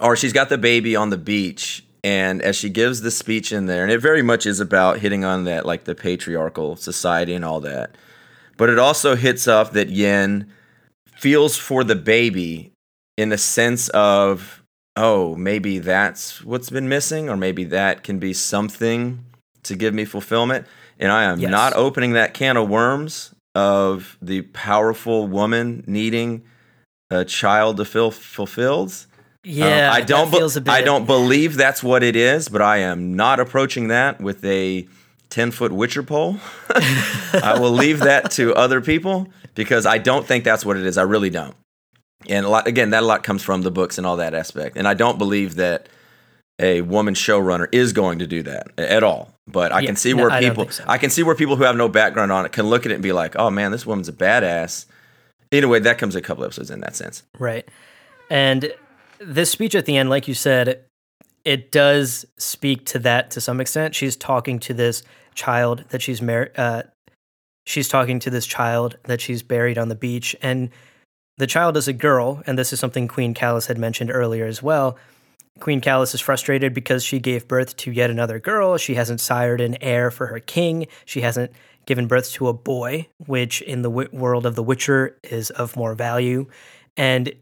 or 0.00 0.16
she's 0.16 0.32
got 0.32 0.48
the 0.48 0.58
baby 0.58 0.96
on 0.96 1.10
the 1.10 1.18
beach. 1.18 1.84
And 2.02 2.42
as 2.42 2.54
she 2.54 2.68
gives 2.68 3.00
the 3.00 3.10
speech 3.10 3.50
in 3.50 3.64
there, 3.64 3.82
and 3.82 3.90
it 3.90 3.98
very 3.98 4.20
much 4.20 4.44
is 4.44 4.60
about 4.60 4.98
hitting 4.98 5.24
on 5.24 5.44
that, 5.44 5.64
like 5.64 5.84
the 5.84 5.94
patriarchal 5.94 6.76
society 6.76 7.32
and 7.32 7.44
all 7.44 7.60
that. 7.60 7.96
But 8.58 8.68
it 8.68 8.78
also 8.78 9.16
hits 9.16 9.48
off 9.48 9.72
that 9.72 9.88
Yen 9.88 10.52
feels 11.16 11.56
for 11.56 11.82
the 11.82 11.94
baby 11.94 12.72
in 13.16 13.30
the 13.30 13.38
sense 13.38 13.88
of, 13.88 14.62
oh, 14.96 15.34
maybe 15.36 15.78
that's 15.78 16.44
what's 16.44 16.68
been 16.68 16.90
missing, 16.90 17.30
or 17.30 17.38
maybe 17.38 17.64
that 17.64 18.02
can 18.04 18.18
be 18.18 18.34
something 18.34 19.24
to 19.62 19.74
give 19.74 19.94
me 19.94 20.04
fulfillment. 20.04 20.66
And 21.00 21.10
I 21.10 21.24
am 21.24 21.40
Yes. 21.40 21.50
not 21.50 21.72
opening 21.74 22.12
that 22.12 22.34
can 22.34 22.58
of 22.58 22.68
worms 22.68 23.34
of 23.54 24.18
the 24.20 24.42
powerful 24.42 25.26
woman 25.26 25.84
needing 25.86 26.42
a 27.10 27.24
child 27.24 27.78
to 27.78 27.86
feel 27.86 28.10
fulfilled. 28.10 28.92
Yeah. 29.44 29.88
Um, 29.90 29.94
I 29.94 30.00
don't. 30.00 30.26
that 30.26 30.32
be- 30.32 30.38
feels 30.38 30.56
a 30.56 30.60
bit, 30.60 30.72
I 30.72 30.82
don't 30.82 31.06
believe 31.06 31.56
that's 31.56 31.82
what 31.82 32.02
it 32.02 32.16
is, 32.16 32.48
but 32.48 32.62
I 32.62 32.78
am 32.78 33.14
not 33.14 33.40
approaching 33.40 33.88
that 33.88 34.20
with 34.20 34.44
a 34.44 34.86
ten 35.30 35.50
foot 35.50 35.72
witcher 35.72 36.02
pole. 36.02 36.38
I 36.70 37.56
will 37.60 37.72
leave 37.72 38.00
that 38.00 38.30
to 38.32 38.54
other 38.54 38.80
people 38.80 39.28
because 39.54 39.86
I 39.86 39.98
don't 39.98 40.26
think 40.26 40.44
that's 40.44 40.64
what 40.64 40.76
it 40.76 40.86
is. 40.86 40.98
I 40.98 41.02
really 41.02 41.30
don't. 41.30 41.54
And 42.28 42.46
a 42.46 42.48
lot, 42.48 42.66
again, 42.66 42.90
that 42.90 43.02
a 43.02 43.06
lot 43.06 43.22
comes 43.22 43.42
from 43.42 43.62
the 43.62 43.70
books 43.70 43.98
and 43.98 44.06
all 44.06 44.16
that 44.16 44.34
aspect. 44.34 44.76
And 44.76 44.88
I 44.88 44.94
don't 44.94 45.18
believe 45.18 45.56
that 45.56 45.88
a 46.58 46.80
woman 46.82 47.12
showrunner 47.14 47.66
is 47.72 47.92
going 47.92 48.20
to 48.20 48.26
do 48.26 48.42
that 48.44 48.68
at 48.78 49.02
all. 49.02 49.34
But 49.46 49.72
I 49.72 49.80
Yeah, 49.80 49.86
can 49.88 49.96
see 49.96 50.14
no, 50.14 50.22
where 50.22 50.30
I 50.30 50.40
people, 50.40 50.70
so. 50.70 50.84
I 50.86 50.96
can 50.96 51.10
see 51.10 51.22
where 51.22 51.34
people 51.34 51.56
who 51.56 51.64
have 51.64 51.76
no 51.76 51.88
background 51.88 52.32
on 52.32 52.46
it 52.46 52.52
can 52.52 52.66
look 52.66 52.86
at 52.86 52.92
it 52.92 52.94
and 52.94 53.02
be 53.02 53.12
like, 53.12 53.36
"Oh 53.36 53.50
man, 53.50 53.72
this 53.72 53.84
woman's 53.84 54.08
a 54.08 54.12
badass." 54.12 54.86
Anyway, 55.52 55.80
that 55.80 55.98
comes 55.98 56.14
a 56.14 56.22
couple 56.22 56.44
episodes 56.44 56.70
in 56.70 56.80
that 56.80 56.96
sense. 56.96 57.24
Right. 57.38 57.68
And 58.30 58.72
this 59.24 59.50
speech 59.50 59.74
at 59.74 59.86
the 59.86 59.96
end, 59.96 60.10
like 60.10 60.28
you 60.28 60.34
said, 60.34 60.84
it 61.44 61.70
does 61.70 62.24
speak 62.38 62.86
to 62.86 62.98
that 63.00 63.30
to 63.32 63.40
some 63.40 63.60
extent. 63.60 63.94
She's 63.94 64.16
talking 64.16 64.58
to 64.60 64.74
this 64.74 65.02
child 65.34 65.84
that 65.90 66.02
she's 66.02 66.22
married. 66.22 66.52
Uh, 66.56 66.84
she's 67.66 67.88
talking 67.88 68.18
to 68.20 68.30
this 68.30 68.46
child 68.46 68.96
that 69.04 69.20
she's 69.20 69.42
buried 69.42 69.78
on 69.78 69.88
the 69.88 69.94
beach, 69.94 70.34
and 70.40 70.70
the 71.36 71.46
child 71.46 71.76
is 71.76 71.88
a 71.88 71.92
girl. 71.92 72.42
And 72.46 72.58
this 72.58 72.72
is 72.72 72.80
something 72.80 73.08
Queen 73.08 73.34
Kalis 73.34 73.66
had 73.66 73.78
mentioned 73.78 74.10
earlier 74.10 74.46
as 74.46 74.62
well. 74.62 74.96
Queen 75.60 75.80
Kalis 75.80 76.14
is 76.14 76.20
frustrated 76.20 76.74
because 76.74 77.04
she 77.04 77.20
gave 77.20 77.46
birth 77.46 77.76
to 77.78 77.92
yet 77.92 78.10
another 78.10 78.40
girl. 78.40 78.76
She 78.76 78.94
hasn't 78.94 79.20
sired 79.20 79.60
an 79.60 79.76
heir 79.80 80.10
for 80.10 80.26
her 80.26 80.40
king. 80.40 80.88
She 81.04 81.20
hasn't 81.20 81.52
given 81.86 82.06
birth 82.06 82.32
to 82.32 82.48
a 82.48 82.52
boy, 82.52 83.08
which 83.26 83.60
in 83.62 83.82
the 83.82 83.90
w- 83.90 84.08
world 84.12 84.46
of 84.46 84.54
The 84.56 84.62
Witcher 84.62 85.16
is 85.22 85.50
of 85.50 85.76
more 85.76 85.94
value. 85.94 86.46
And 86.96 87.32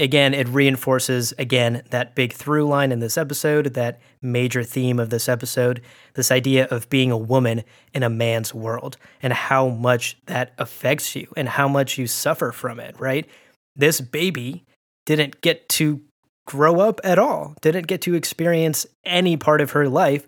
again, 0.00 0.34
it 0.34 0.48
reinforces 0.48 1.32
again 1.38 1.82
that 1.90 2.14
big 2.14 2.32
through 2.32 2.66
line 2.66 2.90
in 2.90 3.00
this 3.00 3.18
episode, 3.18 3.74
that 3.74 4.00
major 4.22 4.64
theme 4.64 4.98
of 4.98 5.10
this 5.10 5.28
episode, 5.28 5.82
this 6.14 6.30
idea 6.30 6.66
of 6.66 6.88
being 6.88 7.10
a 7.10 7.18
woman 7.18 7.62
in 7.94 8.02
a 8.02 8.10
man's 8.10 8.54
world 8.54 8.96
and 9.22 9.32
how 9.32 9.68
much 9.68 10.16
that 10.26 10.52
affects 10.58 11.14
you 11.14 11.32
and 11.36 11.50
how 11.50 11.68
much 11.68 11.98
you 11.98 12.06
suffer 12.06 12.50
from 12.52 12.80
it, 12.80 12.98
right? 12.98 13.28
This 13.76 14.00
baby 14.00 14.64
didn't 15.06 15.40
get 15.40 15.68
to 15.70 16.00
grow 16.46 16.80
up 16.80 17.00
at 17.04 17.18
all, 17.18 17.54
didn't 17.60 17.86
get 17.86 18.00
to 18.02 18.14
experience 18.14 18.86
any 19.04 19.36
part 19.36 19.60
of 19.60 19.72
her 19.72 19.88
life 19.88 20.26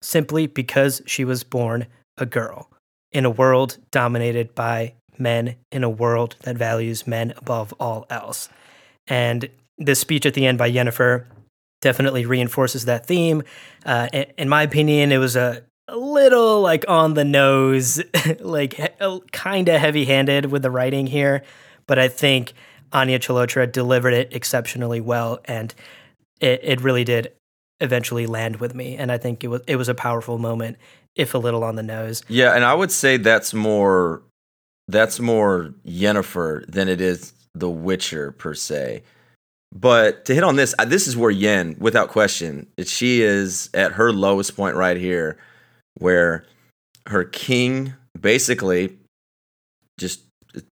simply 0.00 0.46
because 0.46 1.02
she 1.06 1.24
was 1.24 1.44
born 1.44 1.86
a 2.16 2.24
girl 2.24 2.70
in 3.12 3.24
a 3.24 3.30
world 3.30 3.76
dominated 3.90 4.54
by 4.54 4.94
men, 5.18 5.56
in 5.70 5.84
a 5.84 5.90
world 5.90 6.36
that 6.42 6.56
values 6.56 7.06
men 7.06 7.34
above 7.36 7.74
all 7.78 8.06
else. 8.08 8.48
And 9.06 9.48
this 9.78 9.98
speech 9.98 10.26
at 10.26 10.34
the 10.34 10.46
end 10.46 10.58
by 10.58 10.70
Yennefer 10.70 11.26
definitely 11.80 12.26
reinforces 12.26 12.84
that 12.84 13.06
theme. 13.06 13.42
Uh, 13.84 14.08
in, 14.36 14.48
my 14.48 14.62
opinion, 14.62 15.12
it 15.12 15.18
was 15.18 15.36
a, 15.36 15.62
a 15.88 15.96
little 15.96 16.60
like 16.60 16.84
on 16.88 17.14
the 17.14 17.24
nose, 17.24 18.00
like 18.40 18.74
he- 18.74 19.20
kind 19.32 19.68
of 19.68 19.80
heavy 19.80 20.04
handed 20.04 20.46
with 20.46 20.62
the 20.62 20.70
writing 20.70 21.06
here. 21.06 21.42
But 21.86 21.98
I 21.98 22.08
think 22.08 22.52
Anya 22.92 23.18
Chalotra 23.18 23.70
delivered 23.70 24.12
it 24.12 24.32
exceptionally 24.32 25.00
well. 25.00 25.40
And 25.46 25.74
it, 26.40 26.60
it 26.62 26.80
really 26.82 27.04
did 27.04 27.32
eventually 27.80 28.26
land 28.26 28.56
with 28.56 28.74
me. 28.74 28.96
And 28.96 29.10
I 29.10 29.18
think 29.18 29.42
it 29.42 29.48
was 29.48 29.62
it 29.66 29.76
was 29.76 29.88
a 29.88 29.94
powerful 29.94 30.38
moment, 30.38 30.76
if 31.16 31.34
a 31.34 31.38
little 31.38 31.64
on 31.64 31.76
the 31.76 31.82
nose. 31.82 32.22
Yeah, 32.28 32.54
and 32.54 32.64
I 32.64 32.74
would 32.74 32.92
say 32.92 33.16
that's 33.16 33.54
more 33.54 34.22
that's 34.88 35.20
more 35.20 35.74
Yennefer 35.86 36.66
than 36.66 36.88
it 36.88 37.00
is 37.00 37.32
The 37.54 37.70
Witcher 37.70 38.32
per 38.32 38.54
se. 38.54 39.02
But 39.72 40.24
to 40.24 40.34
hit 40.34 40.42
on 40.42 40.56
this, 40.56 40.74
this 40.86 41.06
is 41.06 41.16
where 41.16 41.30
Yen, 41.30 41.76
without 41.78 42.08
question, 42.08 42.66
she 42.84 43.22
is 43.22 43.70
at 43.72 43.92
her 43.92 44.12
lowest 44.12 44.56
point 44.56 44.74
right 44.74 44.96
here, 44.96 45.38
where 45.94 46.44
her 47.06 47.24
king 47.24 47.94
basically 48.20 48.98
just 49.98 50.22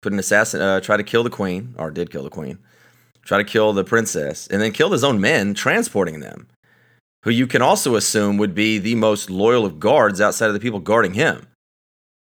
put 0.01 0.12
an 0.12 0.18
assassin, 0.18 0.62
uh, 0.62 0.81
try 0.81 0.97
to 0.97 1.03
kill 1.03 1.22
the 1.22 1.31
queen, 1.31 1.74
or 1.77 1.91
did 1.91 2.11
kill 2.11 2.22
the 2.22 2.31
queen, 2.31 2.59
try 3.22 3.37
to 3.37 3.45
kill 3.45 3.74
the 3.74 3.85
princess, 3.85 4.47
and 4.47 4.62
then 4.62 4.72
killed 4.72 4.93
his 4.93 5.05
own 5.05 5.20
men 5.20 5.53
transporting 5.53 6.20
them, 6.20 6.47
who 7.24 7.31
you 7.31 7.47
can 7.47 7.61
also 7.61 7.97
assume 7.97 8.39
would 8.39 8.55
be 8.55 8.79
the 8.79 8.95
most 8.95 9.29
loyal 9.29 9.66
of 9.66 9.79
guards 9.79 10.20
outside 10.20 10.47
of 10.47 10.55
the 10.55 10.61
people 10.61 10.81
guarding 10.81 11.14
him. 11.14 11.47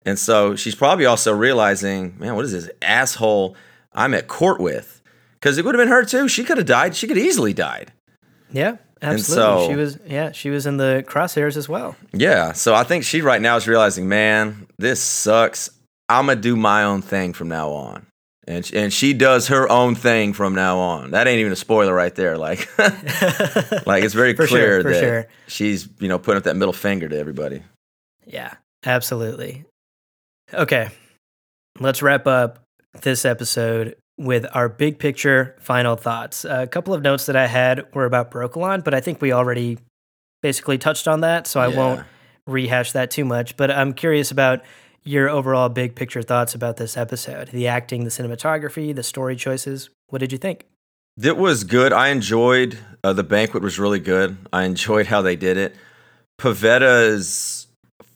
And 0.07 0.19
so 0.19 0.55
she's 0.55 0.75
probably 0.75 1.07
also 1.07 1.33
realizing, 1.33 2.17
man, 2.19 2.37
what 2.37 2.45
is 2.45 2.53
this 2.53 2.71
asshole 2.81 3.57
I'm 3.93 4.15
at 4.15 4.29
court 4.29 4.61
with? 4.61 5.03
Because 5.35 5.59
it 5.59 5.65
would 5.65 5.75
have 5.75 5.81
been 5.81 5.89
her 5.89 6.05
too. 6.05 6.29
She 6.29 6.45
could 6.45 6.59
have 6.59 6.67
died. 6.67 6.95
She 6.95 7.07
could 7.07 7.17
have 7.17 7.27
easily 7.27 7.53
died. 7.53 7.93
Yeah, 8.53 8.77
absolutely. 9.01 9.67
So, 9.67 9.69
she 9.69 9.77
was 9.77 9.99
yeah, 10.07 10.33
she 10.33 10.51
was 10.51 10.67
in 10.67 10.77
the 10.77 11.05
crosshairs 11.07 11.57
as 11.57 11.69
well. 11.69 11.97
Yeah. 12.13 12.53
So 12.53 12.75
I 12.75 12.85
think 12.85 13.05
she 13.05 13.23
right 13.23 13.41
now 13.41 13.57
is 13.57 13.67
realizing, 13.67 14.09
man, 14.09 14.67
this 14.79 15.01
sucks. 15.01 15.71
I'm 16.09 16.27
gonna 16.27 16.41
do 16.41 16.57
my 16.57 16.85
own 16.85 17.03
thing 17.03 17.33
from 17.33 17.49
now 17.49 17.71
on. 17.71 18.07
And 18.47 18.67
she, 18.67 18.77
and 18.77 18.93
she 18.93 19.13
does 19.13 19.49
her 19.49 19.71
own 19.71 19.95
thing 19.95 20.33
from 20.33 20.55
now 20.55 20.79
on. 20.79 21.13
That 21.13 21.29
ain't 21.29 21.39
even 21.39 21.53
a 21.53 21.57
spoiler 21.57 21.95
right 21.95 22.15
there. 22.15 22.37
Like, 22.37 22.69
like 23.87 24.03
it's 24.03 24.15
very 24.15 24.35
clear 24.49 24.49
sure, 24.49 24.83
that 24.83 25.01
sure. 25.01 25.29
she's 25.47 25.89
you 26.01 26.09
know 26.09 26.19
putting 26.19 26.39
up 26.39 26.45
that 26.45 26.57
middle 26.57 26.73
finger 26.73 27.09
to 27.09 27.17
everybody. 27.17 27.63
Yeah, 28.27 28.55
absolutely. 28.85 29.65
Okay, 30.53 30.89
let's 31.79 32.03
wrap 32.03 32.27
up 32.27 32.65
this 33.03 33.25
episode 33.25 33.97
with 34.19 34.47
our 34.53 34.69
big 34.69 34.99
picture 34.99 35.57
final 35.61 35.97
thoughts. 35.97 36.45
A 36.45 36.67
couple 36.67 36.93
of 36.93 37.03
notes 37.03 37.27
that 37.27 37.37
I 37.37 37.47
had 37.47 37.87
were 37.95 38.05
about 38.05 38.31
Brokilon, 38.31 38.85
but 38.85 38.93
I 38.95 39.01
think 39.01 39.23
we 39.23 39.33
already 39.33 39.79
basically 40.43 40.79
touched 40.79 41.09
on 41.09 41.21
that, 41.21 41.47
so 41.47 41.61
I 41.61 41.69
yeah. 41.69 41.77
won't 41.77 42.07
rehash 42.47 42.93
that 42.93 43.11
too 43.11 43.25
much. 43.25 43.57
But 43.57 43.71
I'm 43.71 43.95
curious 43.95 44.31
about 44.31 44.63
your 45.03 45.31
overall 45.31 45.69
big 45.69 45.95
picture 45.95 46.23
thoughts 46.23 46.55
about 46.55 46.77
this 46.77 46.97
episode 46.97 47.49
the 47.49 47.69
acting, 47.69 48.05
the 48.05 48.11
cinematography, 48.11 48.95
the 48.95 49.03
story 49.03 49.37
choices. 49.37 49.89
What 50.09 50.19
did 50.19 50.33
you 50.33 50.39
think? 50.39 50.67
It 51.21 51.37
was 51.37 51.65
good. 51.65 51.93
I 51.93 52.09
enjoyed 52.09 52.79
uh, 53.03 53.13
the 53.13 53.25
banquet 53.25 53.63
was 53.63 53.79
really 53.79 53.99
good. 53.99 54.37
I 54.53 54.65
enjoyed 54.65 55.07
how 55.07 55.23
they 55.23 55.37
did 55.37 55.57
it. 55.57 55.75
Pavetta's 56.39 57.67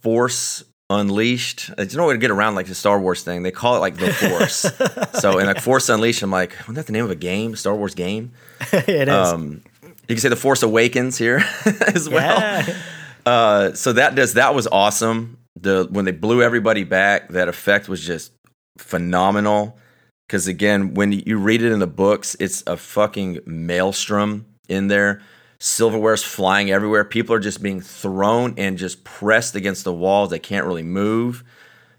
force 0.02 0.64
Unleashed. 0.90 1.70
I 1.70 1.84
don't 1.84 1.94
know 1.94 2.06
way 2.06 2.12
to 2.12 2.18
get 2.18 2.30
around 2.30 2.56
like 2.56 2.66
the 2.66 2.74
Star 2.74 3.00
Wars 3.00 3.22
thing. 3.22 3.42
They 3.42 3.50
call 3.50 3.76
it 3.76 3.78
like 3.78 3.96
the 3.96 4.12
Force. 4.12 4.66
so 5.20 5.38
in 5.38 5.46
like 5.46 5.60
Force 5.60 5.88
Unleashed, 5.88 6.22
I'm 6.22 6.30
like, 6.30 6.52
wasn't 6.60 6.76
that 6.76 6.86
the 6.86 6.92
name 6.92 7.04
of 7.04 7.10
a 7.10 7.16
game? 7.16 7.56
Star 7.56 7.74
Wars 7.74 7.94
game? 7.94 8.32
it 8.72 9.08
is. 9.08 9.08
Um, 9.08 9.62
you 9.82 10.08
can 10.08 10.18
say 10.18 10.28
the 10.28 10.36
Force 10.36 10.62
Awakens 10.62 11.16
here 11.16 11.42
as 11.94 12.08
well. 12.08 12.38
Yeah. 12.38 12.76
Uh, 13.24 13.72
so 13.72 13.94
that 13.94 14.14
does 14.14 14.34
that 14.34 14.54
was 14.54 14.66
awesome. 14.66 15.38
The 15.56 15.88
when 15.90 16.04
they 16.04 16.12
blew 16.12 16.42
everybody 16.42 16.84
back, 16.84 17.30
that 17.30 17.48
effect 17.48 17.88
was 17.88 18.04
just 18.04 18.32
phenomenal. 18.76 19.78
Because 20.26 20.46
again, 20.48 20.92
when 20.92 21.12
you 21.12 21.38
read 21.38 21.62
it 21.62 21.72
in 21.72 21.78
the 21.78 21.86
books, 21.86 22.36
it's 22.38 22.62
a 22.66 22.76
fucking 22.76 23.40
maelstrom 23.46 24.44
in 24.68 24.88
there 24.88 25.22
silverware's 25.58 26.22
flying 26.22 26.70
everywhere. 26.70 27.04
People 27.04 27.34
are 27.34 27.40
just 27.40 27.62
being 27.62 27.80
thrown 27.80 28.54
and 28.58 28.76
just 28.78 29.04
pressed 29.04 29.54
against 29.54 29.84
the 29.84 29.92
walls. 29.92 30.30
They 30.30 30.38
can't 30.38 30.66
really 30.66 30.82
move. 30.82 31.44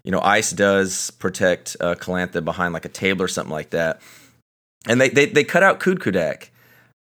You 0.04 0.12
know, 0.12 0.20
Eist 0.20 0.56
does 0.56 1.10
protect 1.12 1.76
uh, 1.80 1.94
Calanthe 1.96 2.44
behind 2.44 2.72
like 2.72 2.84
a 2.84 2.90
table 2.90 3.22
or 3.22 3.28
something 3.28 3.52
like 3.52 3.70
that. 3.70 4.00
And 4.88 5.00
they 5.00 5.08
they, 5.08 5.26
they 5.26 5.42
cut 5.44 5.62
out 5.62 5.80
Kudkudak, 5.80 6.50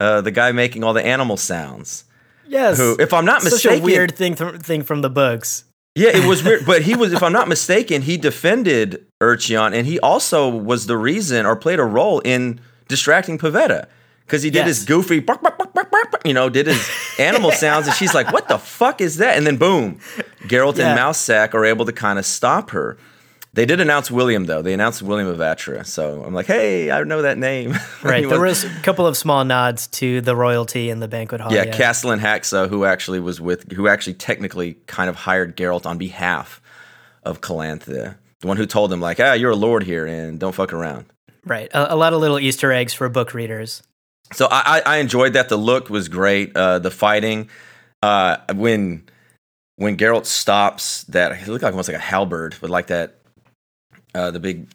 uh, 0.01 0.23
the 0.23 0.31
guy 0.31 0.53
making 0.53 0.83
all 0.83 0.95
the 0.95 1.05
animal 1.05 1.37
sounds. 1.37 2.05
Yes. 2.49 2.79
Who, 2.79 2.97
if 2.99 3.13
I'm 3.13 3.25
not 3.25 3.43
Such 3.43 3.53
mistaken, 3.53 3.81
a 3.81 3.85
weird 3.85 4.17
thing 4.17 4.35
th- 4.35 4.61
thing 4.63 4.83
from 4.83 5.03
the 5.03 5.11
books. 5.11 5.65
Yeah, 5.95 6.11
it 6.15 6.29
was 6.29 6.45
weird, 6.45 6.67
but 6.67 6.83
he 6.83 6.95
was, 6.95 7.15
if 7.15 7.23
I'm 7.23 7.33
not 7.33 7.49
mistaken, 7.49 8.03
he 8.03 8.19
defended 8.19 9.07
Urcheon, 9.23 9.75
and 9.75 9.87
he 9.87 9.99
also 10.01 10.47
was 10.47 10.85
the 10.87 10.97
reason 10.99 11.47
or 11.47 11.57
played 11.57 11.79
a 11.79 11.85
role 11.85 12.21
in 12.21 12.61
distracting 12.87 13.39
Pavetta 13.39 13.87
because 14.27 14.43
he 14.43 14.51
did 14.51 14.67
yes. 14.67 14.79
his 14.79 14.85
goofy, 14.85 15.21
bark, 15.21 15.41
bark, 15.41 15.57
bark, 15.73 16.23
you 16.25 16.35
know, 16.35 16.49
did 16.49 16.67
his 16.67 16.91
animal 17.19 17.53
sounds, 17.53 17.87
and 17.87 17.95
she's 17.95 18.13
like, 18.13 18.33
"What 18.33 18.49
the 18.49 18.59
fuck 18.59 19.01
is 19.01 19.19
that?" 19.19 19.37
And 19.39 19.47
then 19.47 19.57
boom, 19.57 20.01
Geralt 20.43 20.77
yeah. 20.77 20.91
and 20.91 20.99
Mousesack 20.99 21.55
are 21.55 21.65
able 21.65 21.87
to 21.87 21.93
kind 21.93 22.19
of 22.19 22.27
stop 22.27 22.71
her. 22.71 22.99
They 23.57 23.65
did 23.65 23.81
announce 23.81 24.11
William 24.11 24.45
though. 24.45 24.61
They 24.61 24.75
announced 24.75 25.01
William 25.01 25.29
of 25.29 25.41
Atra. 25.41 25.83
So 25.85 26.23
I'm 26.25 26.35
like, 26.35 26.45
hey, 26.45 26.91
I 26.91 27.03
know 27.05 27.23
that 27.23 27.39
name. 27.39 27.75
Right. 28.03 28.29
there 28.29 28.39
was 28.39 28.63
a 28.63 28.69
couple 28.83 29.07
of 29.07 29.17
small 29.17 29.45
nods 29.45 29.87
to 29.89 30.21
the 30.21 30.37
royalty 30.37 30.91
in 30.91 31.01
the 31.01 31.09
banquet 31.09 31.41
hall. 31.41 31.53
Yeah, 31.53 31.65
yeah. 31.65 31.77
Castellan 31.77 32.21
Haxo, 32.21 32.69
who 32.69 32.85
actually 32.85 33.19
was 33.19 33.41
with, 33.41 33.73
who 33.73 33.89
actually 33.89 34.15
technically 34.15 34.75
kind 34.87 35.09
of 35.09 35.17
hired 35.17 35.57
Geralt 35.57 35.87
on 35.87 35.99
behalf 35.99 36.61
of 37.25 37.41
Calanthe, 37.41 37.87
the 37.87 38.47
one 38.47 38.59
who 38.59 38.67
told 38.67 38.93
him 38.93 39.01
like, 39.01 39.19
ah, 39.19 39.33
you're 39.33 39.51
a 39.51 39.57
lord 39.57 39.83
here 39.83 40.07
and 40.07 40.39
don't 40.39 40.55
fuck 40.55 40.73
around. 40.73 41.07
Right. 41.45 41.69
A, 41.73 41.95
a 41.95 41.97
lot 41.97 42.13
of 42.13 42.21
little 42.21 42.39
Easter 42.39 42.71
eggs 42.71 42.93
for 42.93 43.09
book 43.09 43.33
readers 43.33 43.83
so 44.33 44.49
I, 44.51 44.83
I 44.85 44.97
enjoyed 44.99 45.35
that. 45.35 45.49
The 45.49 45.57
look 45.57 45.89
was 45.91 46.09
great. 46.09 46.57
Uh, 46.57 46.79
the 46.79 46.91
fighting, 46.91 47.49
uh, 48.03 48.39
when 48.55 49.05
when 49.77 49.97
Geralt 49.97 50.27
stops 50.27 51.05
that, 51.05 51.33
it 51.33 51.49
looked 51.49 51.63
like 51.63 51.73
almost 51.73 51.89
like 51.89 51.97
a 51.97 52.01
halberd, 52.01 52.57
but 52.61 52.71
like 52.71 52.87
that, 52.87 53.19
uh, 54.15 54.31
the 54.31 54.41
big, 54.41 54.69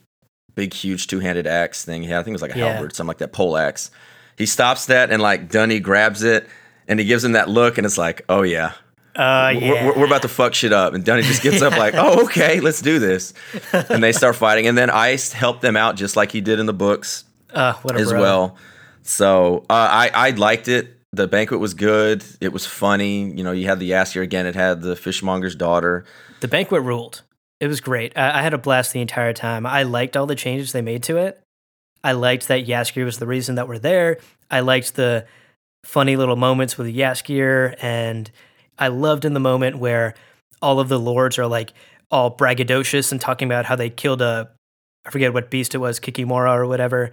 big, 0.55 0.73
huge 0.73 1.07
two 1.07 1.19
handed 1.19 1.47
axe 1.47 1.83
thing. 1.83 2.03
Yeah, 2.03 2.19
I 2.19 2.23
think 2.23 2.33
it 2.33 2.33
was 2.33 2.41
like 2.41 2.55
a 2.55 2.59
yeah. 2.59 2.73
halberd, 2.73 2.95
something 2.95 3.07
like 3.07 3.17
that, 3.17 3.33
pole 3.33 3.57
axe. 3.57 3.91
He 4.37 4.45
stops 4.45 4.85
that 4.87 5.11
and 5.11 5.21
like 5.21 5.49
Duny 5.49 5.81
grabs 5.81 6.23
it 6.23 6.47
and 6.87 6.99
he 6.99 7.05
gives 7.05 7.23
him 7.23 7.33
that 7.33 7.49
look 7.49 7.77
and 7.77 7.85
it's 7.85 7.97
like, 7.97 8.23
oh 8.29 8.43
yeah. 8.43 8.73
Uh, 9.15 9.53
yeah. 9.53 9.85
we're, 9.85 9.99
we're, 9.99 10.05
about 10.05 10.21
to 10.21 10.27
fuck 10.29 10.53
shit 10.53 10.71
up. 10.71 10.93
And 10.93 11.03
Duny 11.03 11.23
just 11.23 11.43
gets 11.43 11.61
up 11.61 11.75
like, 11.77 11.95
oh, 11.95 12.23
okay, 12.25 12.59
let's 12.59 12.81
do 12.81 12.97
this. 12.97 13.33
And 13.73 14.01
they 14.01 14.13
start 14.13 14.35
fighting. 14.37 14.67
And 14.67 14.77
then 14.77 14.89
Eist 14.89 15.33
helped 15.33 15.61
them 15.61 15.75
out 15.75 15.95
just 15.95 16.15
like 16.15 16.31
he 16.31 16.41
did 16.41 16.59
in 16.59 16.65
the 16.65 16.73
books 16.73 17.25
uh, 17.53 17.73
as 17.93 18.13
well. 18.13 18.57
So 19.03 19.65
uh, 19.69 19.73
I 19.91 20.11
I 20.13 20.29
liked 20.31 20.67
it. 20.67 20.97
The 21.13 21.27
banquet 21.27 21.59
was 21.59 21.73
good. 21.73 22.23
It 22.39 22.53
was 22.53 22.65
funny. 22.65 23.31
You 23.31 23.43
know, 23.43 23.51
you 23.51 23.67
had 23.67 23.79
the 23.79 23.91
Jaskier 23.91 24.21
again. 24.21 24.45
It 24.45 24.55
had 24.55 24.81
the 24.81 24.95
fishmonger's 24.95 25.55
daughter. 25.55 26.05
The 26.39 26.47
banquet 26.47 26.83
ruled. 26.83 27.23
It 27.59 27.67
was 27.67 27.81
great. 27.81 28.17
I, 28.17 28.39
I 28.39 28.41
had 28.41 28.53
a 28.53 28.57
blast 28.57 28.93
the 28.93 29.01
entire 29.01 29.33
time. 29.33 29.65
I 29.65 29.83
liked 29.83 30.15
all 30.15 30.25
the 30.25 30.35
changes 30.35 30.71
they 30.71 30.81
made 30.81 31.03
to 31.03 31.17
it. 31.17 31.41
I 32.03 32.13
liked 32.13 32.47
that 32.47 32.65
Jaskier 32.65 33.05
was 33.05 33.19
the 33.19 33.27
reason 33.27 33.55
that 33.55 33.67
we're 33.67 33.77
there. 33.77 34.17
I 34.49 34.61
liked 34.61 34.95
the 34.95 35.25
funny 35.83 36.15
little 36.15 36.35
moments 36.35 36.77
with 36.77 36.87
Jaskier, 36.87 37.75
and 37.81 38.31
I 38.79 38.87
loved 38.87 39.25
in 39.25 39.33
the 39.33 39.39
moment 39.39 39.77
where 39.77 40.15
all 40.61 40.79
of 40.79 40.89
the 40.89 40.99
lords 40.99 41.37
are 41.37 41.47
like 41.47 41.73
all 42.09 42.35
braggadocious 42.35 43.11
and 43.11 43.21
talking 43.21 43.47
about 43.47 43.65
how 43.65 43.75
they 43.75 43.89
killed 43.89 44.21
a 44.21 44.49
I 45.05 45.09
forget 45.09 45.33
what 45.33 45.49
beast 45.49 45.73
it 45.73 45.79
was, 45.79 45.99
Kikimora 45.99 46.55
or 46.55 46.67
whatever, 46.67 47.11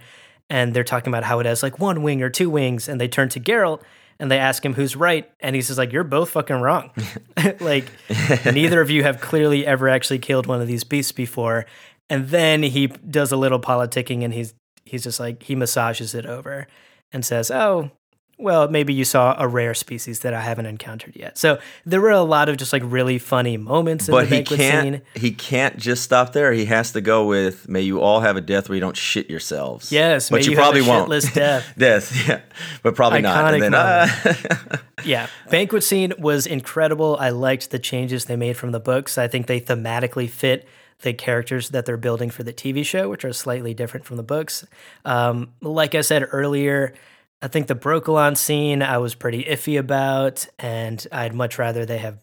and 0.49 0.73
they're 0.73 0.83
talking 0.83 1.11
about 1.11 1.23
how 1.23 1.39
it 1.39 1.45
has 1.45 1.63
like 1.63 1.79
one 1.79 2.01
wing 2.03 2.21
or 2.21 2.29
two 2.29 2.49
wings, 2.49 2.87
and 2.87 2.99
they 2.99 3.07
turn 3.07 3.29
to 3.29 3.39
Geralt 3.39 3.81
and 4.19 4.29
they 4.29 4.37
ask 4.37 4.63
him 4.63 4.73
who's 4.73 4.95
right, 4.95 5.31
and 5.39 5.55
he 5.55 5.61
says 5.61 5.77
like 5.77 5.93
you're 5.93 6.03
both 6.03 6.31
fucking 6.31 6.57
wrong. 6.57 6.91
like 7.59 7.85
neither 8.45 8.81
of 8.81 8.89
you 8.89 9.03
have 9.03 9.21
clearly 9.21 9.65
ever 9.65 9.87
actually 9.87 10.19
killed 10.19 10.45
one 10.45 10.61
of 10.61 10.67
these 10.67 10.83
beasts 10.83 11.13
before. 11.13 11.65
And 12.09 12.27
then 12.27 12.63
he 12.63 12.87
does 12.87 13.31
a 13.31 13.37
little 13.37 13.59
politicking, 13.59 14.23
and 14.23 14.33
he's 14.33 14.53
he's 14.83 15.03
just 15.03 15.19
like 15.19 15.43
he 15.43 15.55
massages 15.55 16.13
it 16.15 16.25
over 16.25 16.67
and 17.13 17.23
says, 17.23 17.49
"Oh, 17.49 17.91
well, 18.39 18.69
maybe 18.69 18.93
you 18.93 19.03
saw 19.03 19.35
a 19.37 19.47
rare 19.47 19.73
species 19.73 20.21
that 20.21 20.33
I 20.33 20.39
haven't 20.39 20.65
encountered 20.65 21.15
yet. 21.15 21.37
So 21.37 21.59
there 21.85 21.99
were 21.99 22.09
a 22.09 22.21
lot 22.21 22.47
of 22.47 22.55
just 22.55 22.71
like 22.71 22.81
really 22.85 23.19
funny 23.19 23.57
moments 23.57 24.07
in 24.07 24.13
but 24.13 24.29
the 24.29 24.37
banquet 24.37 24.59
he 24.59 24.65
can't, 24.65 24.83
scene. 24.83 25.01
He 25.13 25.31
can't 25.31 25.77
just 25.77 26.03
stop 26.03 26.31
there. 26.31 26.53
He 26.53 26.65
has 26.65 26.93
to 26.93 27.01
go 27.01 27.25
with 27.25 27.67
"May 27.67 27.81
you 27.81 27.99
all 27.99 28.21
have 28.21 28.37
a 28.37 28.41
death 28.41 28.69
where 28.69 28.75
you 28.75 28.79
don't 28.79 28.95
shit 28.95 29.29
yourselves." 29.29 29.91
Yes, 29.91 30.29
but 30.29 30.45
you, 30.45 30.51
you 30.51 30.57
probably 30.57 30.81
won't. 30.81 31.09
death. 31.33 31.73
death, 31.77 32.27
yeah, 32.27 32.41
but 32.81 32.95
probably 32.95 33.19
Iconic 33.19 33.71
not. 33.71 34.09
Then, 34.23 34.39
uh, 34.71 34.77
yeah, 35.05 35.27
banquet 35.49 35.83
scene 35.83 36.13
was 36.17 36.47
incredible. 36.47 37.17
I 37.19 37.29
liked 37.29 37.71
the 37.71 37.79
changes 37.79 38.25
they 38.25 38.37
made 38.37 38.55
from 38.55 38.71
the 38.71 38.79
books. 38.79 39.17
I 39.17 39.27
think 39.27 39.47
they 39.47 39.59
thematically 39.59 40.29
fit 40.29 40.65
the 41.01 41.13
characters 41.13 41.69
that 41.69 41.85
they're 41.85 41.97
building 41.97 42.29
for 42.29 42.43
the 42.43 42.53
TV 42.53 42.85
show, 42.85 43.09
which 43.09 43.25
are 43.25 43.33
slightly 43.33 43.73
different 43.73 44.05
from 44.05 44.17
the 44.17 44.23
books. 44.23 44.65
Um, 45.03 45.51
like 45.61 45.93
I 45.95 46.01
said 46.01 46.27
earlier 46.31 46.93
I 47.41 47.47
think 47.47 47.67
the 47.67 47.75
Brokilon 47.75 48.35
scene 48.35 48.81
I 48.81 48.97
was 48.97 49.15
pretty 49.15 49.45
iffy 49.45 49.79
about, 49.79 50.45
and 50.59 51.07
I'd 51.09 51.33
much 51.33 51.57
rather 51.57 51.85
they 51.85 51.99
have 51.99 52.19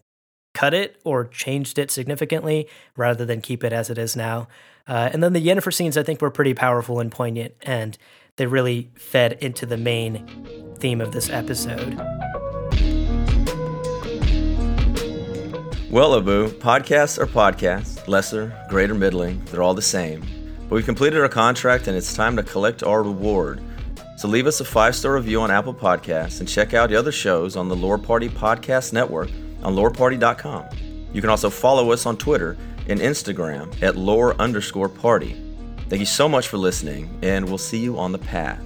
cut 0.52 0.74
it 0.74 1.00
or 1.04 1.24
changed 1.24 1.78
it 1.78 1.90
significantly 1.90 2.68
rather 2.98 3.24
than 3.24 3.40
keep 3.40 3.64
it 3.64 3.72
as 3.72 3.88
it 3.88 3.96
is 3.96 4.14
now. 4.14 4.46
Uh, 4.86 5.08
and 5.10 5.22
then 5.22 5.32
the 5.32 5.40
Yennefer 5.40 5.72
scenes 5.72 5.96
I 5.96 6.02
think 6.02 6.20
were 6.20 6.30
pretty 6.30 6.52
powerful 6.52 7.00
and 7.00 7.10
poignant, 7.10 7.54
and 7.62 7.96
they 8.36 8.44
really 8.44 8.90
fed 8.94 9.38
into 9.40 9.64
the 9.64 9.78
main 9.78 10.74
theme 10.80 11.00
of 11.00 11.12
this 11.12 11.30
episode. 11.30 11.94
Well, 15.90 16.14
Abu, 16.14 16.50
podcasts 16.58 17.18
are 17.18 17.26
podcasts, 17.26 18.06
lesser, 18.06 18.52
greater, 18.68 18.94
middling, 18.94 19.42
they're 19.46 19.62
all 19.62 19.72
the 19.72 19.80
same. 19.80 20.20
But 20.68 20.74
we've 20.74 20.84
completed 20.84 21.22
our 21.22 21.28
contract 21.30 21.86
and 21.86 21.96
it's 21.96 22.12
time 22.12 22.36
to 22.36 22.42
collect 22.42 22.82
our 22.82 23.02
reward. 23.02 23.62
So 24.16 24.28
leave 24.28 24.46
us 24.46 24.60
a 24.60 24.64
five 24.64 24.96
star 24.96 25.14
review 25.14 25.42
on 25.42 25.50
Apple 25.50 25.74
Podcasts 25.74 26.40
and 26.40 26.48
check 26.48 26.74
out 26.74 26.88
the 26.88 26.96
other 26.96 27.12
shows 27.12 27.54
on 27.54 27.68
the 27.68 27.76
Lore 27.76 27.98
Party 27.98 28.28
Podcast 28.28 28.92
Network 28.92 29.28
on 29.62 29.74
loreparty.com. 29.74 30.66
You 31.12 31.20
can 31.20 31.30
also 31.30 31.50
follow 31.50 31.92
us 31.92 32.06
on 32.06 32.16
Twitter 32.16 32.56
and 32.88 33.00
Instagram 33.00 33.82
at 33.82 33.96
lore 33.96 34.34
underscore 34.40 34.88
party. 34.88 35.36
Thank 35.88 36.00
you 36.00 36.06
so 36.06 36.28
much 36.28 36.48
for 36.48 36.56
listening, 36.56 37.16
and 37.22 37.46
we'll 37.46 37.58
see 37.58 37.78
you 37.78 37.98
on 37.98 38.12
the 38.12 38.18
path. 38.18 38.65